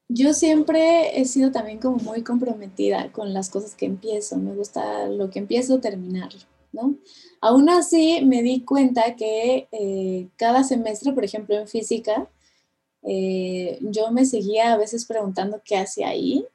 yo 0.09 0.33
siempre 0.33 1.19
he 1.19 1.25
sido 1.25 1.51
también 1.51 1.79
como 1.79 1.97
muy 1.97 2.23
comprometida 2.23 3.11
con 3.11 3.33
las 3.33 3.49
cosas 3.49 3.73
que 3.75 3.85
empiezo. 3.85 4.37
Me 4.37 4.53
gusta 4.53 5.07
lo 5.07 5.29
que 5.29 5.39
empiezo 5.39 5.79
terminar, 5.79 6.29
¿no? 6.71 6.95
Aún 7.41 7.69
así 7.69 8.21
me 8.25 8.43
di 8.43 8.61
cuenta 8.61 9.15
que 9.15 9.67
eh, 9.71 10.27
cada 10.35 10.63
semestre, 10.63 11.13
por 11.13 11.23
ejemplo 11.23 11.55
en 11.55 11.67
física, 11.67 12.29
eh, 13.01 13.79
yo 13.81 14.11
me 14.11 14.25
seguía 14.25 14.73
a 14.73 14.77
veces 14.77 15.05
preguntando 15.05 15.61
qué 15.63 15.77
hacía 15.77 16.09
ahí, 16.09 16.45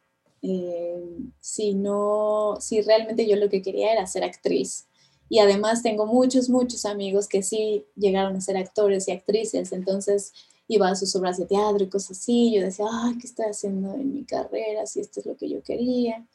eh, 0.43 1.03
si 1.41 1.75
no, 1.75 2.57
si 2.61 2.81
realmente 2.83 3.27
yo 3.27 3.37
lo 3.37 3.49
que 3.49 3.62
quería 3.62 3.93
era 3.93 4.07
ser 4.07 4.25
actriz. 4.25 4.87
Y 5.29 5.39
además 5.39 5.83
tengo 5.83 6.07
muchos, 6.07 6.49
muchos 6.49 6.85
amigos 6.85 7.29
que 7.29 7.43
sí 7.43 7.87
llegaron 7.95 8.37
a 8.37 8.41
ser 8.41 8.57
actores 8.57 9.07
y 9.07 9.12
actrices, 9.12 9.73
entonces 9.73 10.33
iba 10.67 10.89
a 10.89 10.97
sus 10.97 11.15
obras 11.17 11.37
de 11.37 11.47
teatro 11.47 11.83
y 11.85 11.89
cosas 11.89 12.19
así. 12.19 12.53
Yo 12.55 12.62
decía, 12.62 12.87
ay, 12.91 13.19
¿qué 13.19 13.27
estoy 13.27 13.47
haciendo 13.47 13.95
en 13.95 14.12
mi 14.15 14.25
carrera? 14.25 14.87
Si 14.87 15.01
esto 15.01 15.21
es 15.21 15.27
lo 15.27 15.37
que 15.37 15.49
yo 15.49 15.62
quería. 15.62 16.27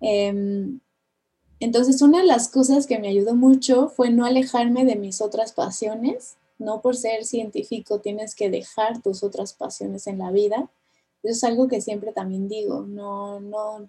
Em, 0.00 0.80
entonces, 1.58 2.02
una 2.02 2.18
de 2.18 2.26
las 2.26 2.48
cosas 2.48 2.86
que 2.86 2.98
me 2.98 3.08
ayudó 3.08 3.34
mucho 3.34 3.88
fue 3.88 4.10
no 4.10 4.26
alejarme 4.26 4.84
de 4.84 4.96
mis 4.96 5.20
otras 5.20 5.52
pasiones. 5.52 6.36
No 6.58 6.82
por 6.82 6.96
ser 6.96 7.24
científico 7.24 8.00
tienes 8.00 8.34
que 8.34 8.50
dejar 8.50 9.00
tus 9.00 9.22
otras 9.22 9.54
pasiones 9.54 10.06
en 10.06 10.18
la 10.18 10.30
vida. 10.30 10.70
Eso 11.22 11.32
es 11.32 11.44
algo 11.44 11.68
que 11.68 11.80
siempre 11.80 12.12
también 12.12 12.48
digo. 12.48 12.82
No, 12.82 13.40
no. 13.40 13.86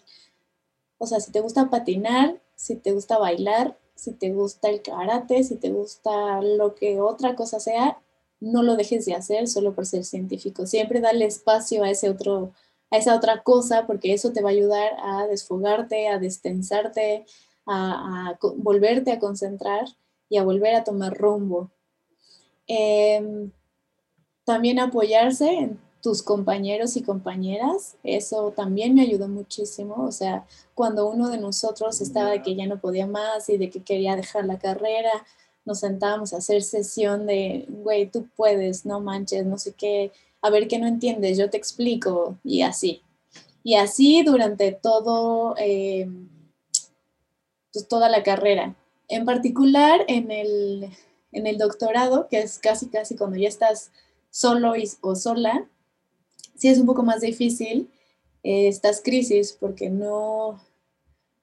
O 0.98 1.08
sea, 1.08 1.20
si 1.20 1.32
te 1.32 1.42
gusta 1.42 1.70
patinar, 1.70 2.42
si 2.56 2.76
te 2.76 2.92
gusta 2.94 3.18
bailar, 3.18 3.78
si 3.96 4.14
te 4.14 4.32
gusta 4.32 4.70
el 4.70 4.82
karate, 4.82 5.44
si 5.44 5.56
te 5.56 5.72
gusta 5.72 6.42
lo 6.42 6.76
que 6.76 7.02
otra 7.02 7.36
cosa 7.36 7.60
sea, 7.60 8.00
no 8.40 8.64
lo 8.64 8.76
dejes 8.76 9.06
de 9.06 9.14
hacer 9.14 9.48
solo 9.48 9.74
por 9.74 9.86
ser 9.86 10.04
científico. 10.04 10.66
Siempre 10.66 11.00
dale 11.00 11.26
espacio 11.26 11.84
a 11.84 11.90
ese 11.90 12.10
otro, 12.10 12.54
a 12.92 12.98
esa 12.98 13.16
otra 13.16 13.44
cosa, 13.44 13.88
porque 13.88 14.14
eso 14.14 14.34
te 14.34 14.42
va 14.42 14.50
a 14.50 14.52
ayudar 14.52 14.92
a 15.02 15.28
desfogarte, 15.28 16.10
a 16.10 16.20
destensarte, 16.20 17.26
a, 17.66 18.38
volverte 18.58 19.12
a 19.12 19.20
concentrar 19.20 19.86
y 20.30 20.38
a 20.38 20.44
volver 20.44 20.76
a 20.76 20.84
tomar 20.84 21.18
rumbo. 21.18 21.72
Em, 22.68 23.52
también 24.46 24.80
apoyarse 24.80 25.50
en 25.50 25.80
tus 26.04 26.22
compañeros 26.22 26.98
y 26.98 27.02
compañeras, 27.02 27.96
eso 28.04 28.52
también 28.52 28.94
me 28.94 29.04
ayudó 29.04 29.30
muchísimo. 29.30 30.06
O 30.06 30.12
sea, 30.12 30.46
cuando 30.76 31.08
uno 31.10 31.30
de 31.30 31.38
nosotros 31.38 32.02
estaba 32.02 32.30
de 32.30 32.42
que 32.42 32.56
ya 32.56 32.68
no 32.68 32.82
podía 32.82 33.08
más 33.08 33.48
y 33.48 33.58
de 33.58 33.70
que 33.70 33.82
quería 33.82 34.18
dejar 34.18 34.44
la 34.44 34.60
carrera, 34.60 35.12
nos 35.64 35.80
sentábamos 35.80 36.34
a 36.34 36.38
hacer 36.38 36.62
sesión 36.62 37.26
de, 37.26 37.66
güey, 37.70 38.12
tú 38.12 38.28
puedes, 38.36 38.86
no 38.86 39.00
manches, 39.00 39.46
no 39.46 39.58
sé 39.58 39.72
qué, 39.72 40.12
a 40.42 40.50
ver 40.50 40.68
qué 40.68 40.78
no 40.78 40.88
entiendes, 40.88 41.38
yo 41.38 41.50
te 41.50 41.56
explico, 41.56 42.38
y 42.44 42.64
así. 42.64 43.02
Y 43.64 43.76
así 43.76 44.24
durante 44.24 44.74
todo, 44.74 45.56
eh, 45.58 46.10
pues 47.72 47.88
toda 47.88 48.10
la 48.10 48.24
carrera. 48.24 48.76
En 49.08 49.24
particular 49.24 50.04
en 50.10 50.32
el, 50.32 51.58
doctorado, 51.58 52.28
que 52.28 52.40
es 52.40 52.60
casi, 52.60 52.88
casi 52.90 53.16
cuando 53.16 53.38
ya 53.38 53.48
estás 53.48 53.92
solo 54.30 54.74
o 55.00 55.16
sola, 55.16 55.66
sí 56.64 56.70
es 56.70 56.80
un 56.80 56.86
poco 56.86 57.04
más 57.04 57.20
difícil 57.20 57.90
eh, 58.42 58.70
estas 58.70 59.02
crisis 59.02 59.52
porque 59.52 59.90
no, 59.90 60.62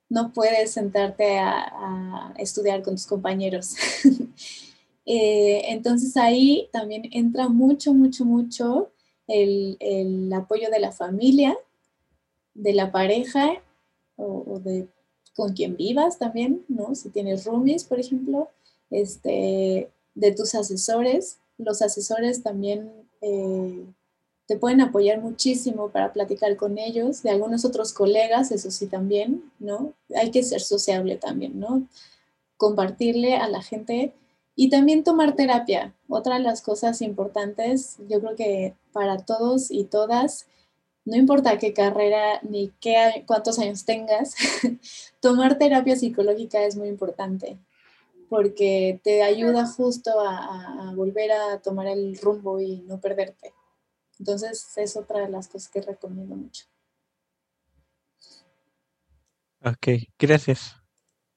no 0.08 0.32
puedes 0.32 0.70
sentarte 0.70 1.38
a, 1.38 2.32
estudiar 2.38 2.82
con 2.82 2.94
tus 2.94 3.06
compañeros. 3.06 3.74
Eh, 5.12 5.72
entonces 5.72 6.16
ahí 6.16 6.68
también 6.72 7.02
entra 7.10 7.48
mucho, 7.48 7.92
mucho, 7.92 8.24
mucho 8.24 8.90
el, 9.26 9.76
el, 9.80 10.32
apoyo 10.32 10.70
de 10.70 10.78
la 10.78 10.92
familia, 10.92 11.56
de 12.54 12.74
la 12.74 12.92
pareja 12.92 13.60
o, 14.14 14.60
de 14.62 14.86
con 15.34 15.54
quien 15.54 15.76
vivas 15.76 16.18
también, 16.18 16.64
¿no? 16.68 16.94
Si 16.94 17.08
tienes 17.08 17.44
roomies, 17.44 17.82
por 17.82 17.98
ejemplo, 17.98 18.50
este, 18.90 19.90
de 20.14 20.32
tus 20.32 20.54
asesores. 20.54 21.40
Los 21.58 21.82
asesores 21.82 22.44
también 22.44 22.92
eh, 23.20 23.84
te 24.50 24.56
pueden 24.56 24.80
apoyar 24.80 25.20
muchísimo 25.20 25.90
para 25.90 26.12
platicar 26.12 26.56
con 26.56 26.76
ellos, 26.76 27.22
de 27.22 27.30
algunos 27.30 27.64
otros 27.64 27.92
colegas, 27.92 28.50
eso 28.50 28.72
sí 28.72 28.88
también, 28.88 29.44
¿no? 29.60 29.92
Hay 30.16 30.32
que 30.32 30.42
ser 30.42 30.60
sociable 30.60 31.14
también, 31.14 31.60
¿no? 31.60 31.86
Compartirle 32.56 33.36
a 33.36 33.46
la 33.46 33.62
gente 33.62 34.12
y 34.56 34.68
también 34.68 35.04
tomar 35.04 35.36
terapia. 35.36 35.94
Otra 36.08 36.34
de 36.34 36.40
las 36.42 36.62
cosas 36.62 37.00
importantes, 37.00 37.98
yo 38.08 38.20
creo 38.20 38.34
que 38.34 38.74
para 38.90 39.18
todos 39.18 39.70
y 39.70 39.84
todas, 39.84 40.48
no 41.04 41.16
importa 41.16 41.56
qué 41.58 41.72
carrera 41.72 42.40
ni 42.42 42.72
qué, 42.80 43.22
cuántos 43.28 43.60
años 43.60 43.84
tengas, 43.84 44.34
tomar 45.20 45.58
terapia 45.58 45.94
psicológica 45.94 46.64
es 46.64 46.74
muy 46.74 46.88
importante 46.88 47.56
porque 48.28 48.98
te 49.04 49.22
ayuda 49.22 49.64
justo 49.64 50.10
a 50.18 50.92
volver 50.96 51.30
a 51.30 51.58
tomar 51.58 51.86
el 51.86 52.18
rumbo 52.18 52.60
y 52.60 52.78
no 52.88 52.98
perderte. 53.00 53.52
Entonces 54.20 54.70
es 54.76 54.96
otra 54.96 55.20
de 55.20 55.30
las 55.30 55.48
cosas 55.48 55.70
que 55.70 55.80
recomiendo 55.80 56.36
mucho. 56.36 56.66
Ok, 59.64 59.88
gracias. 60.18 60.76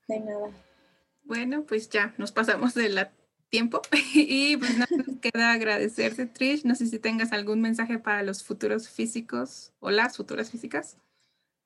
De 0.08 0.20
nada. 0.20 0.52
Bueno, 1.24 1.66
pues 1.66 1.90
ya 1.90 2.14
nos 2.18 2.34
pasamos 2.34 2.74
del 2.74 3.08
tiempo 3.50 3.82
y 4.14 4.58
pues 4.58 4.78
nada 4.78 4.90
nos 4.98 5.18
queda 5.20 5.54
agradecerte, 5.54 6.26
Trish. 6.26 6.66
No 6.66 6.76
sé 6.76 6.88
si 6.88 7.00
tengas 7.00 7.32
algún 7.32 7.62
mensaje 7.62 8.00
para 8.00 8.22
los 8.22 8.44
futuros 8.44 8.90
físicos 8.90 9.72
o 9.80 9.90
las 9.90 10.18
futuras 10.18 10.52
físicas. 10.52 10.98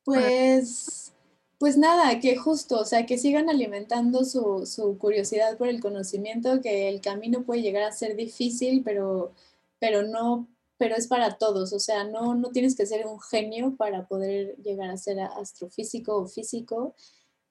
Pues, 0.04 1.14
pues 1.58 1.78
nada, 1.78 2.20
que 2.20 2.38
justo, 2.38 2.80
o 2.80 2.86
sea, 2.86 3.08
que 3.08 3.18
sigan 3.18 3.50
alimentando 3.50 4.24
su, 4.24 4.68
su 4.68 5.00
curiosidad 5.00 5.58
por 5.58 5.68
el 5.68 5.82
conocimiento, 5.82 6.62
que 6.62 6.90
el 6.90 7.02
camino 7.02 7.44
puede 7.44 7.64
llegar 7.64 7.84
a 7.84 7.92
ser 7.92 8.16
difícil, 8.16 8.84
pero, 8.86 9.34
pero 9.80 10.04
no 10.04 10.48
pero 10.78 10.96
es 10.96 11.08
para 11.08 11.38
todos, 11.38 11.74
o 11.74 11.80
sea, 11.80 12.04
no, 12.04 12.36
no 12.36 12.52
tienes 12.52 12.76
que 12.76 12.86
ser 12.86 13.08
un 13.08 13.20
genio 13.20 13.76
para 13.76 14.08
poder 14.08 14.56
llegar 14.58 14.90
a 14.90 14.98
ser 14.98 15.20
astrofísico 15.20 16.16
o 16.16 16.28
físico. 16.28 16.96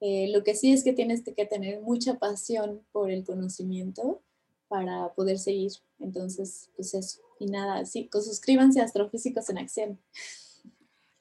Eh, 0.00 0.28
lo 0.32 0.44
que 0.44 0.54
sí 0.54 0.72
es 0.72 0.84
que 0.84 0.92
tienes 0.92 1.22
que 1.24 1.46
tener 1.46 1.80
mucha 1.80 2.18
pasión 2.18 2.82
por 2.92 3.10
el 3.10 3.24
conocimiento 3.24 4.22
para 4.68 5.12
poder 5.14 5.38
seguir. 5.38 5.72
Entonces, 5.98 6.70
pues 6.76 6.94
eso. 6.94 7.20
Y 7.40 7.46
nada, 7.46 7.84
sí, 7.84 8.08
pues 8.10 8.26
suscríbanse 8.26 8.80
a 8.80 8.84
Astrofísicos 8.84 9.48
en 9.50 9.58
Acción. 9.58 10.00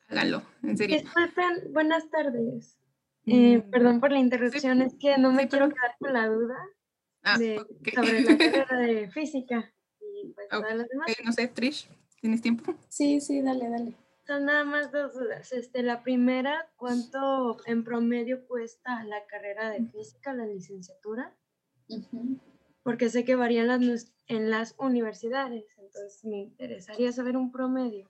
Hágalo, 0.07 0.44
en 0.64 0.77
serio. 0.77 0.99
Disculpen, 0.99 1.73
buenas 1.73 2.10
tardes. 2.10 2.77
Eh, 3.26 3.57
mm. 3.57 3.72
perdón 3.72 3.99
por 3.99 4.11
la 4.11 4.19
interrupción, 4.19 4.82
es 4.82 4.94
que 4.95 5.18
no 5.18 5.32
me 5.32 5.48
quiero 5.48 5.69
quedar 5.69 5.95
con 5.98 6.14
la 6.14 6.27
duda 6.27 6.56
ah, 7.23 7.36
sobre 7.36 7.56
la 7.56 8.38
carrera 8.38 8.77
de 8.77 9.10
física. 9.10 9.73
Pues, 10.34 10.48
no 11.23 11.32
sé, 11.32 11.48
Trish, 11.48 11.88
¿tienes 12.26 12.41
tiempo? 12.41 12.73
Sí, 12.89 13.22
sí, 13.22 13.39
dale, 13.43 13.69
dale. 13.69 13.93
Son 14.26 14.45
nada 14.45 14.64
más 14.64 14.91
dos 14.91 15.14
dudas. 15.14 15.53
Este, 15.53 15.84
la 15.84 16.02
primera, 16.02 16.68
¿cuánto 16.76 17.57
en 17.68 17.84
promedio 17.84 18.47
cuesta 18.47 19.03
la 19.03 19.27
carrera 19.27 19.69
de 19.69 19.85
física, 19.85 20.34
la 20.34 20.47
licenciatura? 20.47 21.35
Porque 22.81 23.10
sé 23.10 23.26
que 23.26 23.35
varían 23.35 23.68
las, 23.68 24.11
en 24.26 24.49
las 24.49 24.73
universidades, 24.80 25.65
entonces 25.77 26.26
me 26.26 26.39
interesaría 26.39 27.11
saber 27.11 27.38
un 27.38 27.52
promedio. 27.52 28.10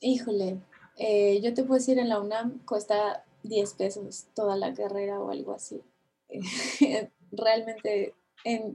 Híjole, 0.00 0.58
eh, 0.96 1.40
yo 1.42 1.54
te 1.54 1.62
puedo 1.62 1.78
decir 1.78 2.00
en 2.00 2.08
la 2.08 2.20
UNAM 2.20 2.58
cuesta 2.64 3.24
10 3.44 3.74
pesos 3.74 4.26
toda 4.34 4.56
la 4.56 4.74
carrera 4.74 5.20
o 5.20 5.30
algo 5.30 5.52
así. 5.52 5.80
Realmente, 7.30 8.16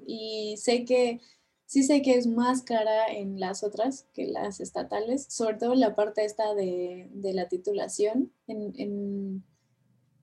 y 0.08 0.56
sé 0.56 0.86
que 0.86 1.20
Sí 1.68 1.82
sé 1.84 2.02
que 2.04 2.16
es 2.16 2.28
más 2.28 2.62
cara 2.62 3.08
en 3.08 3.40
las 3.40 3.64
otras 3.64 4.08
que 4.14 4.28
las 4.28 4.60
estatales, 4.60 5.26
sobre 5.30 5.56
todo 5.58 5.74
la 5.74 5.96
parte 5.96 6.24
esta 6.24 6.54
de, 6.54 7.10
la 7.34 7.48
titulación. 7.48 8.32
En, 8.48 9.44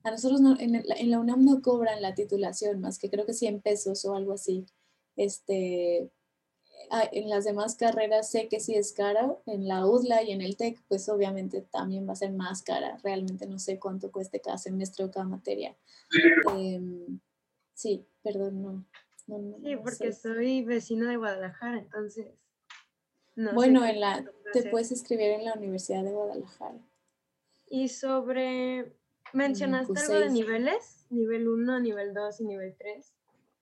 a 0.05 0.11
nosotros 0.13 0.41
en, 0.61 1.11
la 1.11 1.21
UNAM 1.21 1.45
no 1.45 1.61
cobran 1.61 2.01
la 2.01 2.15
titulación, 2.15 2.81
más 2.81 2.99
que 2.99 3.11
creo 3.11 3.27
que 3.27 3.35
100 3.35 3.61
pesos 3.61 4.05
o 4.05 4.15
algo 4.15 4.35
así. 4.35 4.67
Este, 5.17 6.11
ah, 6.91 7.09
en 7.11 7.29
las 7.29 7.45
demás 7.45 7.75
carreras 7.75 8.31
sé 8.31 8.49
que 8.49 8.61
sí 8.61 8.77
es 8.77 8.93
caro, 8.93 9.43
en 9.47 9.67
la 9.67 9.85
UDLA 9.85 10.23
y 10.23 10.31
en 10.31 10.43
el 10.43 10.57
TEC, 10.57 10.81
pues 10.87 11.09
obviamente 11.09 11.63
también 11.63 12.09
va 12.09 12.13
a 12.13 12.17
ser 12.17 12.33
más 12.33 12.63
cara. 12.63 12.99
Realmente 13.03 13.47
no 13.47 13.59
sé 13.59 13.81
cuánto 13.81 14.13
cueste 14.13 14.41
cada 14.41 14.59
semestre 14.59 15.05
o 15.05 15.11
cada 15.11 15.27
materia. 15.27 15.77
Em, 16.57 17.21
sí, 17.75 18.07
perdón, 18.23 18.63
no 18.63 18.87
sí, 19.27 19.77
porque 19.83 20.13
soy 20.13 20.63
vecino 20.63 21.09
de 21.09 21.17
Guadalajara, 21.17 21.79
entonces. 21.79 22.27
bueno, 23.55 23.85
en 23.85 24.01
la, 24.01 24.25
te 24.53 24.71
puedes 24.71 24.93
escribir 24.93 25.31
en 25.31 25.45
la 25.45 25.55
Universidad 25.55 26.05
de 26.05 26.13
Guadalajara. 26.13 26.79
Y 27.69 27.89
sobre, 27.89 28.93
¿mencionaste 29.33 29.99
algo 29.99 30.19
de 30.21 30.31
niveles? 30.31 31.07
Nivel 31.11 31.49
1, 31.49 31.81
nivel 31.81 32.15
2 32.15 32.41
y 32.41 32.45
nivel 32.45 32.75
3. 32.79 33.15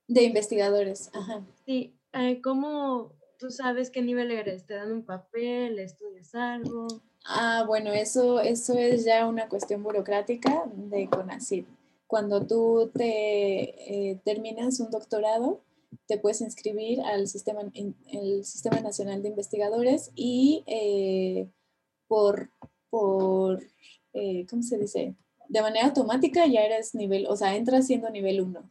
De 0.09 0.23
investigadores, 0.23 1.11
ajá. 1.15 1.45
Sí, 1.65 1.95
eh, 2.13 2.41
¿cómo 2.43 3.13
tú 3.39 3.51
sabes 3.51 3.91
qué 3.91 4.03
nivel 4.03 4.33
eres? 4.33 4.67
¿Te 4.67 4.75
dan 4.75 4.91
un 4.91 5.05
papel? 5.05 5.79
¿Estudias 5.79 6.35
algo? 6.35 6.89
Ah, 7.25 7.65
bueno, 7.67 7.93
eso, 7.93 8.41
eso 8.41 8.77
es 8.77 9.05
ya 9.05 9.27
una 9.27 9.49
cuestión 9.49 9.83
burocrática 9.83 10.65
de 10.75 11.09
CONACYT 11.09 11.69
cuando 12.11 12.45
tú 12.45 12.91
te 12.93 14.11
eh, 14.11 14.21
terminas 14.25 14.81
un 14.81 14.91
doctorado, 14.91 15.61
te 16.09 16.19
puedes 16.19 16.41
inscribir 16.41 17.01
al 17.03 17.29
sistema, 17.29 17.61
el 18.13 18.45
Sistema 18.45 18.81
Nacional 18.81 19.23
de 19.23 19.29
Investigadores 19.29 20.11
y 20.17 20.65
eh, 20.67 21.47
por, 22.09 22.51
por 22.91 23.63
eh, 24.13 24.45
¿cómo 24.51 24.65
se 24.65 24.77
dice? 24.77 25.15
De 25.49 25.63
manera 25.63 25.87
automática 25.87 26.47
ya 26.49 26.63
eres 26.63 26.97
nivel, 26.97 27.29
o 27.29 27.37
sea, 27.37 27.55
entras 27.55 27.87
siendo 27.87 28.11
nivel 28.11 28.41
1. 28.41 28.69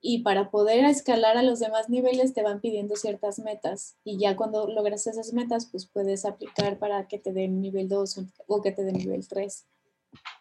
Y 0.00 0.22
para 0.22 0.50
poder 0.50 0.84
escalar 0.84 1.36
a 1.36 1.44
los 1.44 1.60
demás 1.60 1.88
niveles 1.88 2.34
te 2.34 2.42
van 2.42 2.60
pidiendo 2.60 2.96
ciertas 2.96 3.38
metas. 3.38 3.94
Y 4.02 4.18
ya 4.18 4.34
cuando 4.34 4.66
logras 4.66 5.06
esas 5.06 5.32
metas, 5.32 5.66
pues 5.66 5.86
puedes 5.86 6.24
aplicar 6.24 6.80
para 6.80 7.06
que 7.06 7.20
te 7.20 7.32
den 7.32 7.60
nivel 7.60 7.88
2 7.88 8.22
o 8.48 8.60
que 8.60 8.72
te 8.72 8.82
den 8.82 8.96
nivel 8.96 9.28
3. 9.28 9.66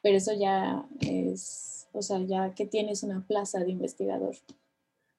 Pero 0.01 0.17
eso 0.17 0.33
ya 0.33 0.87
es 1.01 1.80
o 1.93 2.01
sea, 2.01 2.19
ya 2.19 2.53
que 2.53 2.65
tienes 2.65 3.03
una 3.03 3.25
plaza 3.25 3.59
de 3.59 3.71
investigador. 3.71 4.35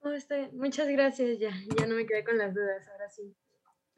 Oh, 0.00 0.10
Muchas 0.54 0.88
gracias, 0.88 1.38
ya, 1.38 1.52
ya 1.78 1.86
no 1.86 1.94
me 1.94 2.06
quedé 2.06 2.24
con 2.24 2.36
las 2.38 2.54
dudas, 2.54 2.86
ahora 2.88 3.08
sí. 3.08 3.34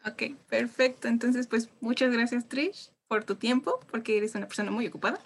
Ok, 0.07 0.37
perfecto. 0.49 1.09
Entonces, 1.09 1.47
pues 1.47 1.71
muchas 1.81 2.13
gracias, 2.13 2.47
Trish, 2.47 2.91
por 3.09 3.25
tu 3.25 3.37
tiempo, 3.37 3.81
porque 3.91 4.19
eres 4.19 4.35
una 4.35 4.47
persona 4.47 4.71
muy 4.71 4.87
ocupada. 4.87 5.19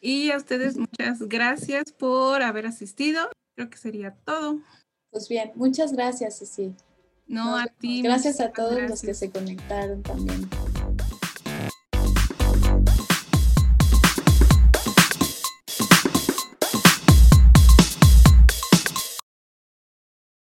Y 0.00 0.30
a 0.30 0.38
ustedes 0.38 0.78
muchas 0.78 1.20
gracias 1.28 1.92
por 1.92 2.42
haber 2.42 2.66
asistido. 2.66 3.28
Creo 3.54 3.68
que 3.68 3.76
sería 3.76 4.14
todo. 4.24 4.60
Pues 5.10 5.28
bien, 5.28 5.52
muchas 5.54 5.92
gracias, 5.92 6.38
Ceci. 6.38 6.74
No, 7.26 7.56
a 7.56 7.66
ti. 7.66 8.02
Gracias 8.02 8.40
a 8.40 8.50
todos 8.50 8.80
los 8.82 9.02
que 9.02 9.14
se 9.14 9.30
conectaron 9.30 10.02
también. 10.02 10.48